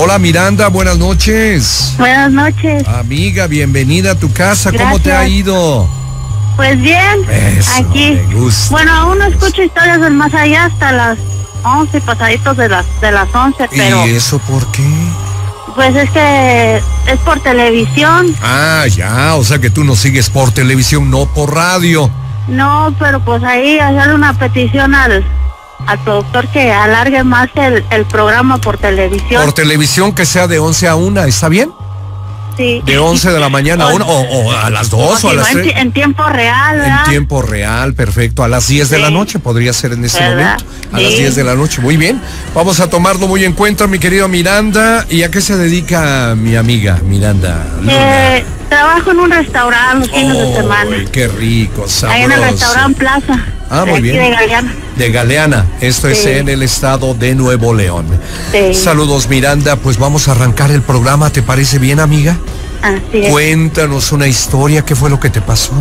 Hola 0.00 0.16
Miranda, 0.20 0.68
buenas 0.68 0.96
noches. 0.96 1.94
Buenas 1.98 2.30
noches. 2.30 2.86
Amiga, 2.86 3.48
bienvenida 3.48 4.12
a 4.12 4.14
tu 4.14 4.32
casa. 4.32 4.70
¿Cómo 4.70 5.00
te 5.00 5.10
ha 5.10 5.22
Gracias. 5.22 5.38
ido? 5.38 5.88
Pues 6.54 6.80
bien, 6.80 7.28
Eso, 7.28 7.72
aquí. 7.84 8.12
me 8.28 8.34
gusta. 8.36 8.70
Bueno, 8.70 8.92
aún 8.94 9.18
no 9.18 9.24
escucho 9.24 9.60
historias 9.60 10.00
del 10.00 10.14
más 10.14 10.32
allá 10.34 10.66
hasta 10.66 10.92
las 10.92 11.18
11, 11.64 12.00
pasaditos 12.02 12.56
de 12.56 12.68
las 12.68 12.86
de 13.00 13.10
las 13.10 13.28
11, 13.34 13.68
pero 13.70 14.06
¿Y 14.06 14.10
eso 14.10 14.38
por 14.38 14.64
qué? 14.70 14.84
pues 15.74 15.96
es 15.96 16.08
que 16.10 16.76
es 17.08 17.18
por 17.24 17.40
televisión. 17.40 18.32
Ah, 18.40 18.84
ya, 18.86 19.34
o 19.34 19.42
sea 19.42 19.58
que 19.58 19.68
tú 19.68 19.82
nos 19.82 19.98
sigues 19.98 20.30
por 20.30 20.52
televisión, 20.52 21.10
no 21.10 21.26
por 21.26 21.52
radio. 21.52 22.08
No, 22.46 22.94
pero 23.00 23.18
pues 23.24 23.42
ahí 23.42 23.80
hacerle 23.80 24.14
una 24.14 24.32
petición 24.38 24.94
al 24.94 25.24
al 25.88 25.98
productor 26.04 26.46
que 26.48 26.70
alargue 26.72 27.24
más 27.24 27.48
el, 27.56 27.84
el 27.90 28.04
programa 28.04 28.58
por 28.58 28.78
televisión. 28.78 29.42
Por 29.42 29.52
televisión 29.54 30.14
que 30.14 30.24
sea 30.26 30.46
de 30.46 30.58
11 30.58 30.88
a 30.88 30.94
1, 30.96 31.24
¿está 31.24 31.48
bien? 31.48 31.70
sí. 32.56 32.82
De 32.84 32.98
11 32.98 33.30
de 33.30 33.38
la 33.38 33.48
mañana 33.48 33.84
a 33.84 33.94
1 33.94 34.04
o, 34.04 34.20
o 34.20 34.52
a 34.52 34.68
las 34.68 34.90
2 34.90 35.22
o 35.24 35.28
a 35.30 35.32
las 35.32 35.44
no, 35.54 35.60
en, 35.60 35.64
3. 35.64 35.74
ti- 35.74 35.80
en 35.80 35.92
tiempo 35.92 36.24
real, 36.28 36.82
En 36.84 37.10
tiempo 37.10 37.40
real, 37.40 37.94
perfecto. 37.94 38.42
A 38.42 38.48
las 38.48 38.66
10 38.66 38.90
de 38.90 38.98
la 38.98 39.10
noche 39.10 39.38
podría 39.38 39.72
ser 39.72 39.92
en 39.92 40.04
este 40.04 40.18
¿Verdad? 40.20 40.58
momento. 40.58 40.64
A 40.92 41.00
las 41.00 41.12
Sí. 41.12 41.18
10 41.18 41.36
de 41.36 41.44
la 41.44 41.54
noche, 41.54 41.80
muy 41.80 41.96
bien. 41.96 42.20
Vamos 42.56 42.80
a 42.80 42.90
tomarlo 42.90 43.28
muy 43.28 43.44
en 43.44 43.52
cuenta, 43.52 43.86
mi 43.86 44.00
querido 44.00 44.26
Miranda. 44.26 45.06
¿Y 45.08 45.22
a 45.22 45.30
qué 45.30 45.40
se 45.40 45.56
dedica 45.56 46.34
mi 46.36 46.56
amiga 46.56 46.98
Miranda? 47.04 47.64
Eh, 47.88 48.44
trabajo 48.68 49.12
en 49.12 49.20
un 49.20 49.30
restaurante 49.30 50.08
los 50.08 50.16
fines 50.16 50.36
de 50.36 50.54
semana. 50.56 50.96
Qué 51.12 51.28
rico, 51.28 51.86
sabroso. 51.88 52.06
Ahí 52.08 52.22
en 52.24 52.32
el 52.32 52.40
restaurante 52.42 52.98
Plaza. 52.98 53.38
Ah, 53.70 53.84
muy 53.84 54.00
bien. 54.00 54.16
de 54.16 54.30
Galeana. 54.30 54.74
De 54.96 55.10
Galeana, 55.12 55.66
esto 55.80 56.08
es 56.08 56.24
en 56.26 56.48
el 56.48 56.62
estado 56.62 57.14
de 57.14 57.34
Nuevo 57.34 57.74
León. 57.74 58.06
Sí. 58.50 58.72
Saludos 58.74 59.28
Miranda, 59.28 59.76
pues 59.76 59.98
vamos 59.98 60.28
a 60.28 60.32
arrancar 60.32 60.70
el 60.70 60.82
programa, 60.82 61.30
¿te 61.30 61.42
parece 61.42 61.78
bien 61.78 62.00
amiga? 62.00 62.36
Así 62.82 63.24
es. 63.26 63.30
Cuéntanos 63.30 64.12
una 64.12 64.26
historia, 64.26 64.84
¿qué 64.84 64.94
fue 64.96 65.10
lo 65.10 65.20
que 65.20 65.28
te 65.30 65.40
pasó? 65.40 65.72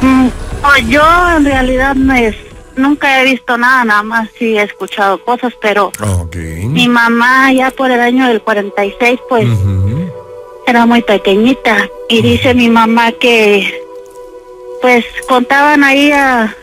Mm, 0.00 0.28
pues 0.62 0.88
yo 0.88 1.02
en 1.36 1.44
realidad 1.44 1.94
no 1.94 2.12
es, 2.14 2.34
nunca 2.76 3.20
he 3.20 3.24
visto 3.24 3.56
nada, 3.56 3.84
nada 3.84 4.02
más 4.02 4.28
sí 4.38 4.58
he 4.58 4.62
escuchado 4.62 5.22
cosas, 5.24 5.52
pero 5.60 5.92
Ok. 6.00 6.34
mi 6.66 6.88
mamá 6.88 7.52
ya 7.52 7.70
por 7.70 7.90
el 7.90 8.00
año 8.00 8.26
del 8.26 8.40
46 8.42 9.20
pues 9.28 9.46
Ujú. 9.48 10.10
era 10.66 10.86
muy 10.86 11.02
pequeñita 11.02 11.86
y 12.08 12.20
dice 12.22 12.52
mi 12.54 12.68
mamá 12.68 13.12
que 13.12 13.72
pues 14.80 15.04
contaban 15.28 15.84
ahí 15.84 16.10
a, 16.10 16.56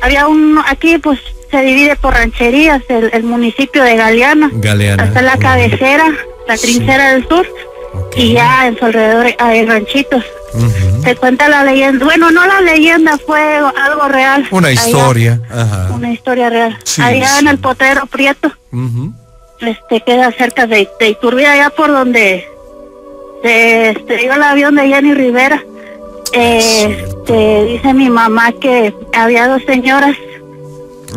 había 0.00 0.26
un, 0.28 0.58
aquí 0.66 0.98
pues 0.98 1.18
se 1.50 1.62
divide 1.62 1.96
por 1.96 2.14
rancherías 2.14 2.82
el, 2.88 3.10
el 3.12 3.22
municipio 3.22 3.82
de 3.82 3.96
Galeana, 3.96 4.50
Galeana. 4.52 5.04
hasta 5.04 5.22
la 5.22 5.36
cabecera, 5.38 6.06
la 6.48 6.56
Sí. 6.56 6.66
trincera 6.78 7.12
del 7.12 7.26
sur 7.28 7.46
y 8.16 8.32
ya 8.34 8.66
en 8.66 8.78
su 8.78 8.84
alrededor 8.84 9.26
hay 9.38 9.64
ranchitos. 9.66 10.24
Ujú. 10.54 11.02
Se 11.02 11.14
cuenta 11.16 11.48
la 11.48 11.64
leyenda, 11.64 12.04
bueno, 12.04 12.30
no 12.30 12.46
la 12.46 12.60
leyenda, 12.62 13.18
fue 13.18 13.40
algo 13.58 14.08
real. 14.08 14.46
Una 14.50 14.68
Allá, 14.68 14.86
historia. 14.86 15.40
Ajá. 15.50 15.88
una 15.94 16.12
historia 16.12 16.48
real. 16.50 16.78
Sí, 16.84 17.02
allá 17.02 17.28
sí. 17.28 17.38
en 17.40 17.48
el 17.48 17.58
potero 17.58 18.06
Prieto, 18.06 18.52
este 19.60 20.00
queda 20.02 20.32
cerca 20.32 20.66
de, 20.66 20.88
de 20.98 21.08
Iturbide, 21.08 21.46
allá 21.46 21.70
por 21.70 21.88
donde 21.90 22.48
se 23.42 23.90
estrelló 23.90 24.34
el 24.34 24.42
avión 24.42 24.74
de 24.76 24.88
Jenny 24.88 25.14
Rivera. 25.14 25.62
Eh, 26.38 27.06
este, 27.08 27.64
dice 27.64 27.94
mi 27.94 28.10
mamá 28.10 28.52
que 28.52 28.94
había 29.14 29.48
dos 29.48 29.62
señoras, 29.66 30.16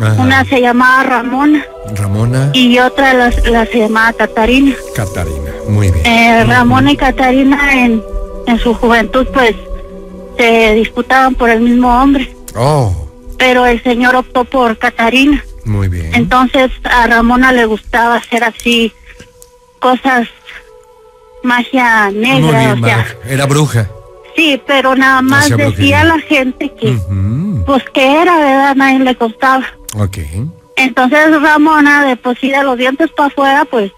Ajá. 0.00 0.14
una 0.22 0.44
se 0.46 0.60
llamaba 0.60 1.02
Ramona 1.02 1.64
Ramona 1.94 2.50
y 2.54 2.78
otra 2.78 3.12
la, 3.12 3.30
la 3.50 3.66
se 3.66 3.78
llamaba 3.80 4.12
Catarina. 4.14 4.74
Catarina. 4.94 5.50
Muy 5.68 5.90
bien. 5.90 6.06
Eh, 6.06 6.44
Ramona 6.44 6.92
y 6.92 6.96
Catarina 6.96 7.58
en, 7.84 8.02
en 8.46 8.58
su 8.60 8.72
juventud 8.74 9.26
pues 9.34 9.54
se 10.38 10.74
disputaban 10.74 11.34
por 11.34 11.50
el 11.50 11.60
mismo 11.60 11.88
hombre. 12.02 12.34
Oh, 12.56 12.94
pero 13.36 13.66
el 13.66 13.82
señor 13.82 14.16
optó 14.16 14.44
por 14.44 14.78
Catarina. 14.78 15.44
muy 15.64 15.88
bien. 15.88 16.14
Entonces 16.14 16.70
a 16.84 17.06
Ramona 17.06 17.52
le 17.52 17.66
gustaba 17.66 18.16
hacer 18.16 18.42
así 18.44 18.92
cosas, 19.80 20.28
magia 21.42 22.10
Muy 22.10 22.20
negra, 22.20 22.58
bien, 22.74 22.84
o 22.84 22.86
sea. 22.86 23.06
Era 23.28 23.46
bruja. 23.46 23.88
Sí, 24.40 24.62
pero 24.66 24.94
nada 24.96 25.22
más 25.22 25.48
decía 25.50 26.04
la 26.04 26.18
gente 26.18 26.70
que, 26.70 26.98
pues 27.66 27.84
que 27.92 28.22
era, 28.22 28.36
¿verdad? 28.38 28.74
Nadie 28.76 29.00
le 29.00 29.14
costaba. 29.14 29.66
Ok. 29.96 30.18
Entonces 30.76 31.42
Ramona, 31.42 32.06
de 32.06 32.16
pues 32.16 32.38
sí, 32.40 32.50
de 32.50 32.62
los 32.62 32.78
dientes 32.78 33.10
para 33.10 33.28
afuera, 33.28 33.64
pues 33.64 33.92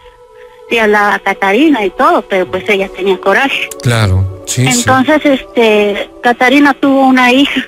hablaba 0.78 1.14
a 1.14 1.18
Catarina 1.18 1.84
y 1.84 1.90
todo, 1.90 2.22
pero 2.22 2.46
pues 2.46 2.68
ella 2.68 2.88
tenía 2.88 3.18
coraje. 3.18 3.68
Claro. 3.82 4.42
Sí, 4.46 4.66
Entonces, 4.66 5.20
este, 5.24 6.10
Catarina 6.22 6.74
tuvo 6.74 7.06
una 7.06 7.32
hija. 7.32 7.62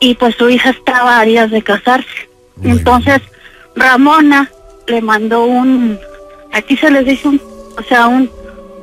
y 0.00 0.14
pues 0.14 0.34
su 0.36 0.48
hija 0.48 0.70
estaba 0.70 1.20
a 1.20 1.24
días 1.24 1.50
de 1.50 1.62
casarse. 1.62 2.28
Muy 2.56 2.72
Entonces 2.72 3.20
Ramona 3.76 4.50
le 4.86 5.00
mandó 5.00 5.44
un, 5.44 5.98
aquí 6.52 6.76
se 6.76 6.90
les 6.90 7.04
dice 7.04 7.28
un, 7.28 7.40
o 7.78 7.82
sea, 7.82 8.08
un, 8.08 8.30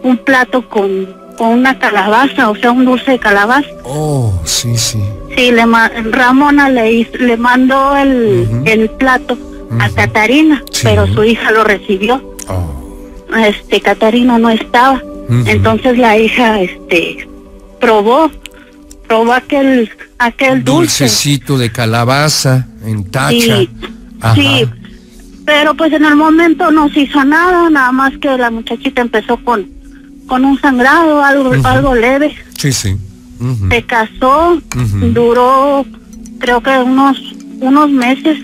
un 0.03 0.17
plato 0.17 0.67
con, 0.69 1.07
con 1.37 1.49
una 1.49 1.77
calabaza, 1.79 2.49
o 2.49 2.55
sea, 2.55 2.71
un 2.71 2.85
dulce 2.85 3.11
de 3.11 3.19
calabaza. 3.19 3.67
Oh, 3.83 4.33
sí, 4.45 4.77
sí. 4.77 4.99
Sí, 5.35 5.51
le 5.51 5.65
ma- 5.65 5.91
Ramona 6.11 6.69
le, 6.69 7.07
le 7.19 7.37
mandó 7.37 7.95
el, 7.95 8.47
el 8.65 8.89
plato 8.91 9.37
a. 9.79 9.89
Catarina, 9.89 10.63
Sí. 10.71 10.81
pero 10.83 11.05
su 11.07 11.23
hija 11.23 11.51
lo 11.51 11.63
recibió. 11.63 12.35
Oh. 12.47 13.35
Este, 13.37 13.81
Catarina 13.81 14.37
no 14.39 14.49
estaba. 14.49 15.01
Entonces 15.45 15.97
la 15.97 16.17
hija, 16.17 16.61
este, 16.61 17.27
probó, 17.81 18.31
probó 19.07 19.33
aquel, 19.33 19.89
aquel 20.17 20.63
dulce. 20.63 21.03
Dulcecito 21.03 21.57
de 21.57 21.69
calabaza 21.71 22.67
en 22.85 23.03
tacha. 23.11 23.35
Sí, 23.35 23.69
Ajá. 24.21 24.35
sí, 24.35 24.65
pero 25.45 25.73
pues 25.75 25.91
en 25.91 26.05
el 26.05 26.15
momento 26.15 26.71
no 26.71 26.87
se 26.89 27.01
hizo 27.01 27.23
nada, 27.25 27.69
nada 27.69 27.91
más 27.91 28.17
que 28.19 28.29
la 28.37 28.49
muchachita 28.49 29.01
empezó 29.01 29.35
con, 29.43 29.69
con 30.27 30.45
un 30.45 30.59
sangrado, 30.59 31.23
algo, 31.23 31.51
algo 31.63 31.95
leve. 31.95 32.35
Sí, 32.57 32.71
sí. 32.71 32.95
Se 33.69 33.83
casó, 33.83 34.59
duró 35.13 35.85
creo 36.39 36.61
que 36.61 36.71
unos, 36.79 37.17
unos 37.59 37.89
meses, 37.89 38.37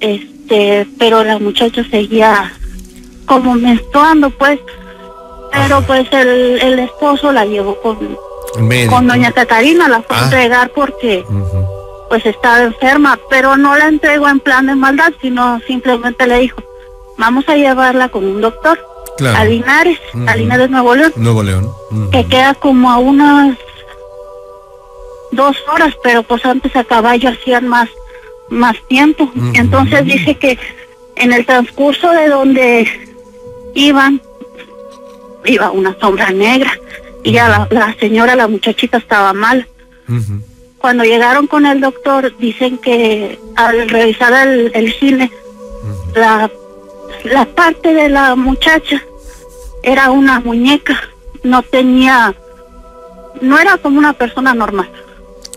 este, 0.00 0.86
pero 0.98 1.24
la 1.24 1.38
muchacha 1.38 1.84
seguía 1.90 2.52
como 3.26 3.54
menstruando 3.54 4.30
pues, 4.30 4.58
pero 5.52 5.80
pues 5.82 6.06
el, 6.12 6.58
el 6.60 6.78
esposo 6.80 7.30
la 7.32 7.44
llevó 7.44 7.80
con, 7.80 7.98
médico. 8.68 8.94
con 8.94 9.06
doña 9.06 9.32
Catarina, 9.32 9.88
la 9.88 10.02
fue 10.02 10.16
a 10.16 10.20
Ah. 10.20 10.24
entregar 10.24 10.70
porque 10.74 11.24
pues 12.08 12.24
estaba 12.24 12.62
enferma, 12.62 13.18
pero 13.28 13.56
no 13.58 13.76
la 13.76 13.86
entregó 13.88 14.28
en 14.28 14.40
plan 14.40 14.66
de 14.66 14.74
maldad, 14.74 15.12
sino 15.20 15.60
simplemente 15.66 16.26
le 16.26 16.38
dijo, 16.40 16.62
vamos 17.18 17.46
a 17.48 17.54
llevarla 17.54 18.08
con 18.08 18.24
un 18.24 18.40
doctor 18.40 18.78
Claro. 19.18 19.36
a 19.36 19.44
Linares, 19.44 19.98
a. 20.26 20.36
Linares 20.36 20.70
Nuevo 20.70 20.94
León, 20.94 21.12
Nuevo 21.16 21.42
León. 21.42 21.68
Que 22.12 22.24
queda 22.26 22.54
como 22.54 22.90
a 22.90 22.98
unas 22.98 23.58
dos 25.32 25.56
horas, 25.72 25.94
pero 26.02 26.22
pues 26.22 26.44
antes 26.46 26.74
a 26.76 26.84
caballo 26.84 27.30
hacían 27.30 27.66
más, 27.68 27.88
más 28.48 28.76
tiempo. 28.88 29.30
Entonces 29.54 30.04
dice 30.04 30.36
que 30.36 30.58
en 31.16 31.32
el 31.32 31.44
transcurso 31.44 32.10
de 32.12 32.28
donde 32.28 32.88
iban, 33.74 34.22
iba 35.44 35.70
una 35.70 35.98
sombra 35.98 36.30
negra 36.30 36.78
y 37.24 37.32
ya 37.32 37.48
la, 37.48 37.68
la 37.70 37.96
señora, 37.98 38.36
la 38.36 38.48
muchachita 38.48 38.98
estaba 38.98 39.32
mal. 39.32 39.66
Cuando 40.78 41.04
llegaron 41.04 41.46
con 41.48 41.66
el 41.66 41.80
doctor, 41.80 42.34
dicen 42.38 42.78
que 42.78 43.38
al 43.56 43.88
revisar 43.88 44.46
el, 44.46 44.70
el 44.74 44.92
cine, 44.94 45.30
la, 46.14 46.50
la 47.24 47.44
parte 47.46 47.94
de 47.94 48.08
la 48.08 48.34
muchacha 48.36 49.02
era 49.82 50.10
una 50.10 50.40
muñeca, 50.40 51.00
no 51.42 51.62
tenía, 51.62 52.34
no 53.40 53.58
era 53.58 53.76
como 53.78 53.98
una 53.98 54.12
persona 54.12 54.54
normal, 54.54 54.88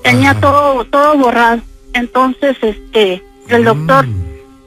tenía 0.03 0.31
Ajá. 0.31 0.41
todo, 0.41 0.85
todo 0.85 1.17
borrado. 1.17 1.61
Entonces, 1.93 2.55
este, 2.61 3.21
el 3.49 3.63
doctor 3.65 4.07
Mm, 4.07 4.23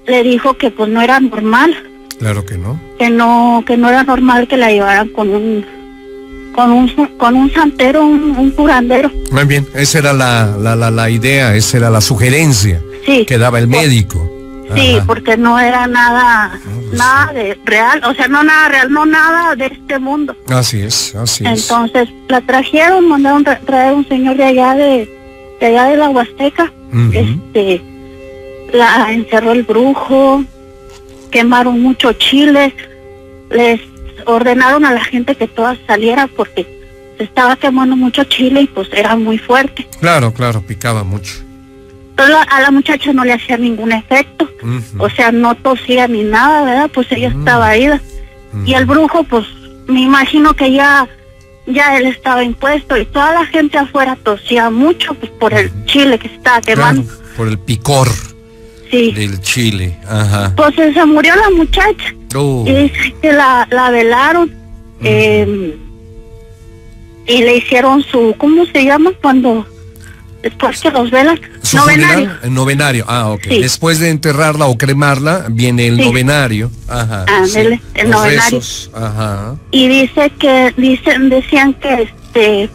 le 0.07 0.23
dijo 0.23 0.55
que 0.55 0.71
pues 0.71 0.91
no 0.91 1.01
era 1.01 1.19
normal, 1.21 1.75
Claro 2.19 2.45
que 2.45 2.59
no. 2.59 2.79
que 2.99 3.09
no, 3.11 3.65
que 3.67 3.77
no 3.77 3.89
era 3.89 4.03
normal 4.03 4.47
que 4.47 4.57
la 4.59 4.71
llevaran 4.71 5.09
con 5.09 5.31
un, 5.31 5.65
con 6.55 6.71
un, 6.71 6.89
con 7.17 7.35
un 7.35 7.51
santero, 7.51 8.05
un, 8.05 8.37
un 8.39 8.51
curandero. 8.51 9.11
Muy 9.31 9.45
bien, 9.45 9.67
esa 9.75 9.99
era 10.01 10.13
la, 10.13 10.55
la, 10.59 10.77
la, 10.77 10.91
la 10.91 11.09
idea, 11.11 11.55
esa 11.57 11.79
era 11.79 11.91
la 11.91 12.01
sugerencia 12.03 12.83
Sí. 13.07 13.25
que 13.27 13.39
daba 13.39 13.59
el 13.59 13.69
Por- 13.69 13.81
médico. 13.81 14.31
Sí, 14.75 14.97
Ajá. 14.97 15.05
porque 15.07 15.37
no 15.37 15.59
era 15.61 15.87
nada, 15.87 16.59
pues 16.65 16.93
nada 16.99 17.33
de 17.33 17.59
real, 17.65 18.01
o 18.09 18.15
sea, 18.15 18.29
no 18.29 18.43
nada 18.43 18.69
real, 18.69 18.91
no 18.91 19.05
nada 19.05 19.55
de 19.57 19.67
este 19.67 19.99
mundo. 19.99 20.35
Así 20.49 20.81
es, 20.81 21.15
así 21.15 21.45
es. 21.47 21.63
Entonces 21.71 22.09
la 22.29 22.41
trajeron, 22.41 23.07
mandaron 23.09 23.45
tra- 23.45 23.61
traer 23.65 23.93
un 23.95 24.09
señor 24.09 24.37
de 24.37 24.45
allá 24.45 24.75
de, 24.75 25.09
de 25.61 25.67
allá 25.67 25.85
de 25.85 25.97
la 25.99 26.09
Huasteca, 26.09 26.73
este, 27.13 27.83
la 28.73 29.13
encerró 29.13 29.53
el 29.53 29.65
brujo, 29.65 30.45
quemaron 31.31 31.81
muchos 31.83 32.17
chiles, 32.19 32.73
les 33.51 33.81
ordenaron 34.27 34.85
a 34.85 34.93
la 34.93 35.05
gente 35.05 35.35
que 35.35 35.47
todas 35.49 35.79
salieran 35.87 36.31
porque 36.35 36.67
se 37.19 37.25
estaba 37.25 37.57
quemando 37.57 37.97
mucho 37.97 38.25
chile 38.25 38.63
y 38.63 38.67
pues 38.67 38.89
era 38.93 39.15
muy 39.17 39.39
fuerte. 39.39 39.87
Claro, 40.01 40.33
claro, 40.33 40.63
picaba 40.63 41.05
mucho. 41.05 41.35
A 42.17 42.61
la 42.61 42.71
muchacha 42.71 43.13
no 43.13 43.25
le 43.25 43.33
hacía 43.33 43.57
ningún 43.59 43.91
efecto, 43.93 44.49
o 44.99 45.11
sea, 45.11 45.33
no 45.33 45.55
tosía 45.57 46.07
ni 46.07 46.23
nada, 46.23 46.63
¿verdad? 46.65 46.91
Pues 46.95 47.11
ella 47.13 47.31
Mm. 47.31 47.39
estaba 47.41 47.77
ida. 47.77 48.01
Y 48.65 48.75
el 48.75 48.87
brujo, 48.87 49.25
pues 49.25 49.45
me 49.89 50.01
imagino 50.03 50.55
que 50.55 50.71
ya 50.73 51.09
ya 51.67 51.97
él 51.97 52.07
estaba 52.07 52.45
impuesto 52.45 52.95
y 52.97 53.07
toda 53.07 53.33
la 53.33 53.47
gente 53.47 53.79
afuera 53.79 54.17
tosía 54.23 54.69
mucho 54.71 55.15
pues 55.15 55.33
por 55.33 55.55
el 55.55 55.71
chile 55.87 56.19
que 56.19 56.27
estaba 56.29 56.61
Claro, 56.61 56.81
quemando. 56.83 57.13
por 57.39 57.49
el 57.49 57.59
picor 57.59 58.07
Sí. 58.91 59.13
del 59.13 59.41
chile. 59.41 59.99
Ajá. 60.07 60.53
Pues 60.55 60.75
se 60.77 61.05
murió 61.07 61.35
la 61.37 61.51
muchacha 61.51 62.15
Oh, 62.37 62.65
y 62.67 62.73
dice 62.75 63.15
que 63.23 63.33
la, 63.33 63.67
la 63.71 63.91
velaron 63.91 64.53
eh, 65.03 65.75
y 67.27 67.43
le 67.43 67.57
hicieron 67.57 68.03
su, 68.03 68.35
¿cómo 68.39 68.67
se 68.67 68.85
llama? 68.85 69.11
Cuando, 69.23 69.67
después 70.44 70.81
que 70.81 70.91
los 70.93 71.11
velan, 71.11 71.41
¿Su 71.62 71.79
novenario. 71.79 72.14
funeral? 72.14 72.41
El 72.44 72.55
novenario. 72.55 73.05
Ah, 73.08 73.31
ok. 73.31 73.43
Sí. 73.49 73.61
Después 73.62 73.99
de 73.99 74.11
enterrarla 74.11 74.67
o 74.67 74.79
cremarla, 74.79 75.46
viene 75.50 75.88
el 75.88 75.96
Sí. 75.96 76.05
novenario. 76.05 76.70
Ajá. 76.87 77.25
Ándele, 77.26 77.81
el 77.94 78.11
Los 78.11 78.20
novenario. 78.20 78.58
rezos. 78.58 78.91
Ajá. 78.94 79.56
y 79.73 79.88
dice 79.88 80.31
que 80.38 80.73
dicen 80.76 81.29
decían 81.31 81.75
que 81.75 82.02
este 82.02 82.70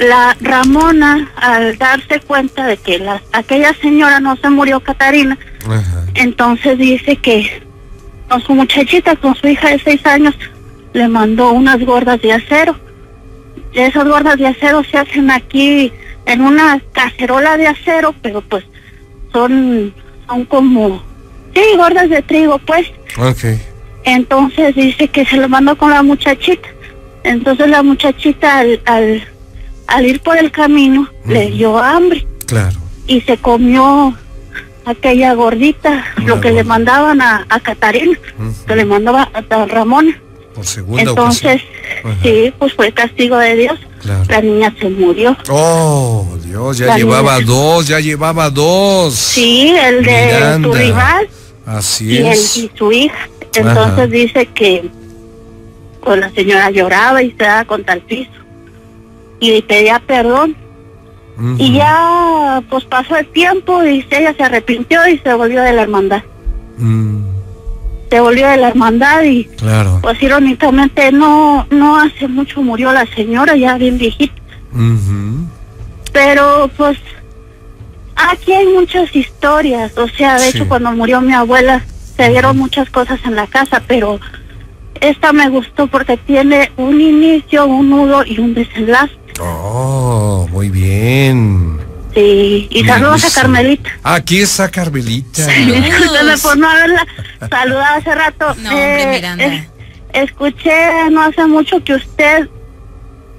la 0.00 0.36
Ramona 0.40 1.30
al 1.36 1.78
darse 1.78 2.18
cuenta 2.20 2.66
de 2.66 2.76
que 2.78 2.98
la, 2.98 3.22
aquella 3.32 3.72
señora 3.80 4.18
no 4.18 4.36
se 4.36 4.50
murió 4.50 4.80
Catarina 4.80 5.38
Ajá. 5.64 6.04
entonces 6.14 6.76
dice 6.78 7.14
que 7.16 7.62
con 8.28 8.40
su 8.42 8.54
muchachita 8.54 9.14
con 9.14 9.36
su 9.36 9.46
hija 9.46 9.68
de 9.68 9.78
seis 9.78 10.04
años 10.04 10.34
le 10.94 11.06
mandó 11.06 11.52
unas 11.52 11.78
gordas 11.84 12.20
de 12.22 12.32
acero 12.32 12.76
esas 13.72 14.04
gordas 14.04 14.36
de 14.36 14.48
acero 14.48 14.82
se 14.90 14.98
hacen 14.98 15.30
aquí 15.30 15.92
en 16.26 16.40
una 16.40 16.80
cacerola 16.92 17.56
de 17.56 17.66
acero 17.66 18.14
pero 18.22 18.40
pues 18.42 18.64
son 19.32 19.92
son 20.26 20.44
como 20.46 21.02
sí 21.54 21.60
gordas 21.76 22.08
de 22.08 22.22
trigo 22.22 22.58
pues 22.58 22.86
Ok. 23.18 23.44
entonces 24.04 24.74
dice 24.74 25.08
que 25.08 25.24
se 25.26 25.36
lo 25.36 25.48
mandó 25.48 25.76
con 25.76 25.90
la 25.90 26.02
muchachita. 26.02 26.68
Entonces 27.22 27.68
la 27.68 27.82
muchachita 27.82 28.58
al, 28.58 28.80
al, 28.84 29.26
al 29.86 30.06
ir 30.06 30.20
por 30.20 30.36
el 30.36 30.50
camino 30.50 31.08
le 31.26 31.50
dio 31.50 31.78
hambre 31.78 32.26
Claro. 32.46 32.78
y 33.06 33.22
se 33.22 33.38
comió 33.38 34.14
aquella 34.84 35.32
gordita, 35.32 36.04
Una 36.18 36.26
lo 36.26 36.40
que 36.42 36.50
le 36.52 36.64
mandaban 36.64 37.22
a, 37.22 37.46
a 37.48 37.60
Catarina, 37.60 38.18
que 38.66 38.76
le 38.76 38.84
mandaba 38.84 39.30
a, 39.32 39.38
a. 39.38 40.20
Por 40.54 40.66
segunda 40.66 41.02
Entonces, 41.02 41.62
ocasión. 42.04 42.18
Sí, 42.22 42.52
pues 42.58 42.74
fue 42.74 42.92
castigo 42.92 43.38
de 43.38 43.56
Dios. 43.56 43.78
Claro. 44.04 44.24
La 44.28 44.40
niña 44.42 44.74
se 44.78 44.88
murió. 44.90 45.36
Oh, 45.48 46.26
Dios, 46.44 46.78
ya 46.78 46.86
La 46.86 46.96
llevaba 46.98 47.34
niña. 47.40 47.46
dos, 47.46 47.86
ya 47.88 48.00
llevaba 48.00 48.50
dos. 48.50 49.14
Sí, 49.14 49.74
el 49.82 50.04
de 50.04 50.26
Miranda. 50.26 50.68
su 50.68 50.74
rival 50.74 51.28
Así 51.66 52.04
y, 52.12 52.16
el, 52.18 52.26
es. 52.26 52.56
y 52.58 52.70
su 52.76 52.92
hija. 52.92 53.28
Entonces 53.54 53.76
Ajá. 53.92 54.06
dice 54.06 54.46
que 54.46 54.90
pues 56.02 56.20
la 56.20 56.30
señora 56.32 56.70
lloraba 56.70 57.22
y 57.22 57.30
se 57.30 57.44
daba 57.44 57.64
contra 57.64 57.94
el 57.94 58.02
piso 58.02 58.30
y 59.40 59.62
pedía 59.62 59.98
perdón 60.00 60.54
y 61.58 61.72
ya 61.72 62.62
pues 62.68 62.84
pasó 62.84 63.16
el 63.16 63.26
tiempo 63.28 63.82
y 63.84 64.06
ella 64.10 64.34
se 64.36 64.42
arrepintió 64.44 65.08
y 65.08 65.18
se 65.18 65.32
volvió 65.34 65.62
de 65.62 65.72
la 65.72 65.82
hermandad 65.82 66.22
Mm, 66.76 67.23
volvió 68.20 68.48
de 68.48 68.56
la 68.56 68.68
hermandad 68.68 69.22
y 69.22 69.44
claro. 69.44 69.98
pues 70.02 70.22
irónicamente 70.22 71.10
no 71.12 71.66
no 71.70 71.98
hace 72.00 72.28
mucho 72.28 72.62
murió 72.62 72.92
la 72.92 73.06
señora 73.14 73.56
ya 73.56 73.76
bien 73.78 73.98
viejita 73.98 74.34
pero 76.12 76.70
pues 76.76 76.98
aquí 78.16 78.52
hay 78.52 78.66
muchas 78.68 79.14
historias 79.14 79.96
o 79.98 80.08
sea 80.08 80.34
de 80.34 80.50
Sí. 80.50 80.58
hecho 80.58 80.68
cuando 80.68 80.92
murió 80.92 81.20
mi 81.20 81.32
abuela 81.32 81.84
se 82.16 82.28
dieron 82.28 82.56
muchas 82.58 82.88
cosas 82.90 83.18
en 83.24 83.34
la 83.34 83.46
casa 83.46 83.82
pero 83.86 84.20
esta 85.00 85.32
me 85.32 85.48
gustó 85.48 85.86
porque 85.88 86.16
tiene 86.16 86.70
un 86.76 87.00
inicio 87.00 87.66
un 87.66 87.90
nudo 87.90 88.24
y 88.24 88.38
un 88.38 88.54
desenlace 88.54 89.12
Oh, 89.40 90.46
muy 90.52 90.70
bien. 90.70 91.73
Sí 92.14 92.68
y 92.70 92.84
saludos 92.84 93.24
a. 93.24 93.40
Carmelita 93.40 93.90
Aquí 94.02 94.40
está 94.42 94.70
Carmelita. 94.70 95.46
discúlpeme 95.46 96.38
por 96.42 96.56
no 96.56 96.68
haberla 96.68 97.06
saludado 97.50 97.96
hace 97.96 98.14
rato 98.14 98.54
No, 98.62 98.70
hombre, 98.70 99.02
Eh, 99.02 99.10
Miranda. 99.16 99.66
escuché 100.12 101.10
no 101.10 101.22
hace 101.22 101.44
mucho 101.46 101.82
que 101.84 101.94
usted 101.94 102.48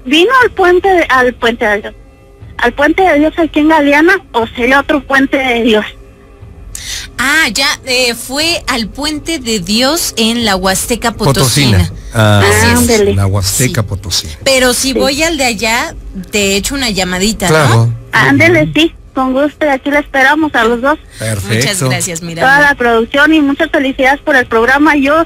vino 0.04 0.30
al 0.42 0.50
puente 0.50 0.88
de- 0.88 1.06
al 1.08 1.34
puente 1.34 1.64
de 1.66 1.80
Dios 1.82 1.94
al 2.58 2.72
puente 2.72 3.02
de 3.02 3.18
Dios 3.18 3.34
aquí 3.38 3.60
en 3.60 3.68
Galeana 3.68 4.14
o 4.32 4.46
sería 4.46 4.80
otro 4.80 5.02
puente 5.02 5.36
de 5.36 5.62
Dios 5.62 5.84
Ah, 7.18 7.48
ya 7.52 7.66
eh, 7.86 8.14
fue 8.14 8.62
al 8.66 8.88
puente 8.88 9.38
de 9.38 9.60
Dios 9.60 10.12
en 10.16 10.44
la 10.44 10.56
Huasteca 10.56 11.12
Potosina. 11.12 11.78
Potosina. 11.78 11.92
Ah, 12.14 12.42
Así 12.74 12.92
es. 12.92 13.16
La 13.16 13.26
Huasteca 13.26 13.80
Sí. 13.82 13.86
Potosina. 13.88 14.32
Pero 14.44 14.74
si 14.74 14.92
voy 14.92 15.22
al 15.22 15.36
de 15.36 15.44
allá, 15.44 15.94
te 16.30 16.56
echo 16.56 16.74
una 16.74 16.90
llamadita, 16.90 17.48
Claro. 17.48 17.86
¿no? 17.86 17.94
Ándele, 18.12 18.70
sí, 18.74 18.94
con 19.14 19.32
gusto, 19.32 19.68
aquí 19.70 19.90
le 19.90 19.98
esperamos 20.00 20.54
a 20.54 20.64
los 20.64 20.80
dos, 20.82 20.98
Perfecto. 21.18 21.54
Muchas 21.54 21.82
gracias, 21.82 22.20
toda 22.20 22.28
Miranda. 22.30 22.60
la 22.60 22.74
producción 22.74 23.32
y 23.32 23.40
muchas 23.40 23.70
felicidades 23.70 24.20
por 24.20 24.36
el 24.36 24.46
programa. 24.46 24.94
Yo 24.96 25.24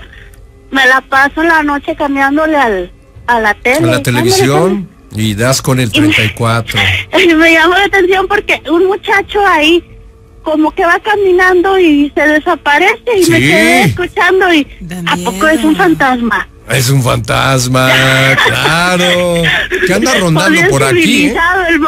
me 0.70 0.86
la 0.86 1.00
paso 1.00 1.42
en 1.42 1.48
la 1.48 1.62
noche 1.64 1.96
cambiándole 1.96 2.56
al, 2.56 2.92
a 3.26 3.40
la 3.40 3.54
tele. 3.54 3.76
A 3.78 3.80
la 3.80 3.86
Ándele, 3.96 4.02
televisión 4.02 4.88
y 5.12 5.34
das 5.34 5.60
con 5.60 5.80
el 5.80 5.90
34. 5.90 6.78
ándele. 7.12 7.34
Me 7.34 7.52
llamó 7.52 7.74
la 7.74 7.84
atención 7.84 8.28
porque 8.28 8.62
un 8.70 8.86
muchacho 8.86 9.40
ahí 9.46 9.84
como 10.50 10.70
que 10.72 10.84
va 10.84 10.98
caminando 10.98 11.78
y 11.78 12.10
se 12.14 12.20
desaparece 12.26 13.02
y 13.24 13.30
me 13.30 13.38
quedé 13.38 13.82
escuchando 13.84 14.52
y 14.52 14.66
¿a 15.06 15.16
poco 15.24 15.46
es 15.46 15.62
un 15.62 15.76
fantasma? 15.76 16.48
Es 16.68 16.88
un 16.90 17.02
fantasma, 17.02 17.88
claro. 18.46 19.42
Que 19.86 19.94
anda 19.94 20.14
rondando 20.14 20.60
por 20.70 20.82
aquí. 20.84 21.26
¿eh? 21.26 21.34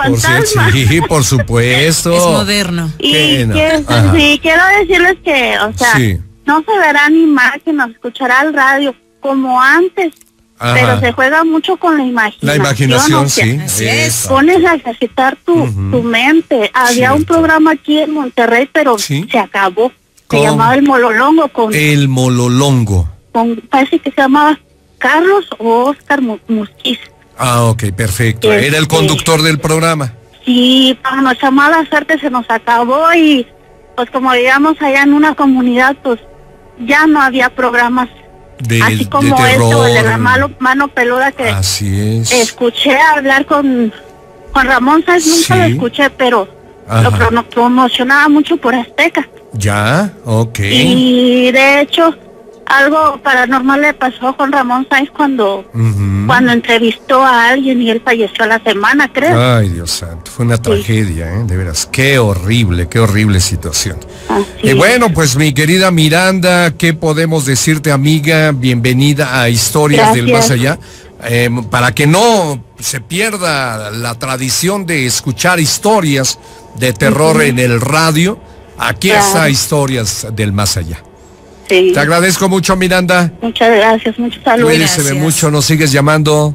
Por 0.06 0.16
si- 0.16 0.22
fantasma. 0.26 0.72
sí, 0.72 1.00
por 1.08 1.24
supuesto. 1.24 2.12
Es 2.16 2.22
moderno. 2.24 2.90
Y 2.98 3.12
que- 3.12 3.84
sí, 4.16 4.38
quiero 4.42 4.62
decirles 4.80 5.16
que, 5.24 5.56
o 5.58 5.72
sea, 5.76 5.96
Sí. 5.96 6.18
no 6.46 6.64
se 6.64 6.78
verá 6.78 7.08
ni 7.10 7.22
imagen, 7.24 7.76
no 7.76 7.86
se 7.86 7.92
escuchará 7.92 8.42
el 8.42 8.54
radio 8.54 8.94
como 9.20 9.60
antes, 9.60 10.12
Ajá. 10.62 10.74
pero 10.74 11.00
se 11.00 11.12
juega 11.12 11.44
mucho 11.44 11.76
con 11.76 11.98
la 11.98 12.04
imaginación. 12.04 12.48
La 12.48 12.56
imaginación, 12.56 13.24
o 13.24 13.28
sea, 13.28 13.44
sí. 13.44 13.60
Así 13.64 13.84
es. 13.86 14.06
Esa. 14.08 14.28
Pones 14.28 14.64
a 14.64 14.74
ejercitar 14.74 15.36
tu, 15.44 15.54
tu 15.90 16.02
mente. 16.02 16.70
Había 16.72 17.12
un 17.14 17.24
programa 17.24 17.72
aquí 17.72 17.98
en 17.98 18.12
Monterrey, 18.14 18.68
pero 18.72 18.98
Sí. 18.98 19.26
se 19.30 19.38
acabó. 19.38 19.88
Se 19.88 20.38
¿Cómo? 20.38 20.42
llamaba 20.44 20.74
El 20.74 20.82
Mololongo, 20.82 21.48
con, 21.48 21.74
El 21.74 22.08
mololongo. 22.08 23.08
con, 23.32 23.56
parece 23.68 23.98
que 23.98 24.10
se 24.12 24.20
llamaba 24.22 24.58
Carlos 24.98 25.44
o 25.58 25.90
Oscar 25.90 26.22
Mu- 26.22 26.38
Musquiz. 26.48 26.98
Ah, 27.36 27.64
ok, 27.64 27.84
perfecto. 27.96 28.52
Era 28.52 28.78
el 28.78 28.84
Este- 28.84 28.96
conductor 28.96 29.42
del 29.42 29.58
programa. 29.58 30.14
Sí, 30.44 30.96
para 31.02 31.20
nuestra 31.22 31.50
mala 31.50 31.84
suerte 31.88 32.18
se 32.18 32.30
nos 32.30 32.44
acabó 32.48 33.12
y 33.14 33.46
pues 33.96 34.10
como 34.10 34.30
vivíamos 34.32 34.80
allá 34.80 35.02
en 35.02 35.12
una 35.12 35.34
comunidad, 35.34 35.96
pues 36.02 36.18
ya 36.86 37.06
no 37.06 37.20
había 37.20 37.50
programas 37.50 38.08
De, 38.58 38.80
así 38.82 38.96
de 38.98 39.08
como 39.10 39.36
este 39.44 39.58
o 39.74 39.84
el 39.86 39.94
de 39.94 39.98
la 39.98 40.02
terror. 40.02 40.18
malo, 40.20 40.50
mano 40.60 40.88
peluda 40.88 41.32
que 41.32 41.48
Así 41.48 42.18
es. 42.20 42.30
escuché 42.32 42.96
hablar 42.96 43.44
con 43.46 43.92
Juan 44.52 44.66
Ramón 44.66 45.02
Sáenz, 45.04 45.26
nunca 45.26 45.54
Sí. 45.54 45.60
lo 45.60 45.64
escuché, 45.74 46.10
pero 46.10 46.48
Ajá. 46.88 47.02
lo 47.02 47.10
promo- 47.10 47.44
promocionaba 47.44 48.28
mucho 48.28 48.56
por 48.56 48.74
Azteca. 48.74 49.28
Ya, 49.54 50.12
ok. 50.24 50.58
Y 50.60 51.50
de 51.52 51.80
hecho, 51.80 52.16
algo 52.72 53.20
paranormal 53.22 53.82
le 53.82 53.94
pasó 53.94 54.32
Juan 54.32 54.50
Ramón 54.50 54.86
Sáenz 54.88 55.10
cuando, 55.10 55.64
cuando 56.26 56.52
entrevistó 56.52 57.22
a 57.22 57.48
alguien 57.48 57.82
y 57.82 57.90
él 57.90 58.00
falleció 58.02 58.44
a 58.44 58.46
la 58.46 58.62
semana, 58.64 59.12
creo. 59.12 59.56
Ay, 59.56 59.68
Dios 59.68 59.90
santo, 59.90 60.30
fue 60.30 60.46
una 60.46 60.56
tragedia, 60.56 61.32
¿eh? 61.34 61.44
De 61.44 61.56
veras, 61.56 61.86
qué 61.90 62.18
horrible, 62.18 62.88
qué 62.88 62.98
horrible 62.98 63.40
situación. 63.40 63.98
Y 64.62 64.72
bueno, 64.72 65.10
pues 65.12 65.36
mi 65.36 65.52
querida 65.52 65.90
Miranda, 65.90 66.72
¿qué 66.76 66.94
podemos 66.94 67.44
decirte, 67.44 67.92
amiga? 67.92 68.52
Bienvenida 68.52 69.40
a 69.42 69.50
Historias 69.50 70.14
del 70.14 70.32
Más. 70.32 70.50
Allá. 70.50 70.78
Eh, 71.24 71.50
para 71.70 71.92
que 71.94 72.06
no 72.06 72.64
se 72.80 73.00
pierda 73.00 73.90
la 73.90 74.14
tradición 74.18 74.86
de 74.86 75.06
escuchar 75.06 75.60
historias 75.60 76.38
de 76.78 76.92
terror 76.92 77.42
en 77.42 77.58
el 77.58 77.80
radio, 77.80 78.40
aquí 78.78 79.08
Claro. 79.10 79.26
está 79.26 79.48
Historias 79.50 80.26
del 80.32 80.52
Más 80.52 80.76
Allá. 80.76 81.02
Sí. 81.68 81.92
Te 81.94 82.00
agradezco 82.00 82.48
mucho, 82.48 82.76
Miranda. 82.76 83.32
Muchas 83.40 83.74
gracias, 83.74 84.18
muchos 84.18 84.42
saludos. 84.42 84.70
Cuídese 84.72 85.14
mucho, 85.14 85.50
nos 85.50 85.64
sigues 85.64 85.90
llamando. 85.92 86.54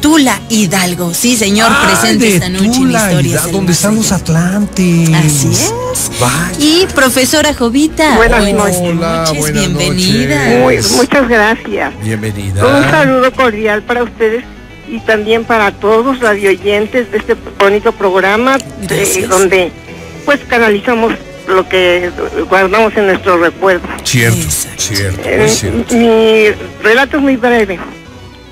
Tula 0.00 0.38
Hidalgo. 0.48 1.12
Sí, 1.14 1.36
señor, 1.36 1.70
Ay, 1.72 1.86
presente 1.86 2.24
de 2.26 2.34
esta 2.34 2.48
noche 2.48 2.70
Tula, 2.70 3.04
en 3.04 3.08
Historias. 3.26 3.52
Donde 3.52 3.72
están 3.72 3.96
los. 3.96 4.12
Atlantes. 4.12 5.08
Así 5.14 5.48
es. 5.52 5.72
Vaya. 6.20 6.56
Y 6.58 6.86
profesora 6.94 7.52
Jovita. 7.54 8.16
Buenas 8.16 8.40
buenas 8.42 8.64
noches. 8.64 8.80
Hola, 8.96 9.32
buenas 9.36 9.52
bienvenida. 9.66 10.36
noches. 10.60 10.90
Muy- 10.92 10.98
muchas 10.98 11.28
gracias. 11.28 11.92
Bienvenida. 12.02 12.66
Un 12.66 12.90
saludo 12.90 13.32
cordial 13.32 13.82
para 13.82 14.04
ustedes 14.04 14.44
y 14.88 15.00
también 15.00 15.44
para 15.44 15.72
todos 15.72 16.04
los 16.06 16.20
radioyentes 16.20 17.10
de 17.10 17.18
este 17.18 17.36
bonito 17.58 17.92
programa, 17.92 18.56
Gracias. 18.88 19.28
donde 19.28 19.72
pues 20.24 20.40
canalizamos 20.48 21.12
lo 21.48 21.68
que 21.68 22.10
guardamos 22.48 22.96
en 22.96 23.06
nuestro 23.06 23.38
recuerdo. 23.38 23.86
Cierto, 24.04 24.38
Exacto. 24.38 24.82
cierto, 24.82 25.28
Eh, 25.28 25.38
muy 25.38 25.48
cierto. 25.48 25.94
mi 25.94 26.48
relato 26.82 27.16
es 27.16 27.22
muy 27.22 27.36
breve. 27.36 27.78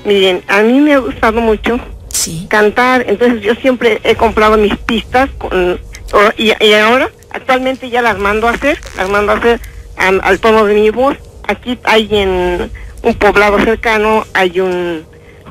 Miren, 0.05 0.43
a 0.49 0.63
mí 0.63 0.81
me 0.81 0.95
ha 0.95 0.99
gustado 0.99 1.41
mucho 1.41 1.79
Sí. 2.11 2.47
cantar, 2.49 3.05
entonces 3.09 3.43
yo 3.43 3.55
siempre 3.57 4.01
he 4.05 4.15
comprado 4.17 4.57
mis 4.57 4.75
pistas 4.77 5.29
con, 5.39 5.79
o- 6.13 6.33
y, 6.37 6.53
y 6.65 6.73
ahora 6.75 7.11
actualmente 7.31 7.91
ya 7.91 8.03
las 8.03 8.19
mando 8.19 8.49
a 8.49 8.53
hacer, 8.53 8.79
las 8.97 9.09
mando 9.09 9.33
a 9.33 9.37
hacer 9.37 9.61
al 9.97 10.39
tono 10.41 10.65
de 10.65 10.75
mi 10.75 10.91
voz. 10.91 11.17
Aquí 11.49 11.79
hay 11.85 12.09
en 12.13 12.71
un 13.03 13.15
poblado 13.15 13.59
cercano, 13.61 14.25
hay 14.35 14.61
un 14.61 15.05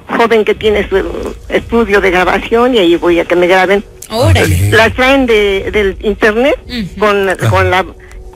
joven 0.07 0.45
que 0.45 0.55
tiene 0.55 0.87
su 0.87 1.35
estudio 1.49 2.01
de 2.01 2.11
grabación 2.11 2.75
y 2.75 2.79
ahí 2.79 2.95
voy 2.95 3.19
a 3.19 3.25
que 3.25 3.35
me 3.35 3.47
graben. 3.47 3.83
Órale. 4.09 4.69
Las 4.71 4.93
traen 4.93 5.25
de, 5.25 5.69
del 5.71 5.97
internet 6.01 6.55
con, 6.99 7.27
con 7.49 7.71
la... 7.71 7.83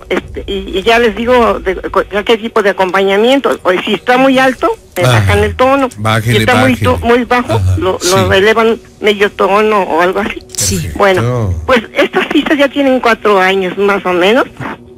este, 0.10 0.44
y, 0.48 0.78
y 0.80 0.82
ya 0.82 0.98
les 1.00 1.16
digo 1.16 1.60
de, 1.60 1.80
ya 2.12 2.24
qué 2.24 2.38
tipo 2.38 2.64
de 2.64 2.72
acompañamiento. 2.72 3.58
O 3.64 3.72
si 3.86 3.94
está 3.94 4.18
muy 4.18 4.40
alto, 4.40 4.68
me 4.98 5.04
Ajá. 5.04 5.20
bajan 5.20 5.40
el 5.44 5.56
tono. 5.56 5.88
Bájele, 5.98 6.38
si 6.38 6.42
está 6.42 6.56
muy, 6.56 6.72
bájele. 6.74 6.84
to- 6.92 7.06
muy 7.06 7.24
bajo, 7.26 7.54
Ajá, 7.54 7.78
lo, 7.78 8.00
sí. 8.02 8.10
lo 8.16 8.34
elevan 8.34 8.80
medio 9.00 9.32
tono 9.32 9.84
o 9.84 10.02
algo 10.02 10.20
así. 10.22 10.42
Sí. 10.56 10.90
Bueno, 10.96 11.54
pues 11.68 11.82
estas 11.94 12.26
pistas 12.28 12.58
ya 12.58 12.68
tienen 12.68 13.00
cuatro 13.00 13.40
años 13.40 13.78
más 13.78 14.04
o 14.06 14.14
menos 14.14 14.46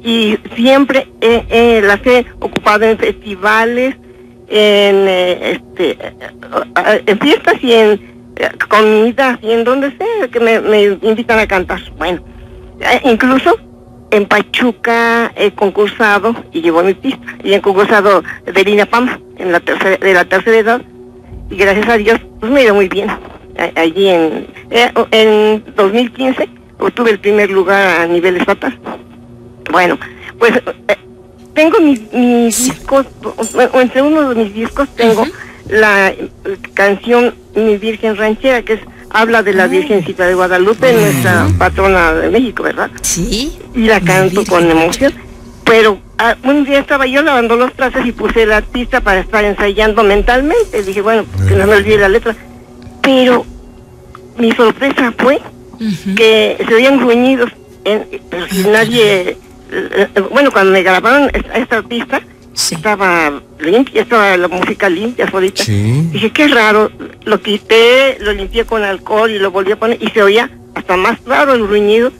y 0.02 0.36
siempre 0.56 1.06
he- 1.20 1.44
he- 1.50 1.82
las 1.82 2.00
he 2.06 2.24
ocupado 2.40 2.84
en 2.86 2.96
festivales, 2.98 3.94
en 4.52 5.08
eh, 5.08 5.52
este, 5.52 5.92
eh, 5.92 7.02
en 7.06 7.18
fiestas 7.18 7.54
y 7.62 7.72
en 7.72 7.92
eh, 8.36 8.50
comidas 8.68 9.38
y 9.42 9.50
en 9.50 9.64
donde 9.64 9.96
sea 9.96 10.28
que 10.28 10.40
me, 10.40 10.60
me 10.60 10.82
invitan 11.00 11.38
a 11.38 11.46
cantar. 11.46 11.80
Bueno, 11.96 12.22
incluso 13.04 13.58
en 14.10 14.26
Pachuca 14.26 15.32
he 15.36 15.52
concursado 15.52 16.34
y 16.52 16.60
llevo 16.60 16.82
mi 16.82 16.92
pista 16.92 17.26
y 17.42 17.54
he 17.54 17.62
concursado 17.62 18.22
de 18.44 18.64
Lina 18.64 18.84
Pama 18.84 19.18
en 19.38 19.52
la 19.52 19.60
tercera, 19.60 19.96
de 19.96 20.12
la 20.12 20.26
tercera 20.26 20.58
edad 20.58 20.82
y 21.48 21.56
gracias 21.56 21.88
a 21.88 21.96
Dios 21.96 22.20
pues 22.38 22.52
me 22.52 22.62
ido 22.62 22.74
muy 22.74 22.88
bien. 22.88 23.08
Allí 23.74 24.08
en, 24.08 24.46
en 25.10 25.64
2015 25.76 26.48
obtuve 26.78 27.12
el 27.12 27.20
primer 27.20 27.50
lugar 27.50 28.00
a 28.00 28.06
nivel 28.06 28.36
estatal. 28.36 28.78
Bueno, 29.70 29.98
pues 30.38 30.52
tengo 31.54 31.80
mis, 31.80 32.00
mis 32.12 32.64
discos, 32.66 33.06
o- 33.24 33.34
o 33.72 33.80
entre 33.80 34.02
uno 34.02 34.28
de 34.30 34.34
mis 34.44 34.54
discos 34.54 34.88
tengo 34.96 35.26
la 35.68 36.10
eh, 36.10 36.28
canción 36.74 37.34
Mi 37.54 37.76
Virgen 37.78 38.16
Ranchera, 38.16 38.62
que 38.62 38.74
es 38.74 38.80
habla 39.10 39.42
de 39.42 39.52
la 39.52 39.64
Ah. 39.64 39.68
Virgencita 39.68 40.26
de 40.26 40.34
Guadalupe, 40.34 40.92
nuestra 40.92 41.46
patrona 41.58 42.12
de 42.14 42.30
México, 42.30 42.62
¿verdad? 42.62 42.90
Sí. 43.02 43.58
y 43.74 43.80
la 43.84 44.00
canto 44.00 44.44
con 44.46 44.70
emoción. 44.70 45.12
Pero 45.64 45.98
ah, 46.18 46.36
un 46.44 46.64
día 46.64 46.78
estaba 46.80 47.06
yo 47.06 47.22
lavando 47.22 47.56
los 47.56 47.72
trastes 47.74 48.04
y 48.06 48.12
puse 48.12 48.44
la 48.46 48.60
pista 48.62 49.00
para 49.00 49.20
estar 49.20 49.44
ensayando 49.44 50.02
mentalmente. 50.02 50.82
Dije, 50.82 51.00
bueno, 51.00 51.24
que 51.48 51.54
no 51.54 51.66
me 51.66 51.76
olvide 51.76 51.98
la 51.98 52.08
letra. 52.08 52.34
Pero 53.02 53.44
mi 54.38 54.52
sorpresa 54.52 55.12
fue 55.18 55.40
que 56.16 56.56
se 56.66 56.74
oían 56.74 56.98
gruñidos, 56.98 57.50
en, 57.84 58.06
pero 58.30 58.46
si 58.48 58.62
nadie... 58.68 59.36
eh, 59.72 60.08
eh, 60.14 60.20
bueno, 60.30 60.50
cuando 60.52 60.72
me 60.72 60.82
grabaron 60.82 61.30
esta, 61.32 61.54
esta 61.54 61.82
Sí. 62.54 62.74
estaba 62.74 63.32
limpia, 63.60 64.02
estaba 64.02 64.36
la 64.36 64.46
música 64.48 64.88
limpia 64.88 65.30
solita. 65.30 65.64
Sí. 65.64 66.08
Dije, 66.12 66.30
qué 66.32 66.48
raro, 66.48 66.90
lo 67.24 67.40
quité, 67.40 68.18
lo 68.20 68.32
limpié 68.32 68.66
con 68.66 68.82
alcohol 68.84 69.30
y 69.30 69.38
lo 69.38 69.50
volví 69.50 69.72
a 69.72 69.76
poner 69.76 69.96
y 70.02 70.08
se 70.10 70.22
oía 70.22 70.50
hasta 70.74 70.96
más 70.96 71.18
claro 71.20 71.54
el 71.54 71.62
gruñido 71.66 72.12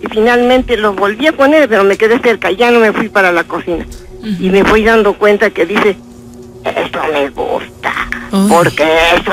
y 0.00 0.06
finalmente 0.08 0.76
lo 0.76 0.92
volví 0.94 1.26
a 1.26 1.32
poner, 1.32 1.68
pero 1.68 1.82
me 1.84 1.96
quedé 1.96 2.20
cerca, 2.20 2.50
ya 2.52 2.70
no 2.70 2.78
me 2.78 2.92
fui 2.92 3.08
para 3.08 3.32
la 3.32 3.44
cocina 3.44 3.84
y 4.22 4.48
me 4.50 4.64
fui 4.64 4.84
dando 4.84 5.14
cuenta 5.14 5.50
que 5.50 5.66
dice, 5.66 5.96
eso 6.64 7.00
me 7.12 7.28
gusta, 7.30 7.92
Uy. 8.30 8.48
porque 8.48 8.84
eso 9.16 9.32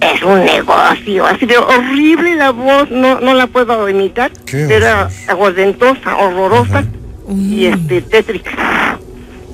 es 0.00 0.22
un 0.22 0.44
negocio, 0.44 1.24
así 1.26 1.46
de 1.46 1.56
horrible 1.58 2.34
la 2.34 2.50
voz, 2.50 2.90
no, 2.90 3.20
no 3.20 3.34
la 3.34 3.46
puedo 3.46 3.88
imitar, 3.88 4.32
horror. 4.52 5.08
aguardentosa, 5.28 6.16
horrorosa 6.16 6.84
Y 7.28 7.66
este 7.66 8.02
tétrica. 8.02 8.98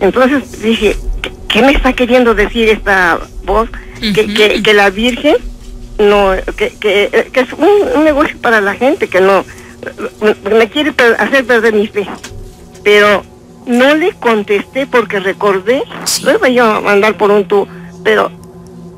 Entonces 0.00 0.61
dije, 0.62 0.97
¿qué, 1.23 1.31
qué 1.49 1.62
me 1.62 1.73
está 1.73 1.93
queriendo 1.93 2.35
decir 2.35 2.69
esta 2.69 3.21
voz? 3.45 3.69
que, 4.00 4.33
que, 4.33 4.62
que 4.62 4.73
la 4.75 4.89
Virgen 4.91 5.37
no, 5.99 6.31
que, 6.57 6.71
que, 6.81 7.29
que 7.31 7.41
es 7.41 7.53
un, 7.53 7.69
un 7.99 8.05
negocio 8.05 8.35
para 8.41 8.62
la 8.62 8.73
gente, 8.75 9.09
que 9.09 9.21
no, 9.21 9.45
me 10.57 10.69
quiere 10.71 10.93
per- 10.93 11.17
hacer 11.21 11.45
perder 11.45 11.75
mi 11.75 11.87
fe. 11.87 12.07
Pero 12.83 13.23
no 13.67 13.95
le 13.95 14.12
contesté 14.15 14.87
porque 14.87 15.21
recordé, 15.21 15.83
Sí. 16.05 16.23
lo 16.25 16.33
iba 16.37 16.49
yo 16.49 16.65
a 16.65 16.81
mandar 16.81 17.19
por 17.19 17.31
un 17.31 17.47
tubo, 17.47 17.69
pero, 18.03 18.31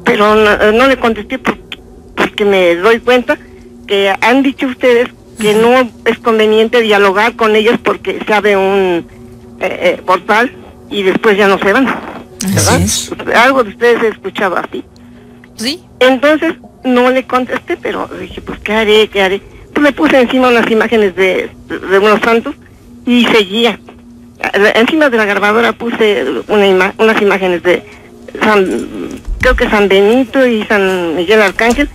pero 0.04 0.36
no, 0.36 0.72
no 0.72 0.86
le 0.86 0.96
contesté 0.98 1.40
porque, 1.40 1.78
porque 2.14 2.44
me 2.44 2.76
doy 2.76 3.00
cuenta 3.00 3.36
que 3.88 4.14
han 4.20 4.44
dicho 4.44 4.68
ustedes 4.68 5.08
que 5.42 5.54
no 5.54 5.90
es 6.04 6.18
conveniente 6.18 6.80
dialogar 6.80 7.34
con 7.36 7.54
ellos 7.56 7.78
porque 7.82 8.18
se 8.26 8.32
abre 8.32 8.56
un 8.56 9.06
eh, 9.60 9.96
eh, 9.98 10.02
portal 10.06 10.52
y 10.90 11.02
después 11.02 11.36
ya 11.36 11.48
no 11.48 11.58
se 11.58 11.72
van. 11.72 11.84
¿verdad? 11.84 12.80
es. 12.80 13.10
Algo 13.34 13.62
de 13.64 13.70
ustedes 13.70 14.02
he 14.02 14.08
escuchado 14.08 14.56
así. 14.56 14.82
Sí. 15.56 15.82
Entonces 16.00 16.54
no 16.84 17.10
le 17.10 17.24
contesté, 17.24 17.76
pero 17.76 18.08
dije, 18.20 18.40
pues, 18.40 18.58
¿qué 18.60 18.72
haré? 18.72 19.08
¿Qué 19.08 19.22
haré? 19.22 19.42
Pues 19.72 19.84
le 19.84 19.92
puse 19.92 20.20
encima 20.20 20.48
unas 20.48 20.68
imágenes 20.70 21.14
de, 21.14 21.50
de 21.68 21.98
unos 21.98 22.20
santos 22.20 22.54
y 23.06 23.24
seguía. 23.26 23.78
Eh, 24.54 24.72
Encima 24.74 25.08
de 25.08 25.16
la 25.16 25.24
grabadora 25.24 25.72
puse 25.72 26.24
una 26.48 26.66
ima- 26.66 26.94
unas 26.98 27.20
imágenes 27.22 27.62
de 27.62 27.82
San, 28.42 28.88
creo 29.40 29.54
que 29.54 29.70
San 29.70 29.88
Benito 29.88 30.44
y 30.46 30.64
San 30.64 31.14
Miguel 31.14 31.42
Arcángel. 31.42 31.88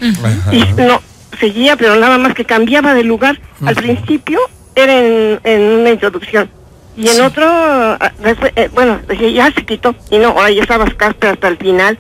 Y 0.52 0.64
no, 0.82 1.02
seguía, 1.40 1.76
pero 1.76 1.96
nada 1.96 2.18
más 2.18 2.34
que 2.34 2.46
cambiaba 2.46 2.94
de 2.94 3.04
lugar. 3.04 3.40
Al 3.66 3.76
principio 3.76 4.40
era 4.76 4.94
en, 4.98 5.40
en 5.44 5.62
una 5.80 5.90
introducción. 5.92 6.50
Y 6.96 7.08
en 7.10 7.22
otro, 7.22 7.46
ah, 7.48 8.12
después, 8.20 8.52
eh, 8.56 8.70
bueno, 8.74 9.00
dije, 9.08 9.32
ya 9.34 9.52
se 9.52 9.66
quitó. 9.66 9.94
Y 10.10 10.18
no, 10.18 10.30
ahora 10.30 10.50
ya 10.52 10.62
estabas 10.64 10.94
Casper 10.96 11.32
hasta 11.32 11.48
el 11.48 11.58
final. 11.58 11.98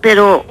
Pero 0.00 0.44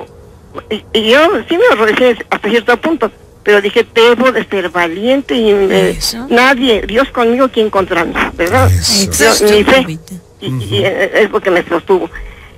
y, 0.69 0.83
y 0.93 1.09
yo 1.11 1.19
sí 1.49 1.57
me 1.57 1.63
horroricé 1.71 2.17
hasta 2.29 2.49
cierto 2.49 2.77
punto. 2.77 3.11
Pero 3.43 3.61
dije, 3.61 3.85
debo 3.93 4.31
de 4.31 4.45
ser 4.45 4.69
valiente 4.69 5.35
y 5.35 5.53
me- 5.53 5.89
nadie, 6.29 6.83
Dios 6.83 7.09
conmigo, 7.09 7.49
quien 7.49 7.69
contra 7.69 8.05
mí, 8.05 8.13
¿verdad? 8.35 8.69
Exacto, 9.03 9.45
mi 9.53 9.63
fe. 9.63 9.99
Y, 10.39 10.47
y, 10.75 10.85
eh, 10.85 11.11
es 11.23 11.31
lo 11.31 11.41
que 11.41 11.51
me 11.51 11.63
sostuvo. 11.67 12.09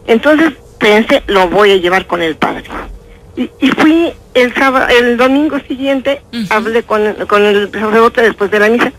Entonces 0.06 0.54
pensé, 0.78 1.24
lo 1.28 1.48
voy 1.50 1.72
a 1.72 1.76
llevar 1.78 2.06
con 2.08 2.22
el 2.22 2.36
padre. 2.36 2.64
Y, 3.36 3.50
y 3.60 3.70
fui 3.72 4.14
el 4.36 4.54
sábado, 4.54 4.88
el 4.90 5.18
domingo 5.18 5.58
siguiente, 5.68 6.22
hablé 6.50 6.84
con, 6.84 7.02
con 7.28 7.44
el 7.44 7.72
sacerdote 7.72 8.22
después 8.22 8.52
de 8.52 8.60
la 8.60 8.70
misa, 8.70 8.92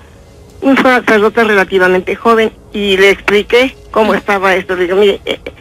un 0.62 0.76
sacerdote 0.76 1.44
relativamente 1.44 2.16
joven, 2.16 2.50
y 2.72 2.96
le 2.96 3.10
expliqué 3.10 3.76
cómo 3.92 4.14
estaba 4.14 4.54
esto. 4.56 4.74
Le 4.74 4.84
digo, 4.84 4.96
mire, 4.96 5.20
eh, 5.24 5.38
eh, 5.44 5.52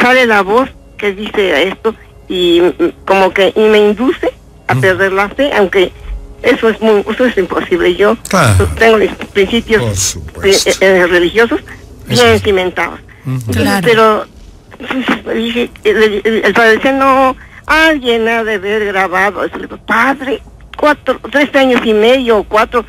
sale 0.00 0.24
la 0.26 0.40
voz 0.42 0.70
que 0.96 1.12
dice 1.12 1.68
esto, 1.68 1.94
y 2.28 2.60
mm, 2.62 3.04
como 3.04 3.30
que 3.34 3.52
y 3.54 3.60
me 3.60 3.78
induce 3.78 4.32
a 4.68 4.74
perder 4.76 5.12
la 5.12 5.28
fe, 5.28 5.52
aunque 5.54 5.92
eso 6.42 6.68
es 6.68 6.80
muy, 6.80 7.04
eso 7.10 7.24
es 7.26 7.36
imposible. 7.36 7.94
Yo 7.96 8.16
Claro. 8.28 8.68
tengo 8.78 8.96
mis 8.98 9.10
principios 9.32 9.98
supuesto. 9.98 10.70
eh, 10.70 10.74
eh, 10.80 11.06
religiosos 11.08 11.60
bien 12.06 12.26
Eso. 12.28 12.44
cimentados. 12.44 13.00
Claro. 13.52 13.84
Pero 13.84 14.26
pues, 15.24 15.36
dije, 15.36 15.70
el, 15.84 15.96
el- 16.24 16.44
el 16.44 16.52
padre 16.54 16.72
decía, 16.76 16.92
no, 16.92 17.36
alguien 17.66 18.28
ha 18.28 18.44
de 18.44 18.54
haber 18.54 18.86
grabado 18.86 19.46
digo, 19.48 19.76
padre, 19.78 20.40
cuatro, 20.76 21.20
tres 21.30 21.54
años 21.54 21.80
y 21.84 21.92
medio 21.92 22.44
cuatro. 22.44 22.84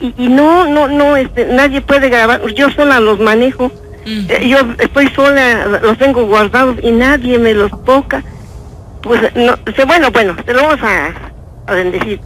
Y, 0.00 0.14
y 0.16 0.28
no, 0.28 0.66
no, 0.66 0.88
no, 0.88 1.16
este, 1.16 1.46
nadie 1.46 1.80
puede 1.80 2.08
grabar. 2.08 2.44
Yo 2.54 2.70
sola 2.70 3.00
los 3.00 3.20
manejo. 3.20 3.70
Mm. 4.04 4.26
Eh, 4.28 4.48
Yo 4.48 4.58
estoy 4.78 5.08
sola, 5.08 5.80
los 5.82 5.96
tengo 5.98 6.26
guardados 6.26 6.76
y 6.82 6.90
nadie 6.90 7.38
me 7.38 7.54
los 7.54 7.70
toca. 7.84 8.24
Pues, 9.02 9.20
no, 9.34 9.54
bueno, 9.86 10.10
bueno, 10.10 10.36
te 10.44 10.52
lo 10.52 10.62
vamos 10.62 10.82
a, 10.82 11.12
a 11.66 11.74
bendecir. 11.74 12.20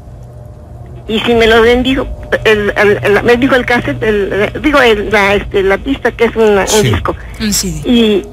y 1.08 1.20
si 1.20 1.34
me 1.34 1.46
lo 1.46 1.62
bendijo, 1.62 2.06
el, 2.44 2.72
el, 2.76 3.22
me 3.22 3.36
dijo 3.36 3.54
el 3.54 3.64
cassette, 3.64 4.02
el, 4.02 4.52
digo 4.62 4.80
el, 4.80 5.10
la, 5.10 5.34
este, 5.34 5.62
la 5.62 5.78
pista 5.78 6.12
que 6.12 6.24
es 6.24 6.36
un 6.36 6.58
disco. 6.82 7.14
Y, 7.84 8.24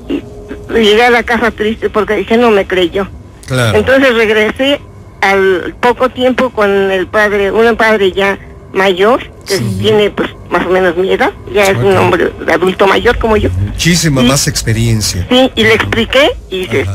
llegué 0.70 1.04
a 1.04 1.10
la 1.10 1.24
casa 1.24 1.52
triste 1.52 1.90
porque 1.90 2.16
dije 2.16 2.38
no 2.38 2.52
me 2.52 2.66
creyó. 2.66 3.08
Entonces 3.50 4.16
regresé 4.16 4.80
al 5.22 5.76
poco 5.80 6.10
tiempo 6.10 6.50
con 6.50 6.70
el 6.70 7.08
padre, 7.08 7.52
un 7.52 7.76
padre 7.76 8.12
ya 8.12 8.38
mayor, 8.74 9.22
que 9.48 9.60
tiene 9.80 10.10
pues 10.10 10.30
más 10.50 10.66
o 10.66 10.70
menos 10.70 10.98
mi 10.98 11.12
edad, 11.12 11.32
ya 11.54 11.66
es 11.66 11.78
un 11.78 11.96
hombre 11.96 12.32
adulto 12.52 12.88
mayor 12.88 13.18
como 13.20 13.38
yo. 13.38 13.50
Muchísima 13.52 14.22
más 14.22 14.48
experiencia. 14.48 15.26
Sí, 15.30 15.52
y 15.56 15.64
le 15.64 15.74
expliqué 15.74 16.32
y 16.50 16.62
dice, 16.62 16.86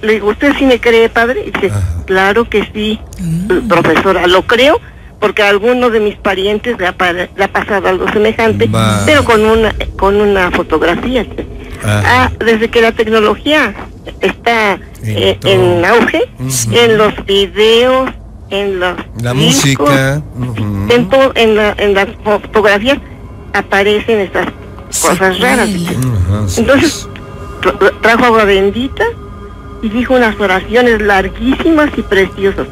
le 0.00 0.12
digo, 0.12 0.28
¿usted 0.28 0.54
sí 0.58 0.64
me 0.64 0.80
cree, 0.80 1.08
padre? 1.08 1.44
Y 1.46 1.50
dice, 1.50 1.70
claro 2.06 2.48
que 2.48 2.68
sí, 2.72 2.98
mm. 3.18 3.68
profesora, 3.68 4.26
lo 4.26 4.46
creo 4.46 4.80
porque 5.20 5.42
a 5.42 5.48
alguno 5.48 5.90
de 5.90 6.00
mis 6.00 6.16
parientes 6.16 6.78
le 6.78 6.86
ha, 6.86 6.96
pasado 7.48 7.88
algo 7.88 8.08
semejante, 8.12 8.70
pero 9.04 9.24
con 9.24 9.44
una 9.44 9.74
con 9.96 10.20
una 10.20 10.50
fotografía. 10.52 11.26
Ah, 11.84 12.30
desde 12.38 12.68
que 12.68 12.80
la 12.82 12.92
tecnología 12.92 13.74
está 14.20 14.78
eh, 15.02 15.38
en 15.44 15.84
auge, 15.84 16.28
en 16.72 16.98
los 16.98 17.24
videos, 17.24 18.10
en 18.50 18.80
los 18.80 18.96
la 19.22 19.34
música, 19.34 20.22
en, 20.88 21.08
en, 21.34 21.56
la, 21.56 21.74
en 21.78 21.94
las 21.94 22.08
fotografías 22.24 22.98
aparecen 23.52 24.20
estas 24.20 24.48
cosas 25.00 25.38
raras. 25.40 25.68
Entonces 26.56 27.08
trajo 28.02 28.24
agua 28.24 28.44
bendita 28.44 29.04
y 29.82 29.88
dijo 29.88 30.14
unas 30.14 30.38
oraciones 30.40 31.00
larguísimas 31.02 31.90
y 31.96 32.02
preciosas 32.02 32.66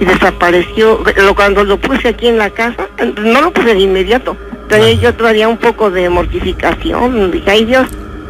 y 0.00 0.04
desapareció. 0.04 1.02
Cuando 1.34 1.64
lo 1.64 1.78
puse 1.78 2.08
aquí 2.08 2.26
en 2.26 2.38
la 2.38 2.50
casa, 2.50 2.88
no 3.22 3.40
lo 3.40 3.52
puse 3.52 3.74
de 3.74 3.80
inmediato. 3.80 4.36
Tenía 4.68 4.92
yo 4.94 5.14
todavía 5.14 5.48
un 5.48 5.58
poco 5.58 5.90
de 5.90 6.08
mortificación. 6.08 7.30
Dije, 7.30 7.50
ay 7.50 7.64
Dios, 7.66 7.86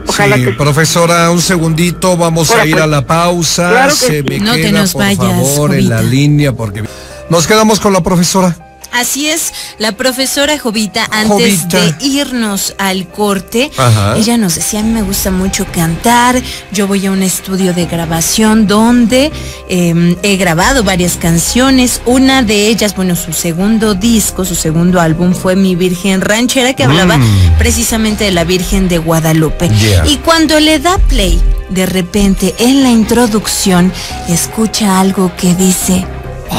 Ojalá 0.07 0.37
sí, 0.37 0.47
profesora, 0.57 1.31
un 1.31 1.41
segundito, 1.41 2.17
vamos 2.17 2.51
a 2.53 2.67
ir 2.67 2.75
a 2.75 2.79
pues, 2.79 2.91
la 2.91 3.07
pausa. 3.07 3.91
Se 3.91 4.23
me 4.23 4.39
no 4.39 4.55
queda, 4.55 4.81
nos 4.81 4.93
por 4.93 5.15
favor, 5.15 5.75
en 5.75 5.89
la 5.89 6.03
línea 6.03 6.53
porque 6.53 6.85
nos 7.31 7.47
quedamos 7.47 7.81
con 7.81 7.93
la 7.93 8.03
profesora. 8.03 8.57
Así 8.95 9.29
es, 9.29 9.53
la 9.79 9.91
profesora 9.91 10.57
Jovita, 10.57 11.09
antes 11.11 11.69
de 11.69 11.97
irnos 11.99 12.77
al 12.79 13.09
corte, 13.09 13.73
ella 14.15 14.37
nos 14.37 14.55
decía, 14.55 14.79
a 14.79 14.83
mí 14.85 14.91
me 14.93 15.03
gusta 15.03 15.33
mucho 15.33 15.67
cantar, 15.67 16.41
yo 16.71 16.87
voy 16.87 17.05
a 17.07 17.11
un 17.11 17.25
estudio 17.25 17.75
de 17.75 17.87
grabación 17.87 18.69
donde 18.69 19.33
em, 19.69 20.15
he 20.23 20.37
grabado 20.37 20.85
varias 20.85 21.17
canciones, 21.17 22.03
una 22.07 22.45
de 22.45 22.69
ellas, 22.69 22.95
bueno, 22.95 23.17
su 23.17 23.33
segundo 23.33 23.95
disco, 23.95 24.45
su 24.45 24.55
segundo 24.55 25.01
álbum 25.01 25.35
fue 25.35 25.57
Mi 25.57 25.75
Virgen 25.75 26.21
Ranchera, 26.21 26.75
que 26.75 26.85
hablaba 26.85 27.19
mm. 27.19 27.59
precisamente 27.59 28.23
de 28.23 28.31
la 28.31 28.45
Virgen 28.45 28.87
de 28.89 28.99
Guadalupe. 28.99 29.73
Y 30.07 30.19
cuando 30.19 30.61
le 30.61 30.79
da 30.79 30.99
play, 30.99 31.43
de 31.69 31.87
repente 31.87 32.55
en 32.59 32.85
la 32.85 32.91
introducción, 32.91 33.93
escucha 34.29 35.01
algo 35.01 35.35
que 35.37 35.53
dice, 35.57 36.07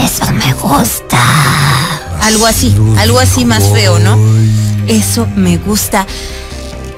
eso 0.04 0.30
me 0.34 0.54
gusta 0.56 1.95
algo 2.26 2.46
así, 2.48 2.76
algo 2.98 3.20
así 3.20 3.46
más 3.46 3.72
feo, 3.72 4.00
¿no? 4.00 4.18
Eso 4.88 5.28
me 5.36 5.58
gusta. 5.58 6.06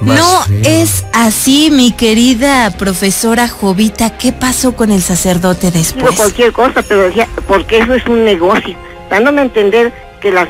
no 0.02 0.46
es 0.64 1.06
así, 1.14 1.70
mi 1.70 1.92
querida 1.92 2.72
profesora 2.72 3.48
Jovita. 3.48 4.18
¿Qué 4.18 4.32
pasó 4.32 4.76
con 4.76 4.92
el 4.92 5.02
sacerdote 5.02 5.72
después? 5.72 6.16
cualquier 6.16 6.54
cosa, 6.54 6.82
pero 6.82 7.12
porque 7.48 7.80
eso 7.80 7.94
es 7.94 8.06
un 8.08 8.24
negocio. 8.24 8.76
Dándome 9.10 9.42
a 9.42 9.44
entender 9.46 9.94
que 10.22 10.32
las, 10.32 10.48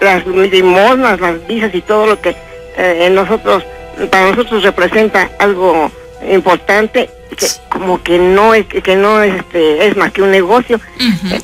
las 0.00 0.26
limosnas, 0.26 1.20
las 1.20 1.46
visas 1.46 1.74
y 1.74 1.80
todo 1.82 2.06
lo 2.06 2.20
que 2.20 2.30
eh, 2.76 3.06
en 3.06 3.14
nosotros, 3.14 3.64
para 4.10 4.30
nosotros 4.30 4.62
representa 4.62 5.30
algo 5.38 5.90
importante, 6.30 7.10
que 7.36 7.46
como 7.68 8.02
que 8.02 8.18
no 8.18 8.54
es, 8.54 8.66
que 8.66 8.96
no 8.96 9.22
es, 9.22 9.34
este, 9.34 9.88
es 9.88 9.96
más 9.96 10.12
que 10.12 10.22
un 10.22 10.30
negocio. 10.30 10.80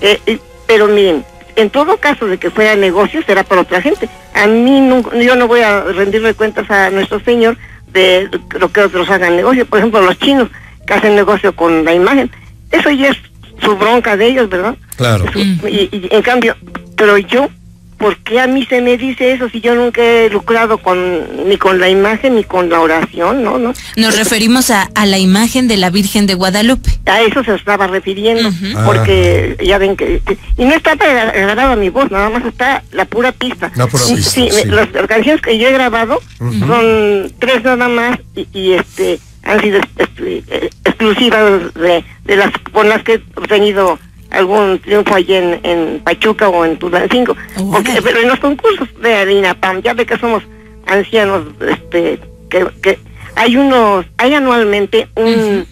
Eh, 0.00 0.20
eh, 0.26 0.38
pero 0.66 0.88
miren, 0.88 1.24
en 1.56 1.70
todo 1.70 1.96
caso 1.98 2.26
de 2.26 2.38
que 2.38 2.50
fuera 2.50 2.76
negocio, 2.76 3.22
será 3.24 3.42
para 3.42 3.62
otra 3.62 3.82
gente. 3.82 4.08
A 4.34 4.46
mí 4.46 4.80
no, 4.80 5.02
yo 5.14 5.36
no 5.36 5.48
voy 5.48 5.60
a 5.60 5.82
rendirle 5.82 6.34
cuentas 6.34 6.70
a 6.70 6.90
nuestro 6.90 7.20
Señor 7.20 7.56
de 7.92 8.28
lo 8.58 8.70
que 8.70 8.82
otros 8.82 9.08
hagan 9.10 9.36
negocio. 9.36 9.66
Por 9.66 9.78
ejemplo, 9.78 10.00
los 10.02 10.18
chinos 10.18 10.48
que 10.86 10.94
hacen 10.94 11.16
negocio 11.16 11.56
con 11.56 11.84
la 11.84 11.94
imagen. 11.94 12.30
Eso 12.70 12.90
ya 12.90 13.08
es 13.08 13.16
su 13.62 13.76
bronca 13.76 14.16
de 14.16 14.26
ellos, 14.26 14.48
¿verdad? 14.48 14.76
Claro. 14.96 15.24
y 15.34 16.08
en 16.10 16.22
cambio, 16.22 16.56
pero 16.96 17.16
yo 17.18 17.48
¿por 17.96 18.16
qué 18.18 18.40
a 18.40 18.46
mí 18.46 18.64
se 18.66 18.80
me 18.80 18.96
dice 18.96 19.32
eso 19.32 19.48
si 19.48 19.60
yo 19.60 19.74
nunca 19.74 20.02
he 20.02 20.28
lucrado 20.30 20.78
con 20.78 21.48
ni 21.48 21.56
con 21.56 21.80
la 21.80 21.88
imagen 21.88 22.34
ni 22.34 22.44
con 22.44 22.68
la 22.68 22.80
oración, 22.80 23.42
no, 23.42 23.58
no? 23.58 23.72
Nos 23.96 24.16
referimos 24.16 24.70
a, 24.70 24.88
la 25.06 25.18
imagen 25.18 25.68
de 25.68 25.76
la 25.76 25.90
Virgen 25.90 26.26
de 26.26 26.34
Guadalupe. 26.34 26.90
A 27.06 27.22
eso 27.22 27.42
se 27.44 27.54
estaba 27.54 27.86
refiriendo, 27.86 28.50
porque 28.84 29.56
ya 29.64 29.78
ven 29.78 29.96
que, 29.96 30.20
y 30.56 30.64
no 30.64 30.74
está 30.74 30.94
grabada 30.96 31.76
mi 31.76 31.88
voz, 31.88 32.10
nada 32.10 32.28
más 32.28 32.44
está 32.44 32.82
la 32.92 33.04
pura 33.04 33.32
pista. 33.32 33.70
La 33.76 33.86
pura 33.86 34.04
pista 34.06 34.30
sí, 34.30 34.48
Las, 34.66 34.88
canciones 35.06 35.40
que 35.42 35.58
yo 35.58 35.68
he 35.68 35.72
grabado 35.72 36.20
son 36.38 37.32
tres 37.38 37.62
nada 37.64 37.88
más 37.88 38.18
y, 38.52 38.72
este 38.72 39.18
han 39.42 39.60
sido 39.60 39.78
este, 39.96 40.70
exclusivas 40.84 41.72
de, 41.74 42.04
de 42.24 42.36
las 42.36 42.50
con 42.72 42.88
las 42.88 43.04
que 43.04 43.14
he 43.14 43.22
obtenido 43.36 43.98
algún 44.36 44.78
triunfo 44.78 45.14
allí 45.14 45.34
en, 45.34 46.00
Pachuca 46.04 46.48
o 46.48 46.64
en 46.64 46.76
Tulancingo. 46.76 47.36
Porque, 47.72 48.00
pero 48.02 48.20
en 48.20 48.28
los 48.28 48.38
concursos 48.38 48.88
de 49.00 49.14
harina 49.14 49.54
pan, 49.54 49.82
ya 49.82 49.94
ve 49.94 50.06
que 50.06 50.18
somos 50.18 50.42
ancianos, 50.86 51.44
este, 51.68 52.20
que, 52.48 52.98
hay 53.34 53.56
unos, 53.56 54.06
hay 54.16 54.34
anualmente 54.34 55.08
un, 55.14 55.66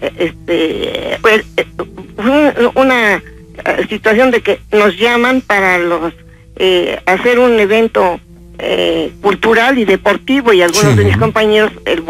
eh, 0.00 0.12
este, 0.18 1.18
pues, 1.22 1.44
eh, 1.56 1.66
una 2.74 3.16
eh, 3.16 3.22
situación 3.88 4.30
de 4.30 4.42
que 4.42 4.60
nos 4.72 4.96
llaman 4.98 5.40
para 5.40 5.78
los, 5.78 6.12
hacer 7.04 7.38
un 7.38 7.60
evento 7.60 8.18
cultural 9.20 9.78
y 9.78 9.84
deportivo 9.84 10.54
y 10.54 10.62
algunos 10.62 10.96
de 10.96 11.04
mis 11.04 11.18
compañeros 11.18 11.70
el 11.84 12.02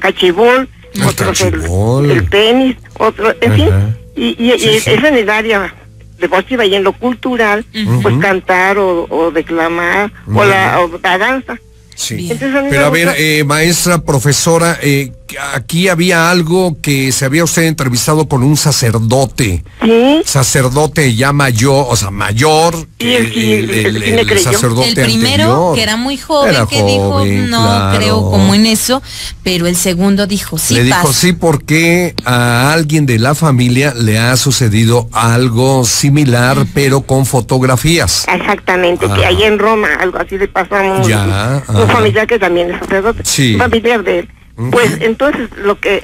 cachibol, 0.00 0.68
otros 1.04 1.40
el, 1.40 2.30
tenis, 2.30 2.76
otro, 2.96 3.34
en 3.40 3.52
fin 3.54 3.70
y, 4.18 4.36
y, 4.38 4.52
es 4.52 4.86
en 4.86 5.04
el 5.04 5.30
área 5.30 5.74
deportiva 6.18 6.64
y 6.66 6.74
en 6.74 6.84
lo 6.84 6.92
cultural, 6.92 7.64
pues 8.02 8.18
cantar 8.18 8.76
o, 8.78 9.30
declamar 9.32 10.12
o 10.26 10.44
la, 10.44 10.80
o 10.80 10.98
la 11.02 11.18
danza. 11.18 11.58
Sí. 11.94 12.32
Pero 12.38 12.86
a 12.86 12.90
ver, 12.90 13.14
eh, 13.18 13.42
maestra, 13.44 13.98
profesora, 13.98 14.78
eh, 14.82 15.10
aquí 15.36 15.88
había 15.88 16.30
algo 16.30 16.78
que 16.80 17.12
se 17.12 17.24
había 17.24 17.44
usted 17.44 17.62
entrevistado 17.62 18.28
con 18.28 18.42
un 18.42 18.56
sacerdote. 18.56 19.64
¿Sí? 19.82 20.22
Sacerdote 20.24 21.14
ya 21.14 21.32
mayor, 21.32 21.86
o 21.88 21.96
sea, 21.96 22.10
mayor 22.10 22.86
que 22.98 23.16
el, 23.16 24.38
sacerdote 24.40 24.88
El 24.88 24.94
primero, 24.94 25.72
que 25.74 25.82
era 25.82 25.96
muy 25.96 26.16
joven, 26.16 26.66
que 26.68 26.82
dijo, 26.82 27.24
no 27.24 27.92
creo 27.96 28.30
como 28.30 28.54
en 28.54 28.66
eso, 28.66 29.02
pero 29.42 29.66
el 29.66 29.76
segundo 29.76 30.26
dijo, 30.26 30.58
sí 30.58 30.74
Le 30.74 30.84
dijo, 30.84 31.12
sí, 31.12 31.32
porque 31.32 32.14
a 32.24 32.72
alguien 32.72 33.06
de 33.06 33.18
la 33.18 33.34
familia 33.34 33.94
le 33.94 34.18
ha 34.18 34.36
sucedido 34.36 35.08
algo 35.12 35.84
similar, 35.84 36.66
pero 36.74 37.02
con 37.02 37.26
fotografías. 37.26 38.26
Exactamente, 38.28 39.06
que 39.06 39.24
ahí 39.24 39.42
en 39.42 39.58
Roma 39.58 39.88
algo 40.00 40.18
así 40.18 40.38
le 40.38 40.48
pasó 40.48 40.76
a 40.76 40.82
un, 40.82 41.88
familiar 41.88 42.26
que 42.26 42.38
también 42.38 42.70
es 42.70 42.80
sacerdote. 42.80 43.22
Sí. 43.24 43.56
familiar 43.56 44.02
de 44.02 44.20
él. 44.20 44.28
Pues 44.72 44.98
entonces, 45.00 45.48
lo 45.62 45.78
que, 45.78 46.02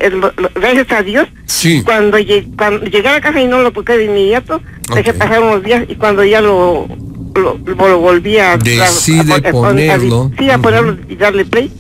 gracias 0.55 0.93
a 0.93 1.03
Dios, 1.03 1.27
cuando, 1.85 2.19
cuando 2.57 2.87
llegué 2.87 3.09
a 3.09 3.15
la 3.15 3.21
casa 3.21 3.41
y 3.41 3.49
no 3.49 3.61
lo 3.61 3.73
toqué 3.73 3.97
de 3.97 4.05
inmediato, 4.05 4.63
dejé 4.95 5.13
pasar 5.13 5.41
unos 5.41 5.65
días 5.65 5.85
y 5.89 5.97
cuando 5.97 6.23
ya 6.25 6.41
lo, 6.41 6.87
lo, 7.35 7.99
volví 7.99 8.39
a, 8.39 8.57
Decide 8.57 9.43
ponerlo. 9.51 10.31
sí, 10.39 10.51
a 10.51 10.59
ponerlo 10.59 10.97
y 11.09 11.17
darle 11.17 11.45
play, 11.45 11.73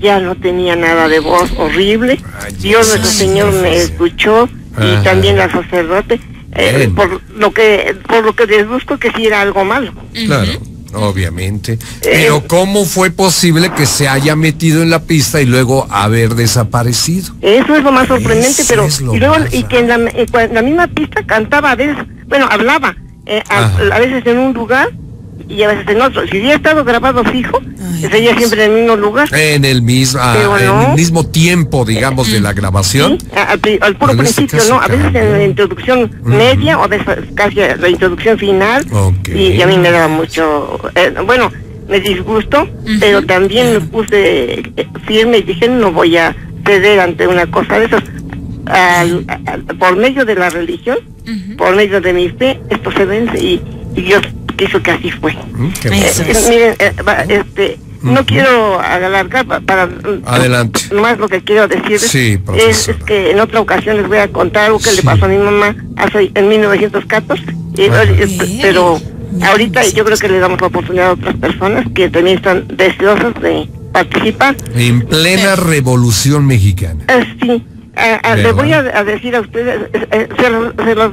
ya 0.00 0.18
no 0.18 0.34
tenía 0.34 0.76
nada 0.76 1.08
de 1.08 1.20
voz 1.20 1.52
horrible. 1.58 2.18
Dios 2.58 2.88
nuestro 2.88 3.10
Señor 3.10 3.52
me 3.52 3.76
escuchó 3.76 4.48
y 4.80 5.04
también 5.04 5.36
la 5.36 5.50
sacerdote. 5.50 6.20
Eh, 6.52 6.90
por 6.96 7.20
lo 7.34 7.52
que 7.52 7.94
por 8.08 8.24
lo 8.24 8.34
que 8.34 8.46
deduzco 8.46 8.96
que 8.96 9.12
sí 9.12 9.26
era 9.26 9.42
algo 9.42 9.64
malo. 9.64 9.92
Claro. 10.14 10.52
Obviamente. 10.94 11.72
Eh, 11.72 11.78
Pero 12.02 12.46
¿cómo 12.46 12.84
fue 12.84 13.10
posible 13.10 13.70
que 13.70 13.86
se 13.86 14.08
haya 14.08 14.36
metido 14.36 14.82
en 14.82 14.90
la 14.90 15.00
pista 15.00 15.40
y 15.40 15.46
luego 15.46 15.86
haber 15.90 16.34
desaparecido? 16.34 17.34
Eso 17.42 17.76
es 17.76 17.82
lo 17.82 17.92
más 17.92 18.08
sorprendente, 18.08 18.62
pero 18.66 18.88
y 19.12 19.18
luego 19.18 19.36
y 19.52 19.64
que 19.64 19.80
en 19.80 19.88
la, 19.88 19.98
la, 19.98 20.62
misma 20.62 20.86
pista 20.86 21.24
cantaba 21.26 21.72
a 21.72 21.76
veces, 21.76 21.96
bueno, 22.26 22.46
hablaba, 22.50 22.96
eh, 23.26 23.42
a, 23.50 23.98
veces 23.98 24.24
en 24.26 24.38
un 24.38 24.54
lugar 24.54 24.90
y 25.48 25.62
a 25.62 25.68
veces 25.68 25.88
en 25.88 26.02
otro. 26.02 26.26
Si 26.26 26.38
hubiera 26.38 26.56
estado 26.56 26.84
grabado 26.84 27.24
fijo, 27.24 27.60
sería 28.00 28.36
siempre 28.36 28.64
en 28.64 28.72
el 28.72 28.78
mismo 28.80 28.96
lugar. 28.96 29.28
En 29.32 29.64
el 29.64 29.82
mismo, 29.82 30.20
ah, 30.22 30.36
en 30.60 30.90
el 30.90 30.94
mismo 30.94 31.26
tiempo, 31.26 31.84
digamos, 31.84 32.30
de 32.30 32.40
la 32.40 32.52
grabación. 32.52 33.18
al, 33.34 33.96
puro 33.96 34.12
este 34.12 34.22
principio, 34.22 34.60
¿no? 34.68 34.80
A 34.80 34.88
veces 34.88 35.14
en 35.14 35.32
la 35.32 35.44
introducción 35.44 36.10
media 36.22 36.78
o 36.78 36.86
de 36.86 36.98
casi 37.34 37.56
la 37.56 37.88
introducción 37.88 38.38
final. 38.38 38.84
Y, 39.34 39.60
a 39.62 39.66
mí 39.66 39.78
me 39.78 39.90
daba 39.90 40.08
mucho, 40.08 40.78
eh, 40.94 41.14
bueno, 41.24 41.50
me 41.88 42.00
disgustó, 42.00 42.68
pero 43.00 43.24
también 43.24 43.72
me 43.72 43.80
puse 43.80 44.62
firme 45.06 45.38
y 45.38 45.42
dije, 45.42 45.68
no 45.68 45.92
voy 45.92 46.16
a 46.18 46.36
ceder 46.66 47.00
ante 47.00 47.26
una 47.26 47.50
cosa 47.50 47.78
de 47.78 47.86
esas. 47.86 48.02
por 49.78 49.96
medio 49.96 50.26
de 50.26 50.34
la 50.34 50.50
religión, 50.50 50.98
por 51.56 51.74
medio 51.74 52.00
de 52.02 52.12
mi 52.12 52.28
fe, 52.28 52.60
esto 52.68 52.92
se 52.92 53.06
vence 53.06 53.38
y, 53.38 53.62
Dios 54.02 54.22
quiso 54.56 54.82
que 54.82 54.90
así 54.90 55.10
fue. 55.10 55.32
Mm, 55.32 55.66
eh, 55.66 56.12
eh, 56.18 56.34
miren, 56.48 56.74
eh, 56.78 56.92
este, 57.28 57.78
no 58.02 58.24
quiero 58.26 58.80
alargar 58.80 59.46
para, 59.64 59.88
adelante. 60.26 60.80
más 60.94 61.18
lo 61.18 61.28
que 61.28 61.42
quiero 61.42 61.66
decir 61.66 62.00
es, 62.56 62.90
que 63.06 63.30
en 63.30 63.40
otra 63.40 63.60
ocasión 63.60 63.96
les 63.96 64.06
voy 64.06 64.18
a 64.18 64.28
contar 64.28 64.66
algo 64.66 64.78
que 64.78 64.92
le 64.92 65.02
pasó 65.02 65.24
a 65.24 65.28
mi 65.28 65.38
mamá 65.38 65.74
hace 65.96 66.30
en 66.34 66.48
1914 66.48 67.42
pero 68.62 69.00
ahorita 69.42 69.84
yo 69.88 70.04
creo 70.04 70.16
que 70.16 70.28
le 70.28 70.38
damos 70.38 70.60
la 70.60 70.68
oportunidad 70.68 71.08
a 71.08 71.12
otras 71.12 71.36
personas 71.36 71.86
que 71.92 72.08
también 72.08 72.36
están 72.36 72.68
deseosas 72.68 73.34
de 73.40 73.68
participar. 73.92 74.56
En 74.74 75.00
plena 75.06 75.56
revolución 75.56 76.46
mexicana. 76.46 77.04
Sí 77.40 77.62
eh, 77.98 78.20
eh, 78.22 78.36
le 78.36 78.52
voy 78.52 78.72
a, 78.72 78.82
decir 79.04 79.34
a 79.34 79.40
ustedes, 79.40 79.88
eh, 79.92 80.28
se, 80.38 80.50
los, 80.50 81.12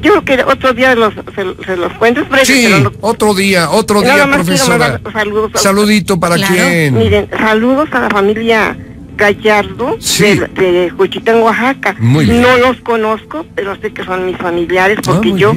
yo 0.00 0.22
creo 0.22 0.24
que 0.24 0.42
otro 0.44 0.72
día 0.74 0.94
los, 0.94 1.14
se, 1.34 1.76
los 1.76 1.92
cuento. 1.94 2.22
Sí, 2.44 2.68
otro 3.00 3.34
día, 3.34 3.70
otro 3.70 4.02
día, 4.02 4.28
profesora. 4.30 5.00
Saludos 5.12 5.52
Saludito 5.54 6.20
para 6.20 6.36
quién. 6.36 6.94
Miren, 6.94 7.28
saludos 7.38 7.88
a 7.92 8.00
la 8.00 8.10
familia 8.10 8.76
Gallardo 9.16 9.96
de, 10.18 10.48
de 10.54 10.90
Juchitán, 10.90 11.40
Oaxaca. 11.40 11.96
no 11.98 12.58
los 12.58 12.76
conozco, 12.82 13.46
pero 13.54 13.76
sé 13.80 13.92
que 13.92 14.04
son 14.04 14.26
mis 14.26 14.36
familiares 14.36 14.98
ah, 15.00 15.02
porque 15.06 15.32
yo 15.32 15.54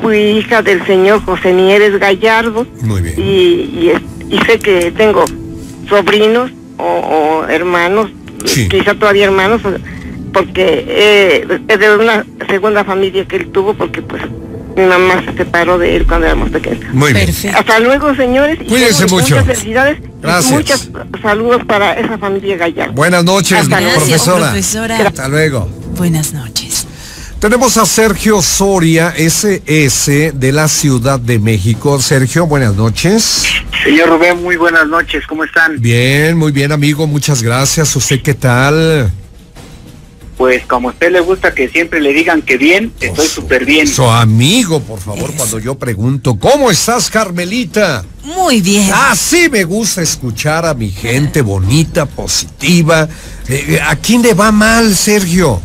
fui 0.00 0.18
hija 0.18 0.62
del 0.62 0.86
señor 0.86 1.24
José 1.24 1.52
Nieves 1.52 1.98
Gallardo. 1.98 2.66
Muy 2.82 3.02
bien. 3.02 3.14
Y, 3.18 3.92
y, 4.30 4.38
sé 4.46 4.60
que 4.60 4.92
tengo 4.92 5.24
sobrinos 5.88 6.52
o 6.78 7.44
hermanos 7.48 8.10
quizá 8.68 8.94
todavía 8.94 9.26
hermanos, 9.26 9.62
porque 10.32 10.84
eh, 10.88 11.60
es 11.68 11.78
de 11.78 11.96
una 11.96 12.24
segunda 12.48 12.84
familia 12.84 13.24
que 13.26 13.36
él 13.36 13.48
tuvo, 13.48 13.74
porque 13.74 14.02
pues 14.02 14.22
mi 14.76 14.84
mamá 14.84 15.22
se 15.24 15.36
separó 15.36 15.78
de 15.78 15.96
él 15.96 16.06
cuando 16.06 16.26
éramos 16.26 16.50
pequeños. 16.50 16.92
Muy 16.92 17.12
bien. 17.12 17.30
Hasta 17.54 17.80
luego, 17.80 18.14
señores. 18.14 18.58
Cuídense 18.68 19.06
mucho. 19.06 19.36
Muchas 19.36 19.46
felicidades. 19.46 19.98
Gracias. 20.22 20.52
muchos 20.52 20.90
saludos 21.22 21.64
para 21.64 21.94
esa 21.94 22.18
familia 22.18 22.56
Gallardo. 22.56 22.92
Buenas 22.92 23.24
noches, 23.24 23.68
profesora. 23.68 24.52
Hasta 25.06 25.28
luego. 25.28 25.68
Buenas 25.96 26.32
noches. 26.32 26.59
Tenemos 27.40 27.78
a 27.78 27.86
Sergio 27.86 28.42
Soria, 28.42 29.14
SS 29.16 30.32
de 30.34 30.52
la 30.52 30.68
Ciudad 30.68 31.18
de 31.18 31.38
México. 31.38 31.98
Sergio, 31.98 32.46
buenas 32.46 32.74
noches. 32.76 33.46
Señor 33.82 34.10
Rubén, 34.10 34.42
muy 34.42 34.56
buenas 34.56 34.86
noches, 34.86 35.26
¿cómo 35.26 35.44
están? 35.44 35.80
Bien, 35.80 36.36
muy 36.36 36.52
bien, 36.52 36.70
amigo, 36.70 37.06
muchas 37.06 37.42
gracias. 37.42 37.96
¿Usted 37.96 38.20
qué 38.20 38.34
tal? 38.34 39.10
Pues 40.36 40.66
como 40.66 40.90
a 40.90 40.92
usted 40.92 41.12
le 41.12 41.20
gusta 41.20 41.54
que 41.54 41.70
siempre 41.70 42.02
le 42.02 42.12
digan 42.12 42.42
que 42.42 42.58
bien, 42.58 42.92
estoy 43.00 43.26
súper 43.26 43.64
bien. 43.64 43.88
Su 43.88 44.04
amigo, 44.04 44.80
por 44.82 45.00
favor, 45.00 45.32
cuando 45.34 45.58
yo 45.58 45.78
pregunto, 45.78 46.38
¿cómo 46.38 46.70
estás, 46.70 47.08
Carmelita? 47.08 48.04
Muy 48.22 48.60
bien. 48.60 48.90
Así 48.92 49.48
me 49.48 49.64
gusta 49.64 50.02
escuchar 50.02 50.66
a 50.66 50.74
mi 50.74 50.90
gente 50.90 51.40
bonita, 51.40 52.04
positiva. 52.04 53.08
Eh, 53.48 53.64
eh, 53.66 53.80
¿A 53.80 53.96
quién 53.96 54.20
le 54.20 54.34
va 54.34 54.52
mal, 54.52 54.94
Sergio? 54.94 55.62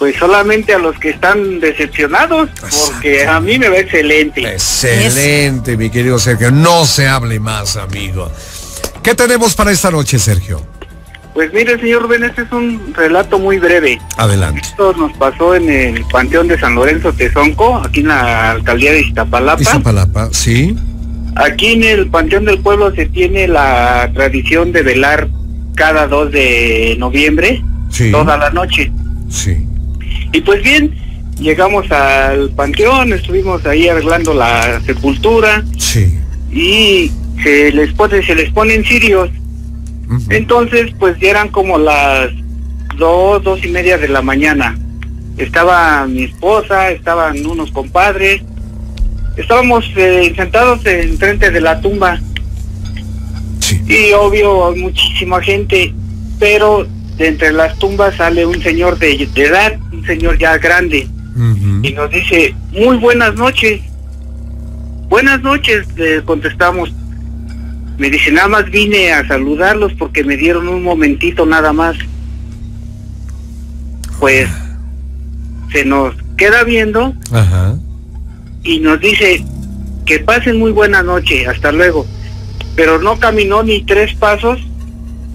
Pues 0.00 0.16
solamente 0.16 0.72
a 0.72 0.78
los 0.78 0.98
que 0.98 1.10
están 1.10 1.60
decepcionados, 1.60 2.48
porque 2.86 3.26
a 3.26 3.38
mí 3.38 3.58
me 3.58 3.68
va 3.68 3.76
excelente. 3.76 4.40
Excelente, 4.40 5.76
mi 5.76 5.90
querido 5.90 6.18
Sergio. 6.18 6.50
No 6.50 6.86
se 6.86 7.06
hable 7.06 7.38
más, 7.38 7.76
amigo. 7.76 8.32
¿Qué 9.02 9.14
tenemos 9.14 9.54
para 9.54 9.72
esta 9.72 9.90
noche, 9.90 10.18
Sergio? 10.18 10.66
Pues 11.34 11.52
mire, 11.52 11.78
señor 11.78 12.08
Ben, 12.08 12.24
este 12.24 12.42
es 12.42 12.50
un 12.50 12.94
relato 12.94 13.38
muy 13.38 13.58
breve. 13.58 14.00
Adelante. 14.16 14.62
Esto 14.62 14.94
nos 14.94 15.12
pasó 15.18 15.54
en 15.54 15.68
el 15.68 16.02
Panteón 16.06 16.48
de 16.48 16.58
San 16.58 16.76
Lorenzo 16.76 17.12
Tezonco, 17.12 17.76
aquí 17.76 18.00
en 18.00 18.08
la 18.08 18.52
alcaldía 18.52 18.92
de 18.92 19.02
Iztapalapa. 19.02 19.60
Iztapalapa, 19.60 20.30
sí. 20.32 20.76
Aquí 21.36 21.74
en 21.74 21.84
el 21.84 22.08
Panteón 22.08 22.46
del 22.46 22.60
Pueblo 22.60 22.90
se 22.94 23.04
tiene 23.04 23.46
la 23.46 24.10
tradición 24.14 24.72
de 24.72 24.80
velar 24.80 25.28
cada 25.74 26.06
2 26.06 26.32
de 26.32 26.96
noviembre, 26.98 27.62
toda 28.10 28.38
la 28.38 28.48
noche. 28.48 28.90
Sí. 29.28 29.66
Y 30.32 30.40
pues 30.40 30.62
bien, 30.62 30.94
llegamos 31.38 31.90
al 31.90 32.50
panteón, 32.50 33.12
estuvimos 33.12 33.64
ahí 33.66 33.88
arreglando 33.88 34.34
la 34.34 34.80
sepultura. 34.82 35.64
Sí. 35.78 36.18
Y 36.52 37.10
se 37.42 37.72
les 37.72 37.92
pone, 37.94 38.24
se 38.24 38.34
les 38.34 38.50
ponen 38.52 38.84
sirios. 38.84 39.30
Entonces, 40.28 40.92
pues 40.98 41.18
ya 41.20 41.30
eran 41.30 41.48
como 41.48 41.78
las 41.78 42.30
dos, 42.96 43.42
dos 43.42 43.64
y 43.64 43.68
media 43.68 43.96
de 43.96 44.08
la 44.08 44.22
mañana. 44.22 44.78
Estaba 45.38 46.06
mi 46.06 46.24
esposa, 46.24 46.90
estaban 46.90 47.44
unos 47.46 47.70
compadres. 47.70 48.42
Estábamos 49.36 49.84
eh, 49.96 50.32
sentados 50.36 50.84
en 50.86 51.16
frente 51.16 51.50
de 51.50 51.60
la 51.60 51.80
tumba. 51.80 52.20
Sí. 53.60 53.80
Y 53.86 54.12
obvio, 54.12 54.74
muchísima 54.76 55.40
gente, 55.40 55.94
pero 56.38 56.86
de 57.20 57.28
entre 57.28 57.52
las 57.52 57.78
tumbas 57.78 58.16
sale 58.16 58.46
un 58.46 58.62
señor 58.62 58.98
de, 58.98 59.28
edad, 59.34 59.78
un 60.00 60.06
señor 60.06 60.38
ya 60.38 60.58
grande, 60.58 61.06
y 61.82 61.92
nos 61.92 62.10
dice, 62.10 62.54
muy 62.72 62.96
buenas 62.96 63.34
noches. 63.36 63.80
Buenas 65.08 65.40
noches, 65.42 65.86
le 65.96 66.22
contestamos. 66.22 66.92
Me 67.98 68.10
dice, 68.10 68.32
nada 68.32 68.48
más 68.48 68.70
vine 68.70 69.12
a 69.12 69.26
saludarlos 69.26 69.92
porque 69.94 70.24
me 70.24 70.36
dieron 70.36 70.68
un 70.68 70.82
momentito 70.82 71.46
nada 71.46 71.72
más. 71.72 71.96
Pues 74.18 74.48
se 75.72 75.84
nos 75.84 76.14
queda 76.36 76.64
viendo 76.64 77.14
y 78.62 78.80
nos 78.80 79.00
dice 79.00 79.44
que 80.04 80.18
pasen 80.18 80.58
muy 80.58 80.72
buena 80.72 81.02
noche, 81.02 81.46
hasta 81.46 81.72
luego. 81.72 82.06
Pero 82.76 83.00
no 83.00 83.18
caminó 83.18 83.62
ni 83.62 83.82
tres 83.82 84.14
pasos 84.14 84.58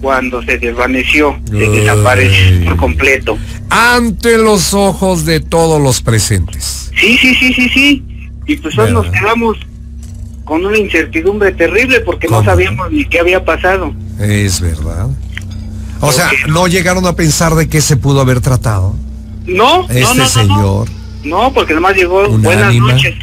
cuando 0.00 0.42
se 0.42 0.58
desvaneció, 0.58 1.38
se 1.48 1.68
desapareció 1.68 2.64
por 2.66 2.76
completo. 2.76 3.38
Ante 3.70 4.38
los 4.38 4.74
ojos 4.74 5.24
de 5.24 5.40
todos 5.40 5.80
los 5.80 6.00
presentes. 6.00 6.90
Sí, 6.98 7.18
sí, 7.18 7.34
sí, 7.34 7.52
sí, 7.52 7.68
sí. 7.68 8.04
Y 8.46 8.56
pues 8.56 8.76
nos 8.76 9.06
quedamos 9.10 9.56
con 10.44 10.64
una 10.64 10.78
incertidumbre 10.78 11.52
terrible 11.52 12.00
porque 12.00 12.28
no 12.28 12.44
sabíamos 12.44 12.90
ni 12.92 13.04
qué 13.04 13.18
había 13.18 13.44
pasado. 13.44 13.92
Es 14.20 14.60
verdad. 14.60 15.08
O 16.00 16.12
sea, 16.12 16.30
¿no 16.48 16.68
llegaron 16.68 17.06
a 17.06 17.14
pensar 17.14 17.54
de 17.54 17.68
qué 17.68 17.80
se 17.80 17.96
pudo 17.96 18.20
haber 18.20 18.40
tratado? 18.40 18.94
No, 19.46 19.82
este 19.88 20.00
no, 20.00 20.14
no, 20.14 20.26
señor. 20.26 20.88
No, 21.24 21.52
porque 21.52 21.72
nada 21.72 21.80
más 21.80 21.96
llegó 21.96 22.28
buenas 22.28 22.74
noches. 22.74 23.14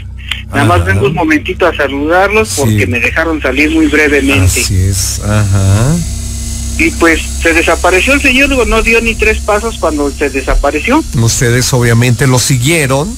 Nada 0.50 0.66
más 0.66 0.86
vengo 0.86 1.08
un 1.08 1.14
momentito 1.14 1.66
a 1.66 1.76
saludarlos 1.76 2.56
porque 2.58 2.86
me 2.86 3.00
dejaron 3.00 3.42
salir 3.42 3.72
muy 3.72 3.88
brevemente. 3.88 4.44
Así 4.44 4.76
es, 4.76 5.22
ajá 5.24 5.96
y 6.78 6.90
pues 6.92 7.22
se 7.22 7.54
desapareció 7.54 8.14
el 8.14 8.22
señor, 8.22 8.50
digo, 8.50 8.66
no 8.66 8.82
dio 8.82 9.00
ni 9.02 9.16
tres 9.16 9.40
pasos 9.40 9.78
cuando 9.78 10.10
se 10.10 10.30
desapareció. 10.30 11.04
Ustedes 11.16 11.72
obviamente 11.74 12.26
lo 12.28 12.40
siguieron, 12.40 13.16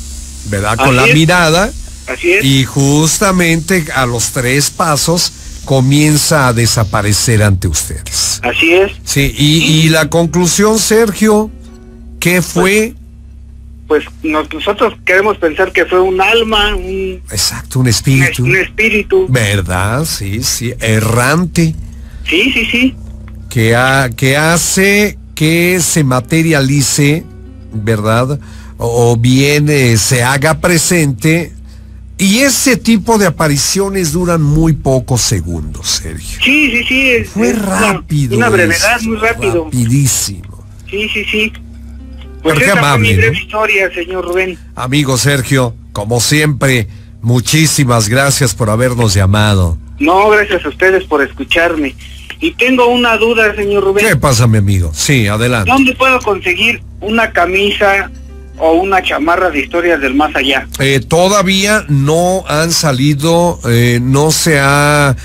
¿verdad? 0.49 0.77
Con 0.77 0.95
la 0.95 1.07
mirada. 1.07 1.71
Así 2.07 2.33
es. 2.33 2.43
Y 2.43 2.65
justamente 2.65 3.85
a 3.95 4.05
los 4.05 4.31
tres 4.31 4.69
pasos 4.69 5.31
comienza 5.63 6.47
a 6.47 6.53
desaparecer 6.53 7.43
ante 7.43 7.67
ustedes. 7.67 8.39
Así 8.43 8.73
es. 8.73 8.91
Sí, 9.03 9.33
y, 9.37 9.89
la 9.89 10.09
conclusión, 10.09 10.77
Sergio, 10.77 11.49
¿qué 12.19 12.35
pues, 12.35 12.45
fue? 12.45 12.93
Pues, 13.87 14.05
nosotros 14.21 14.93
queremos 15.05 15.37
pensar 15.37 15.71
que 15.71 15.85
fue 15.85 16.01
un 16.01 16.21
alma, 16.21 16.75
un... 16.75 17.21
Exacto, 17.31 17.79
un 17.79 17.87
espíritu. 17.87 18.43
Un 18.43 18.55
espíritu. 18.57 19.25
¿Verdad? 19.29 20.05
Sí, 20.05 20.43
sí, 20.43 20.73
errante. 20.79 21.73
Sí, 22.27 22.51
sí, 22.51 22.65
sí 22.65 22.95
que, 24.15 24.35
hace 24.35 25.17
que 25.33 25.79
se 25.79 26.03
materialice, 26.03 27.23
¿verdad? 27.73 28.39
O 28.77 29.15
bien 29.15 29.69
eh, 29.69 29.97
se 29.97 30.23
haga 30.23 30.59
presente. 30.59 31.53
Y 32.17 32.39
ese 32.39 32.77
tipo 32.77 33.17
de 33.17 33.27
apariciones 33.27 34.11
duran 34.11 34.41
muy 34.41 34.73
pocos 34.73 35.21
segundos, 35.21 35.87
Sergio. 35.87 36.39
Sí, 36.43 36.71
sí, 36.71 36.83
sí. 36.83 37.23
Fue 37.25 37.53
rápido. 37.53 38.37
Una 38.37 38.49
brevedad 38.49 39.01
muy 39.01 39.17
rápido. 39.17 39.65
Rapidísimo. 39.65 40.65
Sí, 40.89 41.09
sí, 41.13 41.25
sí. 41.25 41.53
Pues 42.43 42.59
qué 42.59 42.71
amable. 42.71 43.31
historia, 43.31 43.91
señor 43.93 44.25
Rubén. 44.25 44.57
Amigo 44.75 45.17
Sergio, 45.17 45.75
como 45.91 46.19
siempre, 46.19 46.87
Muchísimas 47.25 48.07
gracias 48.07 48.53
por 48.53 48.69
habernos 48.69 49.15
llamado. 49.15 49.79
No, 49.97 50.29
gracias 50.29 50.63
a 50.63 50.69
ustedes 50.69 51.05
por 51.05 51.23
escucharme. 51.23 51.95
Y 52.39 52.51
tengo 52.51 52.87
una 52.87 53.17
duda, 53.17 53.55
señor 53.55 53.83
Rubén. 53.83 54.05
¿Qué 54.07 54.15
pasa, 54.15 54.47
mi 54.47 54.57
amigo? 54.57 54.91
Sí, 54.93 55.27
adelante. 55.27 55.71
¿Dónde 55.71 55.95
puedo 55.95 56.19
conseguir 56.19 56.81
una 57.01 57.31
camisa 57.31 58.11
o 58.57 58.73
una 58.73 59.01
chamarra 59.01 59.49
de 59.49 59.61
historias 59.61 59.99
del 60.01 60.15
más 60.15 60.35
allá? 60.35 60.67
Eh, 60.79 60.99
todavía 60.99 61.85
no 61.87 62.43
han 62.47 62.71
salido, 62.71 63.59
eh, 63.69 63.99
no 64.01 64.31
se 64.31 64.59
ha 64.59 65.15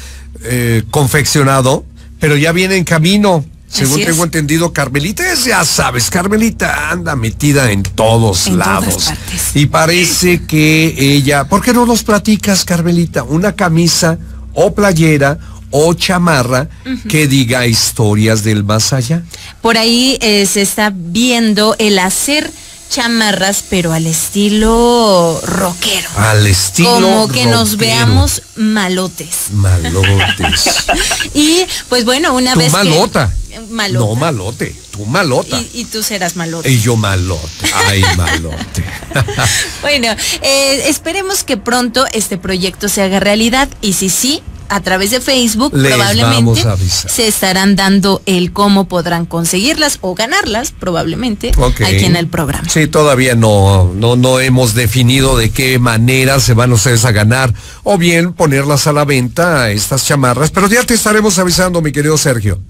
eh, 0.44 0.82
confeccionado, 0.90 1.84
pero 2.18 2.36
ya 2.36 2.52
viene 2.52 2.76
en 2.76 2.84
camino. 2.84 3.44
Según 3.66 4.02
tengo 4.02 4.24
entendido, 4.24 4.72
Carmelita, 4.72 5.22
ya 5.34 5.64
sabes, 5.64 6.10
Carmelita 6.10 6.90
anda 6.90 7.14
metida 7.14 7.70
en 7.70 7.84
todos 7.84 8.48
lados. 8.48 9.12
y 9.54 9.66
parece 9.66 10.44
que 10.44 10.92
ella, 10.98 11.44
¿por 11.44 11.62
qué 11.62 11.72
no 11.72 11.86
nos 11.86 12.02
platicas, 12.02 12.64
Carmelita? 12.64 13.22
Una 13.22 13.52
camisa 13.52 14.18
o 14.54 14.74
playera 14.74 15.38
o 15.70 15.94
chamarra 15.94 16.68
que 17.08 17.26
diga 17.26 17.66
historias 17.66 18.42
del 18.42 18.64
más 18.64 18.92
allá. 18.92 19.22
Por 19.60 19.78
ahí 19.78 20.18
eh, 20.20 20.46
se 20.46 20.62
está 20.62 20.92
viendo 20.94 21.76
el 21.78 21.98
hacer 21.98 22.50
chamarras, 22.90 23.64
pero 23.70 23.92
al 23.92 24.06
estilo 24.06 25.40
rockero. 25.44 26.08
Al 26.16 26.46
estilo 26.46 26.90
Como 26.90 27.28
que 27.28 27.46
nos 27.46 27.76
veamos 27.76 28.42
malotes. 28.56 29.52
Malotes. 29.52 30.86
y 31.34 31.64
pues 31.88 32.04
bueno, 32.04 32.34
una 32.34 32.54
vez 32.56 32.72
malota. 32.72 33.32
Que... 33.48 33.60
Malota. 33.70 34.06
No 34.06 34.14
malote, 34.14 34.74
tú 34.90 35.06
malota. 35.06 35.60
Y, 35.72 35.84
tú 35.84 36.02
serás 36.02 36.36
malote. 36.36 36.70
Y 36.70 36.80
yo 36.80 36.96
malote. 36.96 37.70
Ay, 37.86 38.02
malote. 38.16 38.84
bueno, 39.82 40.08
eh, 40.42 40.84
esperemos 40.86 41.42
que 41.44 41.56
pronto 41.56 42.06
este 42.12 42.38
proyecto 42.38 42.88
se 42.88 43.02
haga 43.02 43.18
realidad 43.20 43.68
y 43.80 43.94
si 43.94 44.08
sí, 44.08 44.42
a 44.70 44.80
través 44.80 45.10
de 45.10 45.20
Facebook 45.20 45.72
probablemente 45.72 46.64
se 46.86 47.26
estarán 47.26 47.76
dando 47.76 48.22
el 48.24 48.52
cómo 48.52 48.86
podrán 48.88 49.26
conseguirlas 49.26 49.98
o 50.00 50.14
ganarlas 50.14 50.70
probablemente 50.72 51.50
aquí 51.84 52.04
en 52.04 52.16
el 52.16 52.28
programa. 52.28 52.68
Sí, 52.68 52.86
todavía 52.86 53.34
no, 53.34 53.92
no, 53.94 54.16
no 54.16 54.40
hemos 54.40 54.74
definido 54.74 55.36
de 55.36 55.50
qué 55.50 55.78
manera 55.78 56.40
se 56.40 56.54
van 56.54 56.72
ustedes 56.72 57.04
a 57.04 57.12
ganar 57.12 57.52
o 57.82 57.98
bien 57.98 58.32
ponerlas 58.32 58.86
a 58.86 58.92
la 58.92 59.04
venta 59.04 59.70
estas 59.70 60.06
chamarras, 60.06 60.50
pero 60.50 60.68
ya 60.68 60.84
te 60.84 60.94
estaremos 60.94 61.38
avisando, 61.38 61.82
mi 61.82 61.92
querido 61.92 62.16
Sergio. 62.16 62.60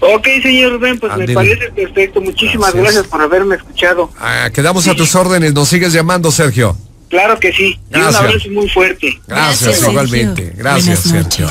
Ok, 0.00 0.26
señor 0.42 0.72
Rubén, 0.72 0.98
pues 0.98 1.16
me 1.16 1.28
parece 1.28 1.70
perfecto. 1.70 2.20
Muchísimas 2.20 2.74
gracias. 2.74 3.06
por 3.06 3.20
haberme 3.20 3.56
escuchado. 3.56 4.10
Ah, 4.18 4.50
quedamos 4.52 4.88
a 4.88 4.94
tus 4.94 5.14
órdenes, 5.14 5.52
nos 5.52 5.68
sigues 5.68 5.92
llamando, 5.92 6.32
Sergio. 6.32 6.76
Claro 7.10 7.40
que 7.40 7.52
sí. 7.52 7.76
Y 7.92 7.96
un 7.96 8.02
abrazo 8.02 8.50
muy 8.50 8.68
fuerte. 8.68 9.20
Gracias, 9.26 9.82
igualmente. 9.82 10.52
Gracias, 10.56 11.00
Sergio. 11.00 11.48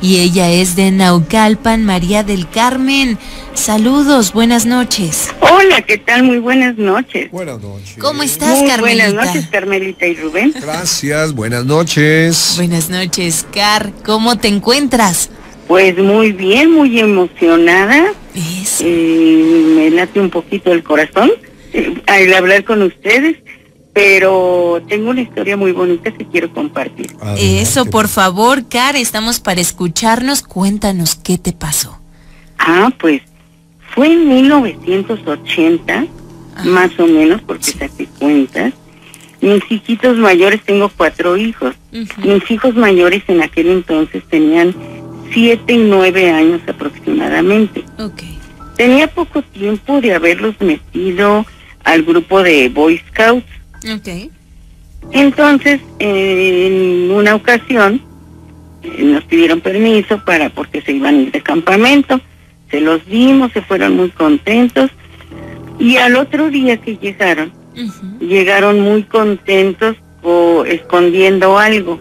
Y 0.00 0.20
ella 0.20 0.50
es 0.50 0.76
de 0.76 0.92
Naucalpan, 0.92 1.84
María 1.84 2.22
del 2.22 2.48
Carmen. 2.48 3.18
Saludos, 3.52 4.32
buenas 4.32 4.64
noches. 4.64 5.28
Hola, 5.40 5.82
¿qué 5.82 5.98
tal? 5.98 6.22
Muy 6.22 6.38
buenas 6.38 6.78
noches. 6.78 7.30
Buenas 7.32 7.60
noches. 7.60 7.96
¿Cómo 8.00 8.22
estás, 8.22 8.62
Carmelita? 8.62 9.08
Buenas 9.08 9.26
noches, 9.26 9.48
Carmelita 9.50 10.06
y 10.06 10.14
Rubén. 10.14 10.54
Gracias, 10.58 11.34
buenas 11.34 11.66
noches. 11.66 12.54
Buenas 12.56 12.88
noches, 12.88 13.44
Car. 13.52 13.92
¿Cómo 14.04 14.38
te 14.38 14.48
encuentras? 14.48 15.30
Pues 15.66 15.98
muy 15.98 16.32
bien, 16.32 16.70
muy 16.70 16.98
emocionada. 16.98 18.12
Eh, 18.34 19.72
me 19.76 19.90
late 19.90 20.20
un 20.20 20.30
poquito 20.30 20.72
el 20.72 20.82
corazón 20.82 21.30
al 22.06 22.34
hablar 22.34 22.64
con 22.64 22.82
ustedes, 22.82 23.36
pero 23.92 24.82
tengo 24.88 25.10
una 25.10 25.22
historia 25.22 25.56
muy 25.56 25.72
bonita 25.72 26.10
que 26.12 26.24
quiero 26.26 26.52
compartir. 26.52 27.14
Eso, 27.38 27.86
por 27.86 28.08
favor, 28.08 28.68
Car, 28.68 28.96
estamos 28.96 29.40
para 29.40 29.60
escucharnos. 29.60 30.42
Cuéntanos 30.42 31.16
qué 31.16 31.38
te 31.38 31.52
pasó. 31.52 31.98
Ah, 32.58 32.90
pues 32.98 33.22
fue 33.94 34.12
en 34.12 34.28
1980, 34.28 36.06
más 36.64 36.98
o 36.98 37.06
menos, 37.06 37.42
porque 37.42 37.72
saqué 37.72 38.06
cuentas. 38.18 38.72
Mis 39.40 39.62
hijitos 39.70 40.16
mayores, 40.18 40.62
tengo 40.62 40.90
cuatro 40.94 41.36
hijos. 41.36 41.74
Mis 41.90 42.50
hijos 42.50 42.74
mayores 42.76 43.22
en 43.28 43.42
aquel 43.42 43.68
entonces 43.68 44.22
tenían 44.28 44.74
siete 45.32 45.72
y 45.72 45.78
nueve 45.78 46.30
años 46.30 46.60
aproximadamente. 46.68 47.84
Okay. 47.98 48.38
Tenía 48.76 49.08
poco 49.08 49.42
tiempo 49.42 50.00
de 50.00 50.14
haberlos 50.14 50.54
metido 50.60 51.46
al 51.84 52.02
grupo 52.02 52.42
de 52.42 52.68
Boy 52.68 53.00
Scouts. 53.08 53.46
Okay. 53.98 54.30
Entonces, 55.12 55.80
en 55.98 57.10
una 57.10 57.34
ocasión, 57.34 58.02
eh, 58.82 59.02
nos 59.02 59.24
pidieron 59.24 59.60
permiso 59.60 60.22
para 60.24 60.50
porque 60.50 60.82
se 60.82 60.92
iban 60.92 61.14
a 61.16 61.18
ir 61.22 61.32
de 61.32 61.42
campamento. 61.42 62.20
Se 62.70 62.80
los 62.80 63.04
dimos, 63.06 63.52
se 63.52 63.62
fueron 63.62 63.96
muy 63.96 64.10
contentos. 64.10 64.90
Y 65.78 65.96
al 65.96 66.16
otro 66.16 66.50
día 66.50 66.76
que 66.76 66.96
llegaron, 66.96 67.52
llegaron 68.20 68.80
muy 68.80 69.02
contentos 69.04 69.96
o 70.22 70.64
escondiendo 70.64 71.58
algo. 71.58 72.00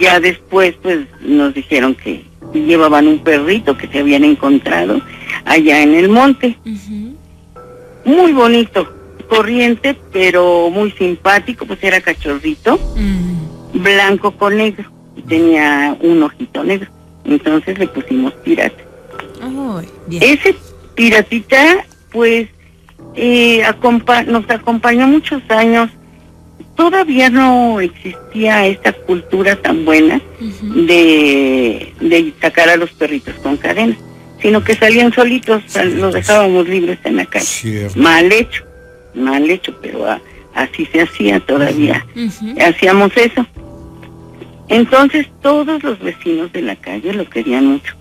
Ya 0.00 0.20
después, 0.20 0.76
pues, 0.80 1.00
nos 1.20 1.52
dijeron 1.54 1.94
que 1.96 2.24
llevaban 2.54 3.08
un 3.08 3.18
perrito 3.18 3.76
que 3.76 3.88
se 3.88 3.98
habían 3.98 4.24
encontrado 4.24 5.00
allá 5.44 5.82
en 5.82 5.94
el 5.94 6.08
monte 6.08 6.56
muy 8.04 8.32
bonito, 8.32 8.88
corriente, 9.28 9.96
pero 10.12 10.70
muy 10.70 10.90
simpático, 10.92 11.66
pues 11.66 11.82
era 11.82 12.00
cachorrito, 12.00 12.78
mm. 12.96 13.82
blanco 13.82 14.32
con 14.32 14.56
negro, 14.56 14.90
y 15.16 15.22
tenía 15.22 15.96
un 16.00 16.22
ojito 16.22 16.64
negro. 16.64 16.90
Entonces 17.24 17.78
le 17.78 17.86
pusimos 17.86 18.32
pirata. 18.44 18.82
Ese 20.10 20.54
piratita, 20.94 21.84
pues, 22.10 22.48
eh, 23.14 23.62
nos 24.26 24.50
acompañó 24.50 25.06
muchos 25.06 25.42
años. 25.48 25.90
Todavía 26.76 27.28
no 27.30 27.80
existía 27.80 28.66
esta 28.66 28.92
cultura 28.92 29.56
tan 29.56 29.84
buena 29.84 30.20
de, 30.40 31.92
de 32.00 32.34
sacar 32.40 32.70
a 32.70 32.76
los 32.76 32.90
perritos 32.92 33.34
con 33.42 33.56
cadenas 33.56 33.98
sino 34.42 34.62
que 34.64 34.74
salían 34.74 35.12
solitos, 35.12 35.62
los 35.94 36.12
dejábamos 36.12 36.68
libres 36.68 36.98
en 37.04 37.16
la 37.16 37.26
calle. 37.26 37.88
Mal 37.94 38.30
hecho, 38.32 38.64
mal 39.14 39.48
hecho, 39.48 39.78
pero 39.80 40.04
así 40.54 40.86
se 40.86 41.02
hacía 41.02 41.40
todavía. 41.40 42.04
Hacíamos 42.60 43.16
eso. 43.16 43.46
Entonces 44.68 45.28
todos 45.42 45.82
los 45.82 45.98
vecinos 46.00 46.52
de 46.52 46.62
la 46.62 46.76
calle 46.76 47.14
lo 47.14 47.28
querían 47.30 47.66
mucho. 47.66 47.94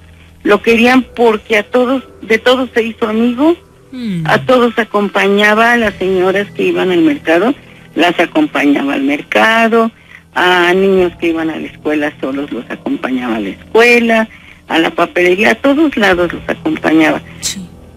Lo 0.44 0.62
querían 0.62 1.04
porque 1.04 1.58
a 1.58 1.64
todos, 1.64 2.04
de 2.22 2.40
todos 2.40 2.70
se 2.74 2.82
hizo 2.84 3.08
amigo, 3.08 3.56
mm. 3.92 4.24
a 4.26 4.44
todos 4.46 4.78
acompañaba 4.80 5.74
a 5.74 5.78
las 5.78 5.94
señoras 5.96 6.50
que 6.52 6.64
iban 6.64 6.92
al 6.92 7.02
mercado, 7.02 7.54
las 7.94 8.20
acompañaba 8.20 8.94
al 8.94 9.04
mercado, 9.04 9.92
a 10.34 10.74
niños 10.74 11.12
que 11.20 11.28
iban 11.28 11.50
a 11.50 11.58
la 11.58 11.68
escuela 11.68 12.14
solos 12.22 12.52
los 12.52 12.70
acompañaba 12.70 13.36
a 13.36 13.40
la 13.40 13.50
escuela, 13.50 14.30
a 14.72 14.80
la 14.80 14.90
papelería, 14.92 15.52
a 15.52 15.56
todos 15.56 15.96
lados 15.98 16.32
los 16.32 16.42
acompañaba. 16.48 17.22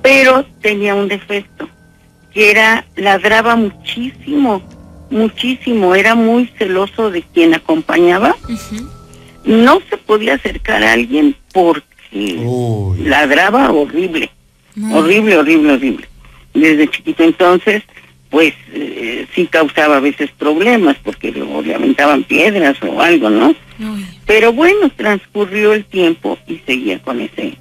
Pero 0.02 0.44
tenía 0.60 0.94
un 0.94 1.08
defecto, 1.08 1.68
que 2.32 2.50
era, 2.50 2.84
ladraba 2.96 3.54
muchísimo, 3.56 4.62
muchísimo, 5.10 5.94
era 5.94 6.14
muy 6.14 6.50
celoso 6.58 7.10
de 7.10 7.22
quien 7.22 7.54
acompañaba. 7.54 8.36
No 9.44 9.80
se 9.88 9.96
podía 9.96 10.34
acercar 10.34 10.82
a 10.82 10.92
alguien 10.92 11.36
porque 11.52 11.84
ladraba 12.98 13.70
horrible, 13.70 14.30
horrible, 14.92 15.38
horrible, 15.38 15.72
horrible. 15.74 16.08
Desde 16.54 16.90
chiquito 16.90 17.22
entonces, 17.22 17.82
pues 18.30 18.52
eh, 18.72 19.26
sí 19.34 19.46
causaba 19.46 19.98
a 19.98 20.00
veces 20.00 20.30
problemas 20.36 20.96
porque 21.04 21.30
luego 21.30 21.62
le 21.62 21.74
aventaban 21.74 22.24
piedras 22.24 22.76
o 22.82 23.00
algo, 23.00 23.30
¿no? 23.30 23.54
Pero 24.26 24.52
bueno, 24.52 24.90
transcurrió 24.96 25.74
el 25.74 25.84
tiempo 25.84 26.38
y 26.46 26.58
seguía 26.66 26.98
con 27.00 27.20
ese 27.20 27.56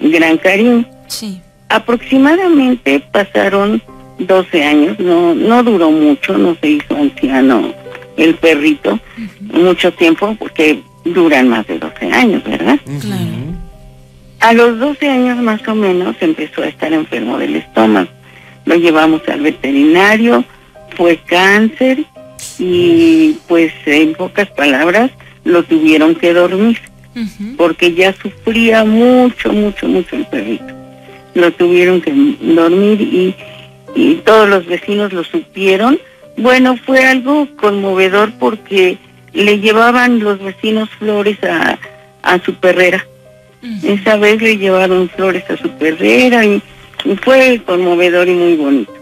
gran 0.00 0.38
cariño. 0.38 0.84
Sí. 1.06 1.40
Aproximadamente 1.68 3.00
pasaron 3.12 3.82
12 4.18 4.64
años, 4.64 4.98
no, 4.98 5.34
no 5.34 5.62
duró 5.62 5.90
mucho, 5.90 6.36
no 6.36 6.56
se 6.60 6.68
hizo 6.68 6.96
anciano 6.96 7.72
el 8.16 8.34
perrito, 8.34 8.98
mucho 9.40 9.92
tiempo, 9.92 10.36
porque 10.38 10.82
duran 11.04 11.48
más 11.48 11.66
de 11.66 11.78
12 11.78 12.12
años, 12.12 12.44
¿verdad? 12.44 12.78
Claro. 13.00 13.24
A 14.40 14.52
los 14.52 14.78
12 14.78 15.08
años 15.08 15.38
más 15.38 15.66
o 15.68 15.74
menos 15.74 16.16
empezó 16.20 16.62
a 16.62 16.66
estar 16.66 16.92
enfermo 16.92 17.38
del 17.38 17.56
estómago. 17.56 18.10
Lo 18.64 18.74
llevamos 18.74 19.22
al 19.28 19.40
veterinario, 19.40 20.44
fue 20.96 21.18
cáncer 21.18 22.04
y 22.58 23.36
pues 23.48 23.72
en 23.86 24.14
pocas 24.14 24.48
palabras 24.50 25.10
lo 25.44 25.62
tuvieron 25.64 26.14
que 26.14 26.32
dormir, 26.32 26.78
porque 27.56 27.94
ya 27.94 28.12
sufría 28.12 28.84
mucho, 28.84 29.52
mucho, 29.52 29.88
mucho 29.88 30.16
el 30.16 30.26
perrito. 30.26 30.74
Lo 31.34 31.52
tuvieron 31.52 32.00
que 32.00 32.12
dormir 32.40 33.00
y, 33.00 33.34
y 33.94 34.14
todos 34.16 34.48
los 34.48 34.66
vecinos 34.66 35.12
lo 35.12 35.24
supieron 35.24 35.98
Bueno, 36.36 36.76
fue 36.76 37.04
algo 37.04 37.48
conmovedor 37.56 38.32
porque 38.38 38.98
le 39.32 39.60
llevaban 39.60 40.20
los 40.20 40.38
vecinos 40.40 40.88
flores 40.98 41.38
a, 41.42 41.78
su 42.44 42.54
perrera. 42.54 43.04
Esa 43.82 44.16
vez 44.16 44.40
le 44.40 44.56
llevaron 44.56 45.08
flores 45.10 45.44
a 45.50 45.56
su 45.56 45.68
perrera 45.70 46.44
y, 46.44 46.62
fue 47.22 47.60
conmovedor 47.64 48.28
y 48.28 48.34
muy 48.34 48.56
bonito. 48.56 48.92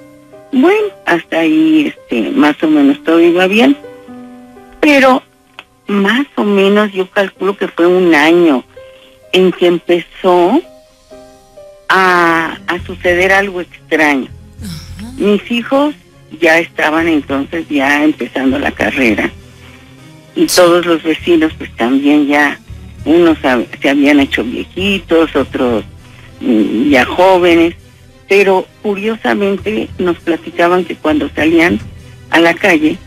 Bueno, 0.53 0.89
hasta 1.05 1.41
ahí 1.41 1.93
este, 1.93 2.31
más 2.31 2.61
o 2.63 2.69
menos 2.69 3.03
todo 3.05 3.21
iba 3.21 3.47
bien, 3.47 3.77
pero 4.81 5.23
más 5.89 6.27
o 6.37 6.45
menos 6.45 6.93
yo 6.93 7.11
calculo 7.11 7.57
que 7.57 7.67
fue 7.69 7.87
un 7.87 8.15
año 8.15 8.65
en 9.33 9.51
que 9.53 9.67
empezó 9.67 10.63
a, 11.89 12.59
a 12.67 12.85
suceder 12.87 13.33
algo 13.33 13.61
extraño. 13.61 14.29
Mis 15.17 15.51
hijos 15.51 15.95
ya 16.41 16.59
estaban 16.59 17.09
entonces 17.09 17.67
ya 17.69 18.05
empezando 18.05 18.59
la 18.59 18.71
carrera 18.71 19.31
y 20.37 20.47
todos 20.47 20.87
los 20.87 21.03
vecinos 21.03 21.53
pues 21.59 21.75
también 21.77 22.29
ya 22.29 22.61
unos 23.05 23.39
se 23.81 23.89
habían 23.89 24.21
hecho 24.21 24.45
viejitos, 24.45 25.35
otros 25.35 25.85
mm, 26.41 26.91
ya 26.91 27.05
jóvenes, 27.05 27.75
pero 28.29 28.67
curiosamente 28.83 29.89
nos 29.99 30.19
platicaban 30.19 30.85
que 30.85 30.95
cuando 30.95 31.31
salían 31.35 31.81
a 32.31 32.41
la 32.41 32.55
calle 32.55 32.99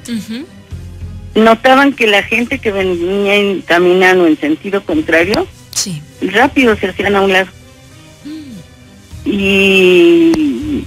notaban 1.36 1.94
que 1.94 2.08
la 2.08 2.24
gente 2.24 2.60
que 2.60 2.72
venía 2.72 3.62
caminando 3.66 4.28
en 4.28 4.40
sentido 4.40 4.84
contrario 4.84 5.48
rápido 6.22 6.76
se 6.76 6.88
hacían 6.88 7.16
a 7.16 7.22
un 7.22 7.34
lado 7.34 7.50
mm. 8.26 9.30
y 9.30 10.84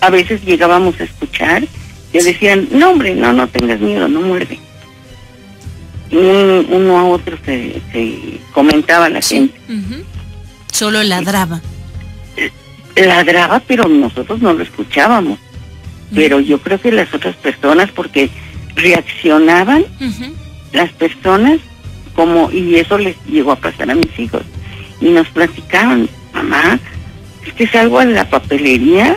a 0.00 0.10
veces 0.10 0.44
llegábamos 0.44 0.98
a 1.00 1.04
escuchar 1.04 1.66
que 2.12 2.22
decían, 2.22 2.68
no 2.70 2.90
hombre, 2.90 3.14
no, 3.14 3.32
no 3.32 3.48
tengas 3.48 3.80
miedo, 3.80 4.06
no 4.06 4.20
muerde. 4.20 4.60
Y 6.10 6.16
uno 6.16 6.96
a 6.96 7.04
otro 7.04 7.36
se, 7.44 7.80
comentaba 8.52 9.08
la 9.08 9.20
gente. 9.20 9.58
Solo 10.72 11.02
ladraba. 11.02 11.60
Ladraba, 12.94 13.60
pero 13.66 13.88
nosotros 13.88 14.40
no 14.40 14.52
lo 14.52 14.62
escuchábamos. 14.62 15.40
Pero 16.14 16.38
yo 16.38 16.60
creo 16.60 16.80
que 16.80 16.92
las 16.92 17.12
otras 17.12 17.34
personas, 17.34 17.90
porque 17.90 18.30
reaccionaban 18.76 19.84
las 20.72 20.90
personas 20.92 21.58
como, 22.14 22.50
y 22.50 22.76
eso 22.76 22.98
les 22.98 23.16
llegó 23.26 23.52
a 23.52 23.56
pasar 23.56 23.90
a 23.90 23.94
mis 23.94 24.18
hijos. 24.18 24.42
Y 25.00 25.08
nos 25.08 25.28
platicaban, 25.28 26.08
mamá, 26.32 26.78
es 27.46 27.52
que 27.52 27.66
salgo 27.66 27.98
a 27.98 28.04
la 28.04 28.28
papelería 28.28 29.16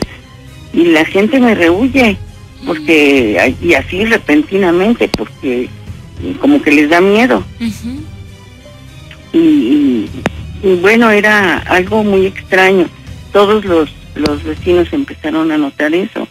y 0.74 0.86
la 0.86 1.06
gente 1.06 1.40
me 1.40 1.56
rehuye 1.56 2.18
porque 2.66 3.56
y 3.62 3.74
así 3.76 4.04
repentinamente 4.06 5.08
porque 5.08 5.70
como 6.42 6.62
que 6.62 6.72
les 6.72 6.90
da 6.90 7.00
miedo 7.00 7.44
y, 9.32 10.10
bueno 10.82 11.12
era 11.12 11.60
algo 11.60 12.04
muy 12.04 12.26
extraño. 12.26 12.88
Todos 13.32 13.64
los 13.66 13.90
los 14.16 14.44
vecinos 14.44 14.88
empezaron 14.92 15.52
a 15.52 15.58
notar 15.58 15.94
eso 15.94 16.28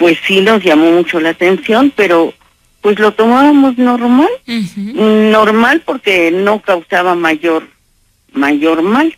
pues 0.00 0.16
sí 0.26 0.40
nos 0.40 0.64
llamó 0.64 0.90
mucho 0.92 1.20
la 1.20 1.28
atención 1.28 1.92
pero 1.94 2.32
pues 2.80 2.98
lo 2.98 3.12
tomábamos 3.12 3.76
normal. 3.76 4.30
Normal 4.46 5.82
porque 5.84 6.30
no 6.30 6.62
causaba 6.62 7.14
mayor 7.14 7.68
mayor 8.32 8.80
mal. 8.80 9.14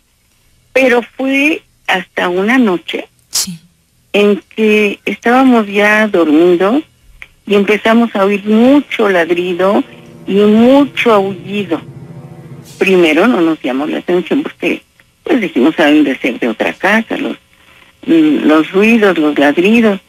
Pero 0.73 1.01
fue 1.01 1.63
hasta 1.87 2.27
una 2.27 2.57
noche 2.57 3.07
sí. 3.29 3.57
en 4.11 4.43
que 4.53 4.99
estábamos 5.05 5.67
ya 5.67 6.05
dormidos 6.09 6.83
y 7.47 7.55
empezamos 7.55 8.13
a 8.17 8.25
oír 8.25 8.43
mucho 8.43 9.07
ladrido 9.07 9.81
y 10.27 10.33
mucho 10.33 11.13
aullido. 11.13 11.81
Primero 12.77 13.25
no 13.27 13.39
nos 13.39 13.61
llamó 13.61 13.85
la 13.85 13.99
atención 13.99 14.43
porque 14.43 14.81
pues 15.23 15.39
dijimos 15.39 15.79
han 15.79 16.03
de 16.03 16.17
ser 16.17 16.37
de 16.41 16.49
otra 16.49 16.73
casa, 16.73 17.15
los, 17.15 17.37
mm, 18.05 18.45
los 18.45 18.69
ruidos, 18.71 19.17
los 19.17 19.39
ladridos 19.39 20.01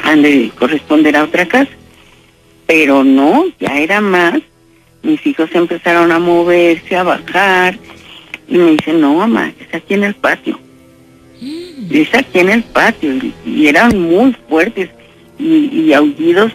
han 0.00 0.22
de 0.22 0.50
corresponder 0.58 1.16
a 1.16 1.24
otra 1.24 1.46
casa. 1.46 1.70
Pero 2.66 3.04
no, 3.04 3.44
ya 3.60 3.78
era 3.78 4.00
más. 4.00 4.40
Mis 5.02 5.24
hijos 5.26 5.50
empezaron 5.52 6.10
a 6.10 6.18
moverse, 6.18 6.96
a 6.96 7.02
bajar 7.04 7.78
y 8.48 8.58
me 8.58 8.72
dicen, 8.72 9.00
no 9.00 9.14
mamá, 9.14 9.52
está 9.60 9.78
aquí 9.78 9.94
en 9.94 10.04
el 10.04 10.14
patio 10.14 10.58
es 11.90 12.14
aquí 12.14 12.38
en 12.38 12.50
el 12.50 12.62
patio 12.62 13.12
y, 13.44 13.66
eran 13.66 13.98
muy 14.00 14.34
fuertes 14.48 14.90
y, 15.38 15.92
aullidos 15.92 16.52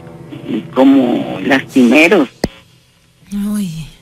como 0.74 1.40
lastimeros. 1.46 2.30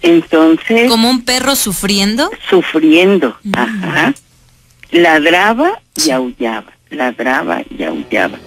Entonces... 0.02 0.90
¿Como 0.90 1.10
un 1.10 1.22
perro 1.24 1.56
sufriendo? 1.56 2.32
Sufriendo, 2.50 3.38
mm. 3.44 3.52
ajá. 3.56 4.14
Ladraba 4.92 5.82
y 6.04 6.10
aullaba, 6.12 6.74
ladraba 6.90 7.62
y 7.70 7.84
aullaba, 7.84 8.40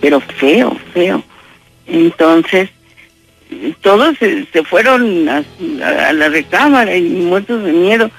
pero 0.00 0.20
feo, 0.20 0.76
feo. 0.92 1.22
Entonces, 1.86 2.70
todos 3.80 4.16
se, 4.18 4.46
fueron 4.64 5.28
a, 5.28 5.42
la 6.12 6.28
recámara 6.28 6.96
y 6.96 7.02
muertos 7.02 7.64
de 7.64 7.72
miedo 7.72 8.10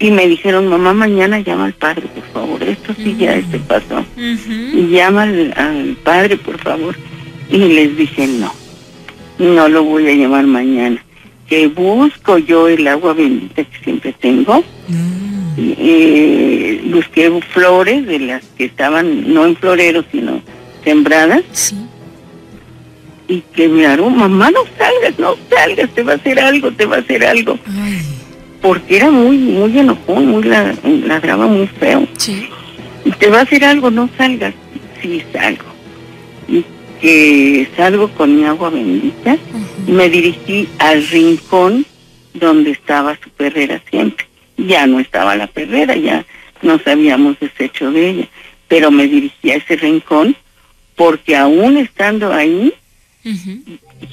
y 0.00 0.10
me 0.10 0.28
dijeron, 0.28 0.68
mamá, 0.68 0.92
mañana 0.92 1.40
llama 1.40 1.66
al 1.66 1.72
padre, 1.72 2.02
por 2.14 2.24
favor. 2.32 2.62
Esto 2.62 2.94
sí 2.94 3.16
ya 3.18 3.34
este 3.34 3.58
pasó. 3.58 4.04
Y 4.16 4.88
llama 4.90 5.22
al, 5.24 5.96
padre, 6.04 6.36
por 6.36 6.58
favor. 6.58 6.96
Y 7.50 7.58
les 7.58 7.96
dije, 7.96 8.26
no, 8.26 8.52
no 9.38 9.68
lo 9.68 9.82
voy 9.82 10.08
a 10.08 10.14
llamar 10.14 10.46
mañana. 10.46 11.02
Que 11.48 11.66
busco 11.66 12.38
yo 12.38 12.68
el 12.68 12.86
agua 12.86 13.14
bendita 13.14 13.64
que 13.64 13.78
siempre 13.82 14.12
tengo. 14.12 14.62
Mm. 14.86 15.18
Eh, 15.56 16.80
busqué 16.84 17.40
flores 17.52 18.06
de 18.06 18.20
las 18.20 18.44
que 18.56 18.66
estaban, 18.66 19.32
no 19.32 19.46
en 19.46 19.56
floreros, 19.56 20.04
sino 20.12 20.40
sembradas. 20.88 21.74
Y 23.28 23.42
que 23.54 23.68
me 23.68 23.86
hago, 23.86 24.08
mamá, 24.08 24.50
no 24.50 24.60
salgas, 24.78 25.18
no 25.18 25.36
salgas, 25.50 25.90
te 25.90 26.02
va 26.02 26.12
a 26.12 26.16
hacer 26.16 26.40
algo, 26.40 26.72
te 26.72 26.86
va 26.86 26.96
a 26.96 27.00
hacer 27.00 27.24
algo 27.26 27.58
porque 28.60 28.96
era 28.96 29.10
muy, 29.10 29.38
muy 29.38 29.78
enojón, 29.78 30.26
muy 30.26 30.42
ladraba 30.42 31.46
muy 31.46 31.66
feo. 31.66 32.06
Sí. 32.16 32.48
Y 33.04 33.10
te 33.12 33.28
va 33.28 33.40
a 33.40 33.42
hacer 33.42 33.64
algo, 33.64 33.90
no 33.90 34.08
salgas. 34.16 34.54
Sí, 35.00 35.22
salgo. 35.32 35.64
Y 36.48 36.64
que 37.00 37.68
salgo 37.76 38.08
con 38.10 38.36
mi 38.36 38.44
agua 38.44 38.70
bendita 38.70 39.36
y 39.86 39.92
me 39.92 40.08
dirigí 40.08 40.68
al 40.78 41.06
rincón 41.06 41.86
donde 42.34 42.72
estaba 42.72 43.16
su 43.22 43.30
perrera 43.30 43.80
siempre. 43.90 44.26
Ya 44.56 44.86
no 44.86 44.98
estaba 44.98 45.36
la 45.36 45.46
perrera, 45.46 45.96
ya 45.96 46.24
nos 46.62 46.84
habíamos 46.86 47.38
deshecho 47.38 47.92
de 47.92 48.10
ella, 48.10 48.28
pero 48.66 48.90
me 48.90 49.06
dirigí 49.06 49.52
a 49.52 49.56
ese 49.56 49.76
rincón 49.76 50.36
porque 50.98 51.36
aún 51.36 51.78
estando 51.78 52.32
ahí, 52.32 52.74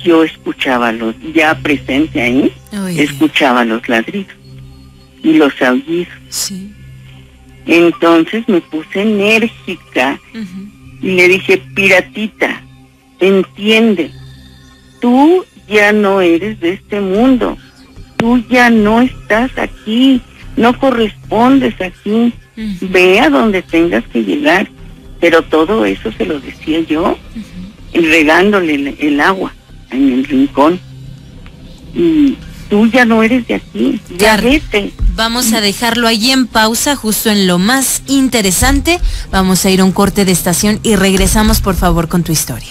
yo 0.03 0.23
escuchaba 0.23 0.91
los, 0.91 1.15
ya 1.33 1.57
presente 1.57 2.21
ahí, 2.21 2.53
escuchaba 2.95 3.65
los 3.65 3.89
ladridos 3.89 4.35
y 5.23 5.33
los 5.33 5.59
aullidos. 5.61 6.13
Sí. 6.29 6.71
Entonces 7.65 8.47
me 8.47 8.61
puse 8.61 9.01
enérgica 9.01 10.19
y 11.01 11.11
le 11.11 11.27
dije, 11.27 11.57
piratita, 11.73 12.61
entiende, 13.19 14.11
tú 15.01 15.43
ya 15.67 15.91
no 15.91 16.21
eres 16.21 16.59
de 16.59 16.73
este 16.73 17.01
mundo, 17.01 17.57
tú 18.17 18.43
ya 18.47 18.69
no 18.69 19.01
estás 19.01 19.57
aquí, 19.57 20.21
no 20.55 20.77
correspondes 20.77 21.73
aquí, 21.81 22.31
ve 22.81 23.19
a 23.19 23.31
donde 23.31 23.63
tengas 23.63 24.03
que 24.09 24.23
llegar. 24.23 24.69
Pero 25.25 25.41
todo 25.41 25.85
eso 25.85 26.11
se 26.15 26.23
lo 26.23 26.39
decía 26.39 26.81
yo, 26.81 27.17
regándole 27.91 28.95
el 28.99 29.19
agua 29.19 29.55
en 29.89 30.13
el 30.13 30.23
rincón. 30.23 30.79
Y 31.95 32.37
tú 32.69 32.85
ya 32.85 33.05
no 33.05 33.23
eres 33.23 33.47
de 33.47 33.55
aquí, 33.55 33.99
ya 34.19 34.37
vete. 34.37 34.93
Vamos 35.15 35.51
a 35.53 35.61
dejarlo 35.61 36.07
allí 36.07 36.29
en 36.29 36.45
pausa, 36.45 36.95
justo 36.95 37.31
en 37.31 37.47
lo 37.47 37.57
más 37.57 38.03
interesante. 38.05 38.99
Vamos 39.31 39.65
a 39.65 39.71
ir 39.71 39.81
a 39.81 39.83
un 39.83 39.93
corte 39.93 40.25
de 40.25 40.31
estación 40.31 40.79
y 40.83 40.95
regresamos 40.95 41.59
por 41.59 41.73
favor 41.73 42.07
con 42.07 42.23
tu 42.23 42.31
historia. 42.31 42.69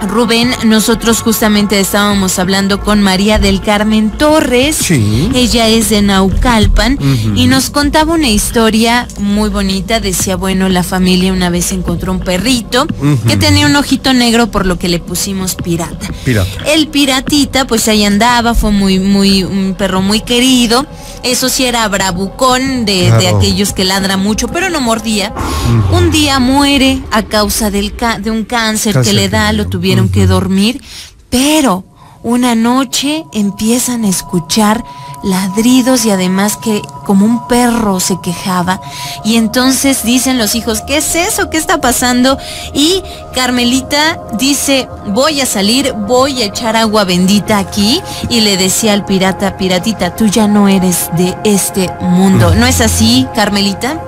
Rubén, 0.00 0.50
nosotros 0.64 1.22
justamente 1.22 1.78
estábamos 1.78 2.38
hablando 2.38 2.80
con 2.80 3.00
María 3.00 3.38
del 3.38 3.60
Carmen 3.60 4.10
Torres. 4.10 4.76
Sí. 4.76 5.30
Ella 5.34 5.68
es 5.68 5.88
de 5.88 6.02
Naucalpan 6.02 6.98
y 7.34 7.46
nos 7.46 7.70
contaba 7.70 8.14
una 8.14 8.28
historia 8.28 9.06
muy 9.18 9.48
bonita. 9.48 10.00
Decía, 10.00 10.36
bueno, 10.36 10.68
la 10.68 10.82
familia 10.82 11.32
una 11.32 11.48
vez 11.48 11.70
encontró 11.72 12.12
un 12.12 12.20
perrito 12.20 12.86
que 13.26 13.36
tenía 13.36 13.66
un 13.66 13.76
ojito 13.76 14.12
negro 14.12 14.48
por 14.48 14.66
lo 14.66 14.78
que 14.78 14.88
le 14.88 14.98
pusimos 14.98 15.54
pirata. 15.54 16.08
Pirata. 16.24 16.50
El 16.66 16.88
piratita, 16.88 17.66
pues 17.66 17.86
ahí 17.88 18.04
andaba, 18.04 18.54
fue 18.54 18.72
muy, 18.72 18.98
muy, 18.98 19.44
un 19.44 19.74
perro 19.78 20.02
muy 20.02 20.20
querido. 20.20 20.86
Eso 21.22 21.48
sí 21.48 21.64
era 21.64 21.88
bravucón 21.88 22.84
de, 22.84 23.10
aquellos 23.34 23.72
que 23.72 23.84
ladra 23.84 24.16
mucho, 24.16 24.48
pero 24.48 24.68
no 24.68 24.80
mordía. 24.80 25.32
Un 25.92 26.10
día 26.10 26.38
muere 26.40 27.00
a 27.10 27.22
causa 27.22 27.70
del 27.70 27.94
de 28.20 28.30
un 28.30 28.44
cáncer, 28.44 29.00
que 29.00 29.12
le 29.12 29.28
da, 29.28 29.52
lo 29.52 29.66
tuvieron 29.66 29.83
que 30.12 30.26
dormir, 30.26 30.82
pero 31.30 31.84
una 32.22 32.54
noche 32.54 33.24
empiezan 33.32 34.04
a 34.04 34.08
escuchar 34.08 34.82
ladridos 35.22 36.04
y 36.04 36.10
además 36.10 36.56
que 36.56 36.80
como 37.04 37.24
un 37.24 37.46
perro 37.48 38.00
se 38.00 38.20
quejaba 38.22 38.80
y 39.24 39.36
entonces 39.36 40.04
dicen 40.04 40.38
los 40.38 40.54
hijos, 40.54 40.82
¿qué 40.82 40.98
es 40.98 41.14
eso? 41.16 41.50
¿Qué 41.50 41.58
está 41.58 41.80
pasando? 41.80 42.38
Y 42.72 43.02
Carmelita 43.34 44.18
dice, 44.38 44.88
voy 45.08 45.40
a 45.40 45.46
salir, 45.46 45.92
voy 45.92 46.42
a 46.42 46.46
echar 46.46 46.76
agua 46.76 47.04
bendita 47.04 47.58
aquí 47.58 48.00
y 48.30 48.40
le 48.40 48.56
decía 48.56 48.94
al 48.94 49.04
pirata, 49.04 49.56
piratita, 49.58 50.16
tú 50.16 50.26
ya 50.26 50.46
no 50.46 50.68
eres 50.68 51.10
de 51.16 51.36
este 51.44 51.90
mundo. 52.00 52.54
¿No 52.54 52.66
es 52.66 52.80
así, 52.80 53.26
Carmelita? 53.34 54.00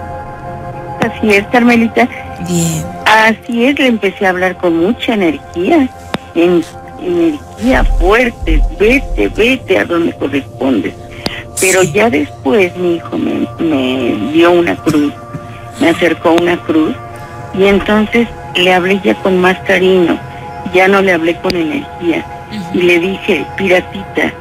Así 1.00 1.30
es, 1.30 1.46
Carmelita. 1.48 2.08
Bien. 2.48 2.95
Así 3.06 3.64
es, 3.66 3.78
le 3.78 3.86
empecé 3.86 4.26
a 4.26 4.30
hablar 4.30 4.56
con 4.56 4.78
mucha 4.78 5.14
energía, 5.14 5.88
en, 6.34 6.64
energía 7.00 7.84
fuerte, 7.84 8.60
vete, 8.80 9.28
vete 9.28 9.78
a 9.78 9.84
donde 9.84 10.12
corresponde. 10.16 10.92
Pero 11.60 11.84
ya 11.84 12.10
después 12.10 12.76
mi 12.76 12.96
hijo 12.96 13.16
me, 13.16 13.46
me 13.60 14.32
dio 14.32 14.50
una 14.50 14.74
cruz, 14.74 15.12
me 15.80 15.90
acercó 15.90 16.32
una 16.32 16.56
cruz 16.64 16.96
y 17.54 17.66
entonces 17.66 18.26
le 18.56 18.74
hablé 18.74 19.00
ya 19.04 19.14
con 19.22 19.40
más 19.40 19.56
cariño, 19.60 20.18
ya 20.74 20.88
no 20.88 21.00
le 21.00 21.12
hablé 21.12 21.36
con 21.36 21.54
energía. 21.54 22.26
Y 22.74 22.78
le 22.82 22.98
dije, 22.98 23.46
piratita, 23.56 24.32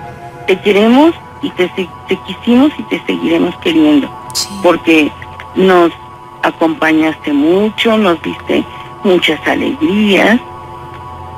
te 0.48 0.60
queremos 0.62 1.14
y 1.44 1.52
te, 1.52 1.68
te 1.68 2.18
quisimos 2.26 2.72
y 2.80 2.84
te 2.84 3.00
seguiremos 3.06 3.56
queriendo, 3.58 4.10
porque 4.64 5.12
nos 5.56 5.92
acompañaste 6.46 7.34
mucho, 7.34 7.98
nos 7.98 8.22
diste 8.22 8.64
muchas 9.04 9.40
alegrías, 9.48 10.40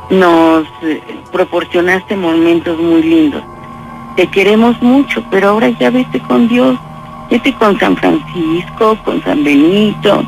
nos 0.10 0.66
eh, 0.84 1.02
proporcionaste 1.32 2.16
momentos 2.16 2.78
muy 2.80 3.02
lindos. 3.02 3.44
Te 4.16 4.28
queremos 4.28 4.82
mucho, 4.82 5.24
pero 5.32 5.50
ahora 5.50 5.70
ya 5.70 5.90
vete 5.90 6.20
con 6.20 6.48
Dios, 6.48 6.78
vete 7.30 7.54
con 7.54 7.80
San 7.80 7.96
Francisco, 7.96 8.98
con 9.06 9.24
San 9.24 9.44
Benito, 9.44 10.24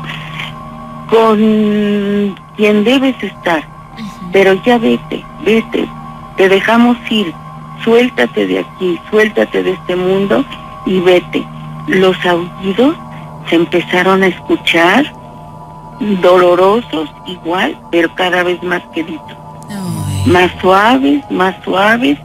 con 1.08 2.34
quien 2.56 2.84
debes 2.84 3.22
estar, 3.22 3.62
pero 4.32 4.54
ya 4.64 4.78
vete, 4.78 5.24
vete, 5.44 5.88
te 6.36 6.48
dejamos 6.48 6.96
ir, 7.10 7.34
suéltate 7.84 8.46
de 8.46 8.60
aquí, 8.60 8.98
suéltate 9.10 9.62
de 9.62 9.72
este 9.72 9.96
mundo 9.96 10.44
y 10.86 11.00
vete. 11.00 11.44
Los 11.88 12.14
aullidos 12.24 12.94
se 13.48 13.56
empezaron 13.56 14.22
a 14.22 14.28
escuchar 14.28 15.12
dolorosos 16.22 17.10
igual, 17.26 17.76
pero 17.90 18.14
cada 18.14 18.42
vez 18.42 18.62
más 18.62 18.82
queditos. 18.94 19.36
Más 20.26 20.50
suaves, 20.60 21.22
más 21.30 21.54
suaves, 21.64 22.18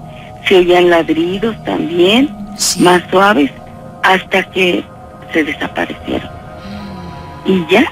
se 0.47 0.57
oían 0.57 0.89
ladridos 0.89 1.55
también, 1.63 2.29
más 2.79 3.03
suaves, 3.09 3.51
hasta 4.03 4.43
que 4.51 4.83
se 5.33 5.43
desaparecieron. 5.43 6.29
Y 7.45 7.65
ya, 7.69 7.85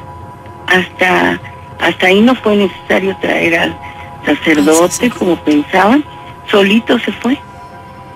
hasta, 0.67 1.39
hasta 1.79 2.07
ahí 2.07 2.21
no 2.21 2.35
fue 2.35 2.55
necesario 2.55 3.15
traer 3.21 3.59
al 3.59 3.77
sacerdote 4.25 5.09
como 5.09 5.35
pensaban, 5.37 6.03
solito 6.49 6.97
se 6.99 7.11
fue. 7.11 7.37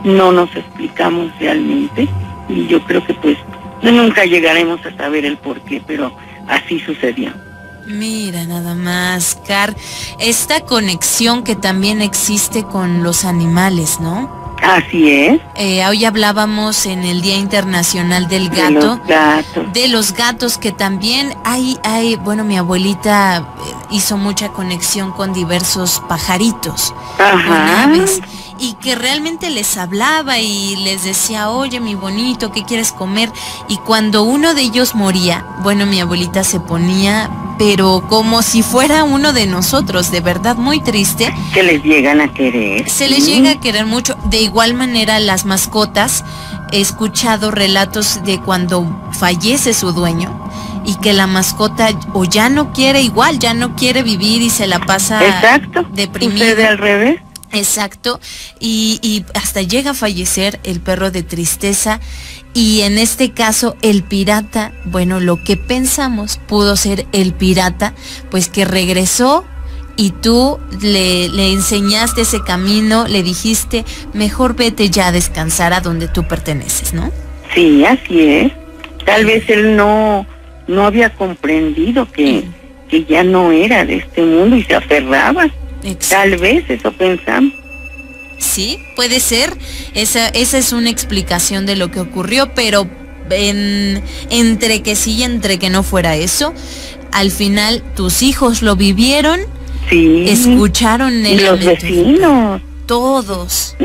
No 0.03 0.32
nos 0.32 0.55
explicamos 0.55 1.32
realmente 1.39 2.08
y 2.49 2.68
yo 2.68 2.82
creo 2.84 3.03
que 3.05 3.14
pues 3.16 3.38
nunca 3.82 4.26
llegaremos 4.26 4.86
a 4.86 4.96
saber 4.96 5.26
el 5.26 5.38
por 5.38 5.62
qué, 5.62 5.82
pero 5.86 6.12
así 6.48 6.80
sucedió. 6.80 7.32
Mira, 7.88 8.44
nada 8.44 8.76
más, 8.76 9.40
Car, 9.48 9.74
esta 10.20 10.60
conexión 10.62 11.44
que 11.44 11.56
también 11.56 12.02
existe 12.02 12.64
con 12.64 13.02
los 13.02 13.24
animales, 13.24 14.00
¿no? 14.02 14.36
Así 14.62 15.10
es. 15.10 15.40
Eh, 15.56 15.86
hoy 15.86 16.04
hablábamos 16.04 16.86
en 16.86 17.04
el 17.04 17.22
Día 17.22 17.38
Internacional 17.38 18.28
del 18.28 18.50
Gato. 18.50 18.64
De 18.64 18.74
los 18.74 19.08
gatos. 19.08 19.74
De 19.74 19.88
los 19.88 20.14
gatos 20.14 20.58
que 20.58 20.72
también 20.72 21.34
hay, 21.46 21.78
hay, 21.84 22.16
bueno, 22.16 22.44
mi 22.44 22.58
abuelita 22.58 23.38
eh, 23.38 23.74
hizo 23.92 24.18
mucha 24.18 24.50
conexión 24.50 25.12
con 25.12 25.32
diversos 25.32 26.02
pajaritos. 26.10 26.94
Ajá 27.20 27.88
que 28.88 28.96
realmente 28.96 29.50
les 29.50 29.76
hablaba 29.76 30.40
y 30.40 30.78
les 30.78 31.04
decía, 31.04 31.50
oye 31.50 31.82
mi 31.82 31.94
bonito, 31.94 32.54
¿qué 32.54 32.64
quieres 32.64 32.94
comer? 32.94 33.30
Y 33.68 33.76
cuando 33.76 34.24
uno 34.24 34.54
de 34.54 34.62
ellos 34.62 34.96
moría, 34.96 35.46
bueno, 35.62 35.86
mi 35.86 36.00
abuelita 36.00 36.46
se 36.46 36.62
ponía, 36.62 37.30
pero 37.58 38.06
como 38.08 38.42
si 38.42 38.64
fuera 38.64 39.04
uno 39.04 39.34
de 39.34 39.46
nosotros, 39.46 40.10
de 40.10 40.22
verdad 40.22 40.56
muy 40.56 40.80
triste. 40.80 41.36
Que 41.54 41.64
les 41.64 41.84
llegan 41.84 42.22
a 42.22 42.34
querer. 42.34 42.90
Se 42.90 43.10
les 43.10 43.26
llega 43.26 43.52
a 43.52 43.60
querer 43.60 43.86
mucho. 43.86 44.18
De 44.30 44.40
igual 44.40 44.74
manera 44.74 45.20
las 45.20 45.44
mascotas, 45.44 46.24
he 46.72 46.80
escuchado 46.80 47.52
relatos 47.52 48.24
de 48.24 48.40
cuando 48.40 48.88
fallece 49.12 49.74
su 49.74 49.92
dueño 49.92 50.50
y 50.86 50.96
que 50.96 51.12
la 51.12 51.28
mascota 51.28 51.90
o 52.14 52.24
ya 52.24 52.48
no 52.48 52.72
quiere 52.72 53.02
igual, 53.02 53.38
ya 53.38 53.54
no 53.54 53.76
quiere 53.76 54.02
vivir 54.02 54.42
y 54.42 54.50
se 54.50 54.66
la 54.66 54.80
pasa 54.80 55.22
Exacto. 55.28 55.86
deprimida. 55.92 56.70
al 56.70 56.78
revés. 56.78 57.27
Exacto, 57.54 58.20
y, 58.60 59.24
hasta 59.34 59.62
llega 59.62 59.91
a 59.91 59.93
fallecer 59.93 60.60
el 60.64 60.80
perro 60.80 61.12
de 61.12 61.24
tristeza 61.24 62.00
y 62.54 62.82
en 62.82 62.98
este 62.98 63.32
caso 63.32 63.78
el 63.82 64.04
pirata, 64.04 64.74
bueno, 64.86 65.20
lo 65.20 65.43
que 65.43 65.56
pensamos 65.56 66.39
pudo 66.48 66.76
ser 66.76 67.06
el 67.14 67.34
pirata, 67.34 67.93
pues 68.30 68.50
que 68.50 68.66
regresó 68.66 69.45
y 69.95 70.12
tú 70.12 70.60
le, 70.82 71.30
le 71.30 71.52
enseñaste 71.52 72.22
ese 72.22 72.43
camino, 72.43 73.08
le 73.08 73.24
dijiste, 73.24 73.86
mejor 74.14 74.56
vete 74.56 74.89
ya 74.89 75.08
a 75.08 75.12
descansar 75.12 75.74
a 75.74 75.82
donde 75.82 76.08
tú 76.08 76.28
perteneces, 76.28 76.93
¿no? 76.93 77.12
Sí, 77.54 77.84
así 77.86 78.24
es. 78.24 78.52
Tal 79.06 79.26
vez 79.26 79.50
él 79.50 79.76
no, 79.76 80.28
no 80.68 80.86
había 80.86 81.10
comprendido 81.12 82.12
que, 82.12 82.43
que 82.89 83.06
ya 83.06 83.24
no 83.24 83.52
era 83.52 83.86
de 83.86 83.98
este 83.98 84.22
mundo 84.22 84.56
y 84.56 84.64
se 84.64 84.76
aferraba. 84.76 85.50
Tal 85.96 86.38
vez 86.38 86.70
eso 86.70 86.92
pensamos. 86.92 87.54
Sí, 88.38 88.80
puede 88.96 89.20
ser. 89.20 89.54
Esa, 89.94 90.28
esa 90.30 90.58
es 90.58 90.72
una 90.72 90.90
explicación 90.90 91.66
de 91.66 91.76
lo 91.76 91.92
que 91.92 92.00
ocurrió, 92.00 92.54
pero 92.54 92.88
en, 93.30 94.02
entre 94.30 94.82
que 94.82 94.96
sí 94.96 95.16
y 95.16 95.24
entre 95.24 95.60
que 95.60 95.70
no 95.70 95.84
fuera 95.84 96.16
eso, 96.16 96.54
al 97.12 97.32
final 97.32 97.84
tus 97.96 98.22
hijos 98.22 98.62
lo 98.62 98.76
vivieron, 98.76 99.40
sí. 99.90 100.26
escucharon 100.28 101.26
el 101.26 101.46
los 101.46 101.64
vecinos. 101.64 102.62
Todos. 102.86 103.76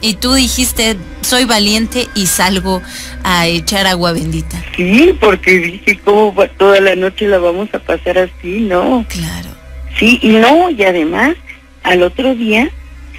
Y 0.00 0.14
tú 0.14 0.34
dijiste, 0.34 0.96
soy 1.20 1.44
valiente 1.44 2.08
y 2.16 2.26
salgo 2.26 2.82
a 3.22 3.46
echar 3.46 3.86
agua 3.86 4.12
bendita. 4.12 4.60
Sí, 4.74 5.16
porque 5.20 5.58
dije, 5.58 6.00
¿cómo 6.04 6.34
toda 6.58 6.80
la 6.80 6.96
noche 6.96 7.28
la 7.28 7.38
vamos 7.38 7.68
a 7.72 7.78
pasar 7.78 8.18
así? 8.18 8.62
No. 8.62 9.06
Claro. 9.08 9.50
Sí, 9.98 10.18
y 10.22 10.30
no, 10.30 10.70
y 10.70 10.82
además, 10.82 11.36
al 11.82 12.02
otro 12.02 12.34
día, 12.34 12.70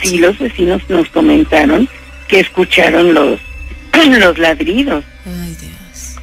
sí, 0.01 0.17
los 0.17 0.37
vecinos 0.37 0.81
nos 0.89 1.07
comentaron 1.09 1.87
que 2.27 2.39
escucharon 2.39 3.13
los, 3.13 3.39
los 4.19 4.37
ladridos. 4.37 5.03
Ay, 5.25 5.55
Dios. 5.59 6.15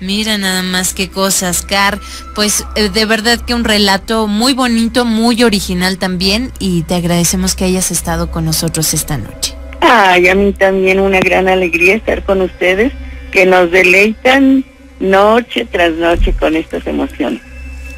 Mira 0.00 0.38
nada 0.38 0.62
más 0.62 0.94
qué 0.94 1.08
cosas, 1.08 1.62
Car. 1.62 1.98
Pues 2.34 2.64
eh, 2.76 2.90
de 2.90 3.06
verdad 3.06 3.40
que 3.40 3.54
un 3.54 3.64
relato 3.64 4.26
muy 4.26 4.52
bonito, 4.52 5.04
muy 5.04 5.42
original 5.42 5.98
también, 5.98 6.52
y 6.58 6.82
te 6.82 6.94
agradecemos 6.94 7.54
que 7.54 7.64
hayas 7.64 7.90
estado 7.90 8.30
con 8.30 8.44
nosotros 8.44 8.94
esta 8.94 9.16
noche. 9.16 9.54
Ay, 9.80 10.28
a 10.28 10.34
mí 10.34 10.52
también 10.52 11.00
una 11.00 11.20
gran 11.20 11.48
alegría 11.48 11.94
estar 11.94 12.24
con 12.24 12.40
ustedes, 12.40 12.92
que 13.32 13.46
nos 13.46 13.70
deleitan 13.70 14.64
noche 15.00 15.66
tras 15.70 15.92
noche 15.92 16.32
con 16.32 16.54
estas 16.56 16.86
emociones. 16.86 17.42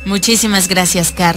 Muchísimas 0.06 0.68
gracias, 0.68 1.10
Car. 1.10 1.36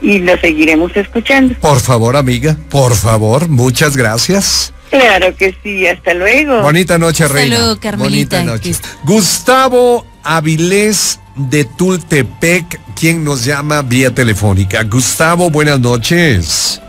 Y 0.00 0.18
lo 0.18 0.36
seguiremos 0.40 0.96
escuchando. 0.96 1.54
Por 1.60 1.78
favor, 1.78 2.16
amiga, 2.16 2.56
por 2.70 2.96
favor, 2.96 3.48
muchas 3.48 3.96
gracias. 3.96 4.72
Claro 4.90 5.36
que 5.36 5.54
sí, 5.62 5.86
hasta 5.86 6.14
luego. 6.14 6.62
Bonita 6.62 6.98
noche, 6.98 7.28
Reina. 7.28 7.78
Carmelita. 7.78 8.38
Bonita 8.38 8.42
noche. 8.42 8.74
Gustavo 9.04 10.06
Avilés 10.24 11.20
de 11.36 11.64
Tultepec 11.64 12.80
quién 12.94 13.24
nos 13.24 13.44
llama 13.44 13.82
vía 13.82 14.14
telefónica. 14.14 14.82
Gustavo, 14.84 15.50
buenas 15.50 15.78
noches. 15.78 16.80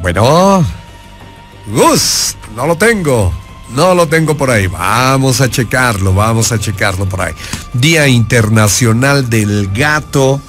Bueno, 0.00 0.66
Gus, 1.66 2.36
no 2.56 2.66
lo 2.66 2.76
tengo. 2.76 3.45
No 3.74 3.94
lo 3.94 4.06
tengo 4.06 4.36
por 4.36 4.50
ahí. 4.50 4.66
Vamos 4.66 5.40
a 5.40 5.50
checarlo, 5.50 6.14
vamos 6.14 6.52
a 6.52 6.58
checarlo 6.58 7.08
por 7.08 7.20
ahí. 7.22 7.32
Día 7.72 8.06
Internacional 8.06 9.28
del 9.28 9.70
Gato. 9.72 10.40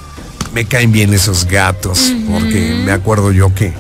Me 0.54 0.66
caen 0.66 0.92
bien 0.92 1.14
esos 1.14 1.46
gatos, 1.46 2.12
porque 2.32 2.82
me 2.84 2.92
acuerdo 2.92 3.32
yo 3.32 3.54
que 3.54 3.74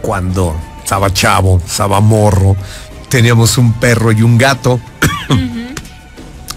cuando 0.00 0.54
estaba 0.82 1.12
chavo, 1.12 1.60
estaba 1.66 2.00
morro, 2.00 2.56
teníamos 3.08 3.58
un 3.58 3.72
perro 3.80 4.12
y 4.12 4.22
un 4.22 4.38
gato. 4.38 4.78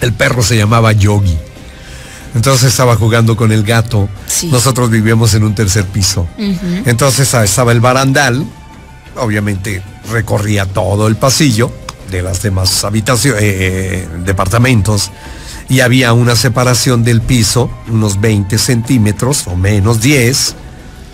el 0.02 0.14
perro 0.14 0.44
se 0.44 0.58
llamaba 0.58 0.92
Yogi. 0.92 1.38
Entonces 2.36 2.70
estaba 2.70 2.98
jugando 2.98 3.36
con 3.36 3.52
el 3.52 3.64
gato. 3.64 4.10
Nosotros 4.52 4.92
vivíamos 4.92 5.34
en 5.34 5.44
un 5.44 5.56
tercer 5.56 5.86
piso. 5.86 6.28
Entonces 6.38 7.34
ah, 7.34 7.44
estaba 7.44 7.72
el 7.72 7.80
barandal. 7.80 8.46
Obviamente 9.16 9.82
recorría 10.12 10.66
todo 10.66 11.08
el 11.08 11.16
pasillo 11.16 11.72
de 12.10 12.22
las 12.22 12.42
demás 12.42 12.84
habitaciones, 12.84 13.42
eh, 13.42 13.58
eh, 13.60 14.08
departamentos. 14.26 15.12
Y 15.70 15.82
había 15.82 16.14
una 16.14 16.36
separación 16.36 17.04
del 17.04 17.22
piso, 17.22 17.70
unos 17.90 18.22
20 18.22 18.58
centímetros 18.58 19.48
o 19.48 19.56
menos 19.56 20.02
10. 20.02 20.56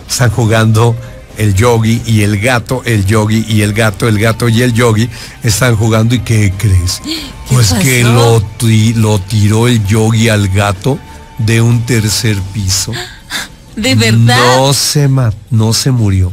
Están 0.08 0.30
jugando 0.30 0.94
el 1.38 1.54
yogi 1.54 2.02
y 2.06 2.22
el 2.22 2.38
gato, 2.40 2.82
el 2.84 3.04
yogi 3.04 3.44
y 3.48 3.62
el 3.62 3.72
gato, 3.72 4.06
el 4.06 4.18
gato 4.18 4.48
y 4.48 4.62
el 4.62 4.72
yogi 4.72 5.08
están 5.42 5.74
jugando 5.76 6.14
y 6.14 6.20
¿qué 6.20 6.52
crees? 6.56 7.02
pues 7.50 7.72
que 7.74 8.04
lo, 8.04 8.42
lo 8.96 9.18
tiró 9.20 9.66
el 9.66 9.84
yogi 9.86 10.28
al 10.28 10.48
gato 10.48 10.98
de 11.38 11.60
un 11.60 11.84
tercer 11.84 12.38
piso. 12.52 12.92
¿De 13.76 13.96
verdad? 13.96 14.38
No 14.56 14.72
se, 14.72 15.10
no 15.50 15.72
se 15.72 15.90
murió. 15.90 16.32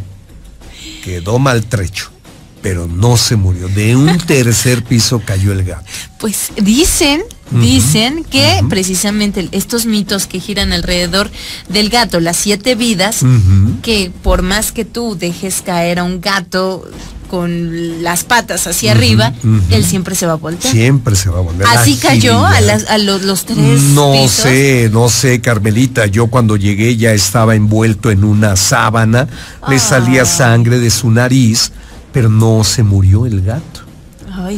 Quedó 1.04 1.40
maltrecho 1.40 2.12
pero 2.62 2.88
no 2.88 3.18
se 3.18 3.36
murió. 3.36 3.68
De 3.70 3.96
un 3.96 4.18
tercer 4.26 4.84
piso 4.84 5.22
cayó 5.24 5.52
el 5.52 5.64
gato. 5.64 5.84
Pues 6.20 6.52
dicen, 6.62 7.24
dicen 7.50 8.24
que 8.24 8.64
precisamente 8.70 9.50
estos 9.52 9.86
mitos 9.86 10.28
que 10.28 10.40
giran 10.40 10.72
alrededor 10.72 11.32
del 11.68 11.90
gato, 11.90 12.20
las 12.20 12.38
siete 12.38 12.76
vidas, 12.76 13.22
que 13.82 14.12
por 14.22 14.44
más 14.44 14.72
que 14.72 14.86
tú 14.86 15.18
dejes 15.18 15.62
caer 15.62 16.00
a 16.00 16.04
un 16.04 16.22
gato 16.22 16.88
con 17.32 18.04
las 18.04 18.26
patas 18.26 18.68
hacia 18.68 18.92
arriba, 18.92 19.34
él 19.72 19.86
siempre 19.86 20.16
se 20.16 20.28
va 20.28 20.34
a 20.34 20.36
voltear. 20.36 20.72
Siempre 20.72 21.16
se 21.16 21.30
va 21.30 21.40
a 21.40 21.42
voltear. 21.42 21.78
Así 21.78 21.96
cayó 21.96 22.46
a, 22.46 22.60
los, 23.00 23.46
tres. 23.46 23.82
No 23.82 24.28
sé, 24.28 24.90
no 24.92 25.10
sé, 25.10 25.42
Carmelita. 25.42 26.06
Yo 26.06 26.28
cuando 26.28 26.58
llegué 26.58 26.98
ya 26.98 27.14
estaba 27.14 27.56
envuelto 27.56 28.12
en 28.12 28.26
una 28.26 28.58
sábana, 28.58 29.28
le 29.68 29.80
salía 29.80 30.24
ah. 30.24 30.26
sangre 30.26 30.80
de 30.80 30.92
su 30.92 31.10
nariz 31.10 31.72
pero 32.12 32.30
no 32.30 32.64
se 32.64 32.84
murió 32.84 33.26
el 33.26 33.42
gato. 33.42 33.82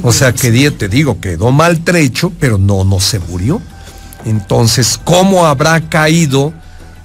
o 0.04 0.12
sea 0.12 0.34
que 0.34 0.72
te 0.72 0.88
digo, 0.88 1.20
quedó 1.20 1.52
maltrecho, 1.52 2.32
pero 2.40 2.58
no, 2.58 2.84
no 2.84 3.00
se 3.00 3.20
murió. 3.20 3.62
Entonces, 4.26 5.00
¿cómo 5.04 5.46
habrá 5.46 5.90
caído? 5.90 6.54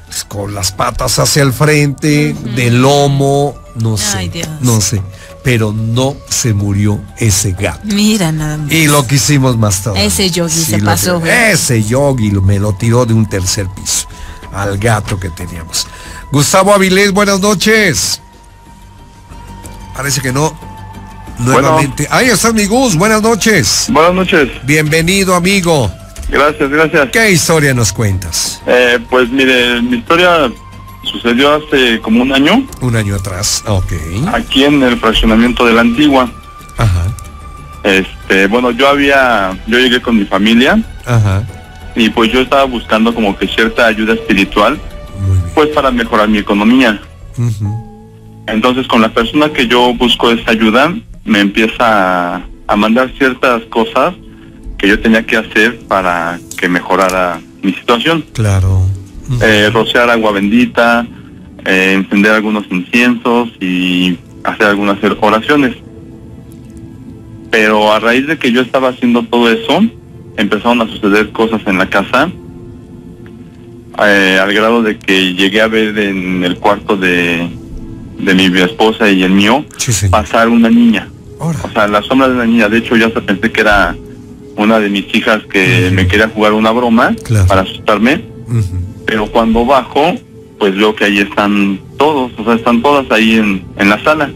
Pues, 0.07 0.25
con 0.25 0.55
las 0.55 0.73
patas 0.73 1.19
hacia 1.19 1.43
el 1.43 1.53
frente, 1.53 2.35
del 2.55 2.81
lomo, 2.81 3.55
no 3.77 3.97
sé, 3.99 4.31
no 4.61 4.81
sé. 4.81 5.03
Pero 5.45 5.73
no 5.73 6.17
se 6.29 6.53
murió 6.55 7.01
ese 7.19 7.53
gato. 7.53 7.81
Mira 7.85 8.33
nada 8.33 8.57
más. 8.57 8.73
Y 8.73 8.87
lo 8.87 9.07
que 9.07 9.17
hicimos 9.17 9.57
más 9.57 9.83
tarde. 9.83 10.05
Ese 10.05 10.31
yogi 10.31 10.65
se 10.65 10.79
pasó. 10.79 11.23
ese 11.25 11.83
yogi 11.85 12.31
me 12.33 12.59
lo 12.59 12.73
tiró 12.75 13.07
de 13.07 13.15
un 13.15 13.29
tercer 13.29 13.67
piso 13.69 14.09
al 14.53 14.79
gato 14.79 15.19
que 15.21 15.31
teníamos. 15.31 15.87
Gustavo 16.33 16.75
Avilés, 16.75 17.13
buenas 17.13 17.41
noches. 17.41 18.21
Parece 19.99 20.21
que 20.21 20.33
no. 20.33 20.57
Nuevamente. 21.41 22.07
Ahí 22.09 22.29
está 22.29 22.53
mi 22.53 22.67
Gus. 22.67 22.95
Buenas 22.95 23.21
noches. 23.21 23.87
Buenas 23.89 24.15
noches. 24.15 24.49
Bienvenido, 24.63 25.35
amigo. 25.35 25.93
Gracias, 26.29 26.71
gracias. 26.71 27.09
¿Qué 27.11 27.33
historia 27.33 27.75
nos 27.75 27.93
cuentas? 27.93 28.63
Eh, 28.69 29.01
pues 29.11 29.29
mire, 29.29 29.83
mi 29.83 29.97
historia 29.97 30.53
sucedió 31.03 31.57
hace 31.57 31.99
como 32.01 32.23
un 32.23 32.33
año. 32.33 32.65
Un 32.81 32.95
año 32.95 33.17
atrás, 33.17 33.65
ok. 33.67 33.93
Aquí 34.33 34.63
en 34.63 34.85
el 34.85 35.01
fraccionamiento 35.01 35.67
de 35.67 35.73
la 35.73 35.81
antigua. 35.81 36.31
Ajá. 36.77 37.07
Este, 37.83 38.47
bueno, 38.47 38.71
yo 38.71 38.87
había, 38.87 39.51
yo 39.67 39.81
llegué 39.81 40.01
con 40.01 40.17
mi 40.17 40.27
familia. 40.27 40.81
Ajá. 41.07 41.43
Y 41.97 42.09
pues 42.11 42.31
yo 42.31 42.43
estaba 42.43 42.63
buscando 42.67 43.13
como 43.13 43.37
que 43.37 43.49
cierta 43.49 43.87
ayuda 43.87 44.15
espiritual. 44.15 44.81
Pues 45.57 45.71
para 45.71 45.91
mejorar 45.91 46.29
mi 46.29 46.39
economía. 46.39 47.01
Entonces 48.49 48.87
con 48.87 49.03
la 49.03 49.11
persona 49.11 49.53
que 49.53 49.67
yo 49.67 49.95
busco 49.95 50.31
esa 50.31 50.51
ayuda, 50.51 50.95
me 51.25 51.41
empieza 51.41 52.37
a, 52.67 52.77
mandar 52.77 53.13
ciertas 53.19 53.63
cosas 53.65 54.15
que 54.79 54.89
yo 54.89 55.01
tenía 55.01 55.25
que 55.27 55.37
hacer 55.37 55.79
para 55.89 56.39
que 56.57 56.69
mejorara 56.69 57.41
mi 57.63 57.73
situación. 57.73 58.25
Claro. 58.33 58.87
Eh, 59.43 59.69
rociar 59.73 60.09
agua 60.09 60.33
bendita, 60.33 61.07
eh, 61.67 61.95
encender 61.95 62.33
algunos 62.33 62.65
inciensos 62.71 63.51
y 63.61 64.17
hacer 64.45 64.67
algunas 64.67 64.99
oraciones. 65.21 65.77
Pero 67.51 67.93
a 67.93 68.01
raíz 68.01 68.27
de 68.27 68.39
que 68.39 68.53
yo 68.53 68.63
estaba 68.63 68.89
haciendo 68.89 69.23
todo 69.25 69.51
eso, 69.51 69.83
empezaron 70.37 70.81
a 70.81 70.87
suceder 70.87 71.31
cosas 71.31 71.61
en 71.67 71.79
la 71.79 71.89
casa, 71.91 72.31
eh, 74.07 74.39
al 74.41 74.53
grado 74.55 74.83
de 74.83 74.99
que 74.99 75.35
llegué 75.35 75.61
a 75.61 75.67
ver 75.67 75.99
en 75.99 76.45
el 76.45 76.57
cuarto 76.57 76.97
de, 76.97 77.49
de 78.19 78.35
mi 78.35 78.45
esposa 78.61 79.09
y 79.11 79.23
el 79.23 79.31
mío 79.31 79.64
pasar 80.11 80.49
una 80.49 80.69
niña. 80.69 81.09
O 81.64 81.71
sea, 81.73 81.87
la 81.87 82.03
sombra 82.03 82.29
de 82.29 82.35
una 82.35 82.47
niña. 82.47 82.69
De 82.69 82.79
hecho, 82.79 82.97
yo 82.97 83.07
hasta 83.07 83.21
pensé 83.21 83.51
que 83.53 83.61
era 83.61 83.97
una 84.57 84.81
de 84.81 84.89
mis 84.91 85.14
hijas 85.14 85.43
que 85.45 85.91
me 85.93 86.07
quería 86.09 86.29
jugar 86.29 86.53
una 86.53 86.71
broma 86.73 87.14
para 87.47 87.62
asustarme. 87.62 88.25
Pero 89.07 89.27
cuando 89.31 89.64
bajo, 89.64 90.14
pues 90.59 90.77
veo 90.77 90.95
que 90.95 91.05
ahí 91.05 91.19
están 91.19 91.79
todos, 91.97 92.33
o 92.39 92.45
sea, 92.45 92.55
están 92.55 92.83
todas 92.83 93.11
ahí 93.11 93.35
en, 93.37 93.64
en 93.79 93.89
la 93.89 94.03
sala. 94.03 94.31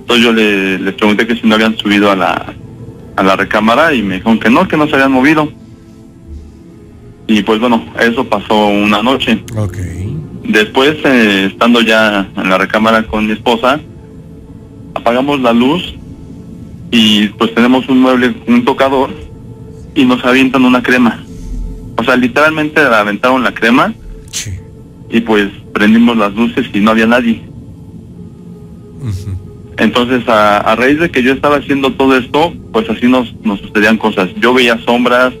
Entonces 0.00 0.24
yo 0.24 0.32
le, 0.32 0.78
les 0.78 0.94
pregunté 0.94 1.26
que 1.26 1.34
si 1.34 1.46
no 1.46 1.54
habían 1.54 1.76
subido 1.78 2.10
a 2.10 2.16
la, 2.16 2.54
a 3.16 3.22
la 3.22 3.36
recámara 3.36 3.94
y 3.94 4.02
me 4.02 4.16
dijeron 4.16 4.38
que 4.38 4.50
no, 4.50 4.68
que 4.68 4.76
no 4.76 4.86
se 4.86 4.94
habían 4.94 5.12
movido. 5.12 5.50
Y 7.26 7.42
pues 7.42 7.58
bueno, 7.58 7.86
eso 7.98 8.28
pasó 8.28 8.66
una 8.66 9.02
noche. 9.02 9.42
Okay. 9.56 10.03
Después, 10.44 10.96
eh, 11.04 11.46
estando 11.50 11.80
ya 11.80 12.28
en 12.36 12.48
la 12.48 12.58
recámara 12.58 13.06
con 13.06 13.26
mi 13.26 13.32
esposa, 13.32 13.80
apagamos 14.94 15.40
la 15.40 15.52
luz 15.52 15.94
y 16.90 17.28
pues 17.28 17.54
tenemos 17.54 17.88
un 17.88 18.00
mueble, 18.00 18.34
un 18.46 18.64
tocador 18.64 19.10
y 19.94 20.04
nos 20.04 20.24
avientan 20.24 20.64
una 20.64 20.82
crema. 20.82 21.24
O 21.96 22.04
sea, 22.04 22.16
literalmente 22.16 22.80
aventaron 22.80 23.42
la 23.42 23.54
crema 23.54 23.94
y 25.10 25.20
pues 25.20 25.48
prendimos 25.72 26.16
las 26.16 26.34
luces 26.34 26.66
y 26.72 26.80
no 26.80 26.90
había 26.90 27.06
nadie. 27.06 27.42
Entonces, 29.76 30.22
a, 30.28 30.74
raíz 30.76 31.00
de 31.00 31.10
que 31.10 31.22
yo 31.22 31.32
estaba 31.32 31.56
haciendo 31.56 31.92
todo 31.92 32.16
esto, 32.16 32.54
pues 32.72 32.88
así 32.88 33.08
nos, 33.08 33.34
nos 33.42 33.60
sucedían 33.60 33.98
cosas. 33.98 34.28
Yo 34.36 34.54
veía 34.54 34.78
sombras, 34.84 35.34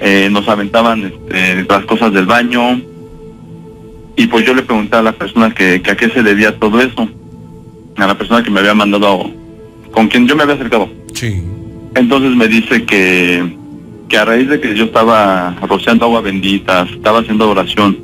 eh, 0.00 0.28
nos 0.30 0.48
aventaban 0.48 1.04
este, 1.04 1.66
las 1.68 1.84
cosas 1.84 2.12
del 2.12 2.26
baño, 2.26 2.80
y 4.18 4.26
pues 4.26 4.44
yo 4.44 4.52
le 4.52 4.62
pregunté 4.62 4.96
a 4.96 5.02
la 5.02 5.12
persona 5.12 5.54
que, 5.54 5.76
a 5.76 5.96
qué 5.96 6.10
se 6.10 6.24
debía 6.24 6.58
todo 6.58 6.80
eso. 6.80 7.08
A 7.96 8.04
la 8.04 8.18
persona 8.18 8.42
que 8.42 8.50
me 8.50 8.58
había 8.58 8.74
mandado, 8.74 9.30
con 9.92 10.08
quien 10.08 10.26
yo 10.26 10.34
me 10.34 10.42
había 10.42 10.56
acercado. 10.56 10.90
Sí. 11.14 11.40
Entonces 11.94 12.34
me 12.34 12.48
dice 12.48 12.84
que, 12.84 13.56
que 14.08 14.18
a 14.18 14.24
raíz 14.24 14.48
de 14.48 14.60
que 14.60 14.74
yo 14.74 14.86
estaba 14.86 15.54
rociando 15.62 16.06
agua 16.06 16.20
bendita, 16.20 16.82
estaba 16.92 17.20
haciendo 17.20 17.48
oración 17.48 17.96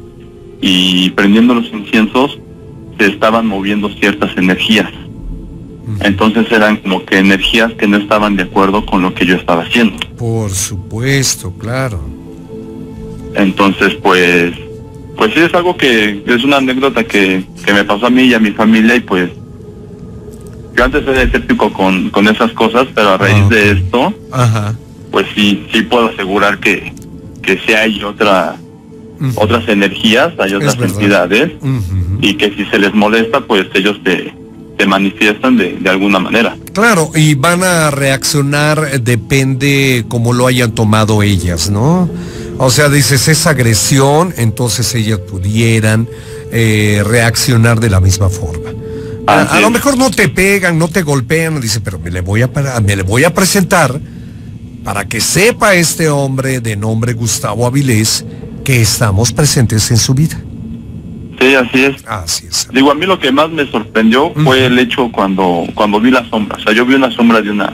y 0.60 1.10
prendiendo 1.10 1.52
los 1.52 1.66
inciensos, 1.72 2.38
se 2.96 3.06
estaban 3.06 3.48
moviendo 3.48 3.88
ciertas 3.88 4.36
energías. 4.36 4.92
Entonces 5.98 6.46
eran 6.52 6.76
como 6.76 7.04
que 7.04 7.18
energías 7.18 7.72
que 7.72 7.88
no 7.88 7.96
estaban 7.96 8.36
de 8.36 8.44
acuerdo 8.44 8.86
con 8.86 9.02
lo 9.02 9.12
que 9.14 9.26
yo 9.26 9.34
estaba 9.34 9.64
haciendo. 9.64 9.96
Por 10.16 10.52
supuesto, 10.52 11.52
claro. 11.58 12.00
Entonces, 13.34 13.94
pues 13.96 14.52
pues 15.16 15.32
sí, 15.34 15.40
es 15.40 15.54
algo 15.54 15.76
que 15.76 16.22
es 16.26 16.44
una 16.44 16.56
anécdota 16.58 17.04
que, 17.04 17.44
me 17.72 17.84
pasó 17.84 18.06
a 18.06 18.10
mí 18.10 18.22
y 18.24 18.34
a 18.34 18.38
mi 18.38 18.50
familia 18.50 18.96
y 18.96 19.00
pues 19.00 19.30
yo 20.76 20.84
antes 20.84 21.06
era 21.06 21.22
escéptico 21.22 21.72
con, 21.72 22.10
con 22.10 22.26
esas 22.26 22.52
cosas, 22.52 22.86
pero 22.94 23.10
a 23.10 23.16
raíz 23.16 23.48
de 23.48 23.72
esto, 23.72 24.12
pues 25.10 25.26
sí, 25.34 25.66
sí 25.72 25.82
puedo 25.82 26.06
asegurar 26.08 26.58
que, 26.58 26.92
que 27.42 27.58
sí 27.64 27.72
hay 27.72 28.02
otra, 28.02 28.56
otras 29.36 29.68
energías, 29.68 30.32
hay 30.38 30.54
otras 30.54 30.76
entidades 30.78 31.52
y 32.20 32.34
que 32.34 32.52
si 32.54 32.64
se 32.66 32.78
les 32.78 32.92
molesta, 32.94 33.40
pues 33.40 33.66
ellos 33.74 34.00
te, 34.02 34.34
te 34.76 34.86
manifiestan 34.86 35.56
de, 35.56 35.76
de 35.78 35.90
alguna 35.90 36.18
manera. 36.18 36.56
Claro, 36.72 37.10
y 37.14 37.34
van 37.34 37.62
a 37.62 37.90
reaccionar, 37.90 39.00
depende 39.00 40.04
cómo 40.08 40.32
lo 40.32 40.48
hayan 40.48 40.72
tomado 40.72 41.22
ellas, 41.22 41.70
¿no? 41.70 42.10
O 42.58 42.70
sea, 42.70 42.88
dices, 42.88 43.28
es 43.28 43.46
agresión, 43.46 44.32
entonces 44.36 44.94
ellas 44.94 45.18
pudieran 45.18 46.08
eh, 46.52 47.02
reaccionar 47.04 47.80
de 47.80 47.90
la 47.90 48.00
misma 48.00 48.28
forma. 48.28 48.70
A, 49.26 49.58
lo 49.60 49.70
mejor 49.70 49.96
no 49.96 50.10
te 50.10 50.28
pegan, 50.28 50.78
no 50.78 50.88
te 50.88 51.02
golpean, 51.02 51.60
dice, 51.60 51.80
pero 51.80 51.98
me 51.98 52.10
le 52.10 52.20
voy 52.20 52.42
a 52.42 52.50
me 52.82 52.94
le 52.94 53.02
voy 53.02 53.24
a 53.24 53.32
presentar 53.32 53.98
para 54.84 55.08
que 55.08 55.20
sepa 55.20 55.74
este 55.74 56.10
hombre 56.10 56.60
de 56.60 56.76
nombre 56.76 57.14
Gustavo 57.14 57.66
Avilés 57.66 58.24
que 58.64 58.82
estamos 58.82 59.32
presentes 59.32 59.90
en 59.90 59.96
su 59.96 60.14
vida. 60.14 60.38
Sí, 61.40 61.54
así 61.54 61.84
es. 61.84 62.04
Así 62.06 62.46
es. 62.46 62.68
Digo, 62.72 62.90
a 62.90 62.94
mí 62.94 63.06
lo 63.06 63.18
que 63.18 63.32
más 63.32 63.50
me 63.50 63.68
sorprendió 63.70 64.32
fue 64.44 64.66
el 64.66 64.78
hecho 64.78 65.10
cuando 65.10 65.64
cuando 65.74 66.00
vi 66.00 66.10
la 66.10 66.28
sombra. 66.28 66.58
O 66.58 66.60
sea, 66.60 66.72
yo 66.72 66.84
vi 66.84 66.94
una 66.94 67.10
sombra 67.10 67.40
de 67.40 67.50
una 67.50 67.72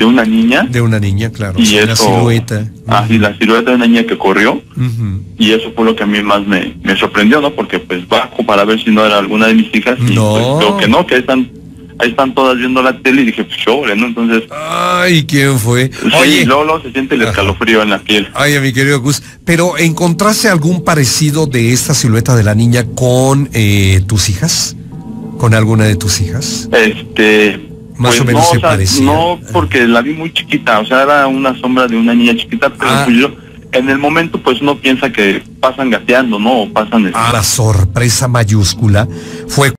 de 0.00 0.06
una 0.06 0.24
niña. 0.24 0.62
De 0.62 0.80
una 0.80 0.98
niña, 0.98 1.30
claro. 1.30 1.58
Y 1.60 1.76
eso, 1.76 1.86
la 1.86 1.96
silueta. 1.96 2.66
Ah, 2.86 3.04
sí, 3.06 3.18
la 3.18 3.36
silueta 3.36 3.68
de 3.70 3.76
una 3.76 3.86
niña 3.86 4.04
que 4.04 4.16
corrió. 4.16 4.62
Y 5.38 5.52
eso 5.52 5.70
fue 5.76 5.84
lo 5.84 5.94
que 5.94 6.04
a 6.04 6.06
mí 6.06 6.22
más 6.22 6.46
me, 6.46 6.74
me 6.82 6.96
sorprendió, 6.96 7.42
¿no? 7.42 7.50
Porque 7.50 7.78
pues 7.78 8.08
bajo 8.08 8.42
para 8.46 8.64
ver 8.64 8.82
si 8.82 8.90
no 8.90 9.04
era 9.04 9.18
alguna 9.18 9.48
de 9.48 9.54
mis 9.54 9.74
hijas. 9.74 9.98
Y 10.00 10.14
no. 10.14 10.32
Pues, 10.32 10.46
creo 10.58 10.76
que 10.78 10.88
no, 10.88 11.06
que 11.06 11.18
están 11.18 11.50
ahí 11.98 12.08
están 12.08 12.34
todas 12.34 12.56
viendo 12.56 12.82
la 12.82 12.96
tele 12.96 13.20
y 13.20 13.24
dije, 13.26 13.44
pues 13.44 13.58
sobre, 13.62 13.94
¿no? 13.94 14.06
Entonces. 14.06 14.44
Ay, 14.50 15.26
¿quién 15.26 15.58
fue? 15.58 15.90
Oye. 16.18 16.46
Lolo 16.46 16.80
se 16.80 16.92
siente 16.92 17.14
el 17.14 17.20
escalofrío 17.20 17.82
en 17.82 17.90
la 17.90 17.98
piel. 17.98 18.26
Ay, 18.32 18.58
mi 18.58 18.72
querido 18.72 19.02
Gus. 19.02 19.22
Pero, 19.44 19.76
¿encontraste 19.76 20.48
algún 20.48 20.82
parecido 20.82 21.46
de 21.46 21.74
esta 21.74 21.92
silueta 21.92 22.34
de 22.36 22.44
la 22.44 22.54
niña 22.54 22.86
con 22.94 23.50
eh, 23.52 24.00
tus 24.06 24.30
hijas? 24.30 24.76
¿Con 25.36 25.52
alguna 25.52 25.84
de 25.84 25.96
tus 25.96 26.22
hijas? 26.22 26.70
Este. 26.72 27.69
Más 28.00 28.16
pues 28.16 28.20
o 28.22 28.24
menos 28.24 28.54
no, 28.54 28.86
se 28.86 29.02
No, 29.02 29.40
porque 29.52 29.86
la 29.86 30.00
vi 30.00 30.14
muy 30.14 30.32
chiquita, 30.32 30.80
o 30.80 30.86
sea, 30.86 31.02
era 31.02 31.26
una 31.26 31.54
sombra 31.60 31.86
de 31.86 31.98
una 31.98 32.14
niña 32.14 32.34
chiquita, 32.34 32.72
pero 32.72 32.90
ah. 32.90 33.02
pues 33.04 33.14
yo 33.18 33.30
en 33.72 33.90
el 33.90 33.98
momento 33.98 34.42
pues 34.42 34.62
uno 34.62 34.78
piensa 34.78 35.12
que 35.12 35.42
pasan 35.60 35.90
gateando, 35.90 36.38
¿no? 36.38 36.62
O 36.62 36.72
pasan... 36.72 37.04
Este 37.04 37.18
ah, 37.18 37.28
la 37.30 37.42
sorpresa 37.42 38.26
mayúscula 38.26 39.06
fue 39.48 39.74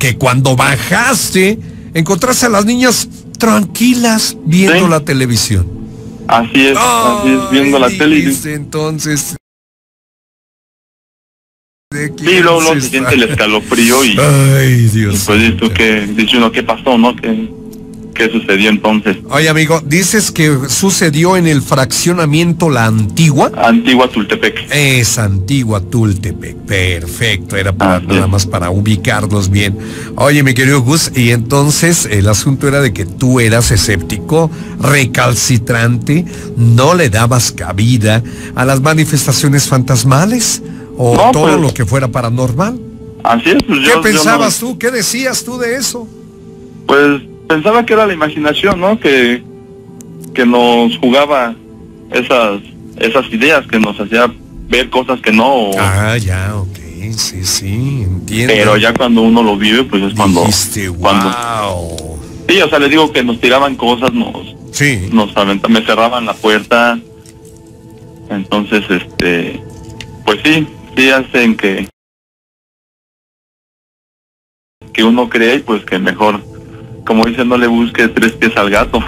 que 0.00 0.18
cuando 0.18 0.56
bajaste 0.56 1.60
encontraste 1.94 2.46
a 2.46 2.48
las 2.48 2.64
niñas 2.64 3.08
tranquilas 3.38 4.36
viendo 4.44 4.88
la 4.88 4.98
televisión. 4.98 5.64
Así 6.26 6.66
es, 6.66 6.76
así 6.76 7.28
es, 7.28 7.50
viendo 7.52 7.78
la 7.78 7.88
tele. 7.88 8.34
Entonces. 8.46 9.36
Sí, 11.90 12.40
luego, 12.42 12.74
se 12.74 12.82
siente 12.82 13.14
el 13.14 13.22
escalofrío 13.22 14.04
y. 14.04 14.18
Ay, 14.18 14.88
Dios. 14.88 15.22
Y 15.22 15.26
pues 15.26 15.40
dice 15.40 15.72
que, 15.72 16.06
dice 16.06 16.36
uno, 16.36 16.52
¿qué 16.52 16.62
pasó, 16.62 16.98
no? 16.98 17.16
Que 17.16 17.48
¿Qué 18.12 18.28
sucedió 18.30 18.68
entonces? 18.68 19.16
Oye, 19.30 19.48
amigo, 19.48 19.80
dices 19.80 20.30
que 20.30 20.68
sucedió 20.68 21.36
en 21.36 21.46
el 21.46 21.62
fraccionamiento 21.62 22.68
La 22.68 22.84
Antigua. 22.84 23.52
Antigua 23.56 24.08
Tultepec. 24.08 24.66
Es 24.70 25.18
Antigua 25.18 25.80
Tultepec. 25.80 26.56
Perfecto, 26.56 27.56
era 27.56 27.72
para, 27.72 28.00
nada 28.00 28.26
más 28.26 28.44
para 28.44 28.70
ubicarnos 28.70 29.48
bien. 29.48 29.78
Oye, 30.16 30.42
mi 30.42 30.52
querido 30.52 30.82
Gus, 30.82 31.12
y 31.14 31.30
entonces 31.30 32.06
el 32.10 32.28
asunto 32.28 32.66
era 32.66 32.80
de 32.80 32.92
que 32.92 33.06
tú 33.06 33.38
eras 33.38 33.70
escéptico, 33.70 34.50
recalcitrante, 34.80 36.26
no 36.56 36.94
le 36.94 37.08
dabas 37.10 37.52
cabida 37.52 38.22
a 38.56 38.64
las 38.64 38.82
manifestaciones 38.82 39.68
fantasmales 39.68 40.60
o 40.98 41.30
todo 41.32 41.44
pues, 41.44 41.60
lo 41.60 41.72
que 41.72 41.86
fuera 41.86 42.08
paranormal. 42.08 42.78
Así 43.22 43.50
es. 43.50 43.62
Pues, 43.62 43.78
¿Qué 43.88 43.98
pensabas 44.02 44.58
tú? 44.58 44.78
¿Qué 44.78 44.90
decías 44.90 45.44
tú 45.44 45.56
de 45.58 45.76
eso? 45.76 46.06
Pues 46.86 47.22
pensaba 47.48 47.86
que 47.86 47.94
era 47.94 48.06
la 48.06 48.12
imaginación, 48.12 48.80
¿no? 48.80 48.98
Que, 48.98 49.42
que 50.34 50.44
nos 50.44 50.96
jugaba 50.98 51.54
esas, 52.10 52.60
esas 52.98 53.32
ideas, 53.32 53.66
que 53.66 53.78
nos 53.78 53.98
hacía 54.00 54.30
ver 54.68 54.90
cosas 54.90 55.20
que 55.20 55.32
no. 55.32 55.70
Ah, 55.78 56.16
ya, 56.18 56.56
ok, 56.56 56.78
sí, 57.16 57.44
sí, 57.44 58.02
entiendo. 58.02 58.54
Pero 58.54 58.76
ya 58.76 58.92
cuando 58.92 59.22
uno 59.22 59.42
lo 59.42 59.56
vive, 59.56 59.84
pues 59.84 60.02
es 60.02 60.14
cuando... 60.14 60.44
cuando 60.98 62.08
Sí, 62.48 62.60
o 62.62 62.68
sea, 62.68 62.78
les 62.78 62.90
digo 62.90 63.12
que 63.12 63.22
nos 63.22 63.40
tiraban 63.40 63.76
cosas, 63.76 64.12
nos... 64.12 64.56
Sí. 64.72 65.08
Nos 65.12 65.32
me 65.68 65.84
cerraban 65.84 66.26
la 66.26 66.34
puerta. 66.34 66.98
Entonces, 68.30 68.82
este... 68.88 69.62
Pues 70.24 70.40
sí, 70.44 70.66
sí 70.98 71.10
hacen 71.10 71.56
que... 71.56 71.88
Que 74.92 75.04
uno 75.04 75.28
cree, 75.28 75.60
pues 75.60 75.84
que 75.84 75.98
mejor 75.98 76.42
como 77.08 77.24
dicen, 77.24 77.48
no 77.48 77.56
le 77.56 77.66
busques 77.66 78.12
tres 78.14 78.32
pies 78.32 78.54
al 78.56 78.68
gato. 78.68 79.00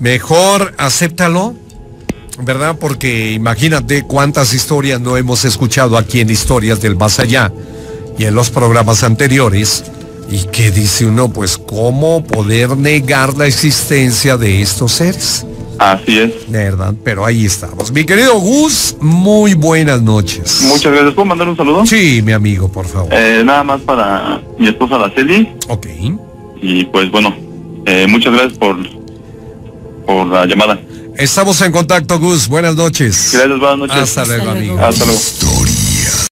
Mejor 0.00 0.74
acéptalo, 0.78 1.54
¿verdad? 2.40 2.76
Porque 2.80 3.30
imagínate 3.30 4.02
cuántas 4.02 4.52
historias 4.52 5.00
no 5.00 5.16
hemos 5.16 5.44
escuchado 5.44 5.96
aquí 5.96 6.20
en 6.20 6.28
Historias 6.28 6.80
del 6.80 6.96
Más 6.96 7.20
Allá 7.20 7.52
y 8.18 8.24
en 8.24 8.34
los 8.34 8.50
programas 8.50 9.04
anteriores. 9.04 9.84
¿Y 10.28 10.44
qué 10.46 10.72
dice 10.72 11.06
uno? 11.06 11.32
Pues 11.32 11.56
cómo 11.56 12.24
poder 12.24 12.76
negar 12.76 13.36
la 13.36 13.46
existencia 13.46 14.36
de 14.36 14.60
estos 14.60 14.90
seres. 14.90 15.46
Así 15.82 16.16
es. 16.16 16.32
¿Verdad? 16.48 16.94
Pero 17.02 17.26
ahí 17.26 17.44
estamos. 17.44 17.90
Mi 17.90 18.04
querido 18.04 18.38
Gus, 18.38 18.94
muy 19.00 19.54
buenas 19.54 20.00
noches. 20.00 20.62
Muchas 20.62 20.92
gracias. 20.92 21.14
¿Puedo 21.14 21.26
mandar 21.26 21.48
un 21.48 21.56
saludo? 21.56 21.84
Sí, 21.84 22.22
mi 22.22 22.30
amigo, 22.30 22.70
por 22.70 22.86
favor. 22.86 23.08
Eh, 23.12 23.42
nada 23.44 23.64
más 23.64 23.80
para 23.80 24.40
mi 24.58 24.68
esposa 24.68 24.94
Araceli. 24.94 25.48
Ok. 25.68 25.86
Y 26.60 26.84
pues 26.84 27.10
bueno, 27.10 27.34
eh, 27.86 28.06
muchas 28.08 28.32
gracias 28.32 28.56
por, 28.58 28.76
por 30.06 30.26
la 30.28 30.46
llamada. 30.46 30.78
Estamos 31.16 31.60
en 31.62 31.72
contacto, 31.72 32.20
Gus. 32.20 32.46
Buenas 32.46 32.76
noches. 32.76 33.30
Gracias, 33.32 33.58
buenas 33.58 33.78
noches. 33.78 33.96
Hasta 33.96 34.24
luego, 34.24 34.50
amigo. 34.50 34.78
Hasta 34.78 35.04
luego. 35.04 35.20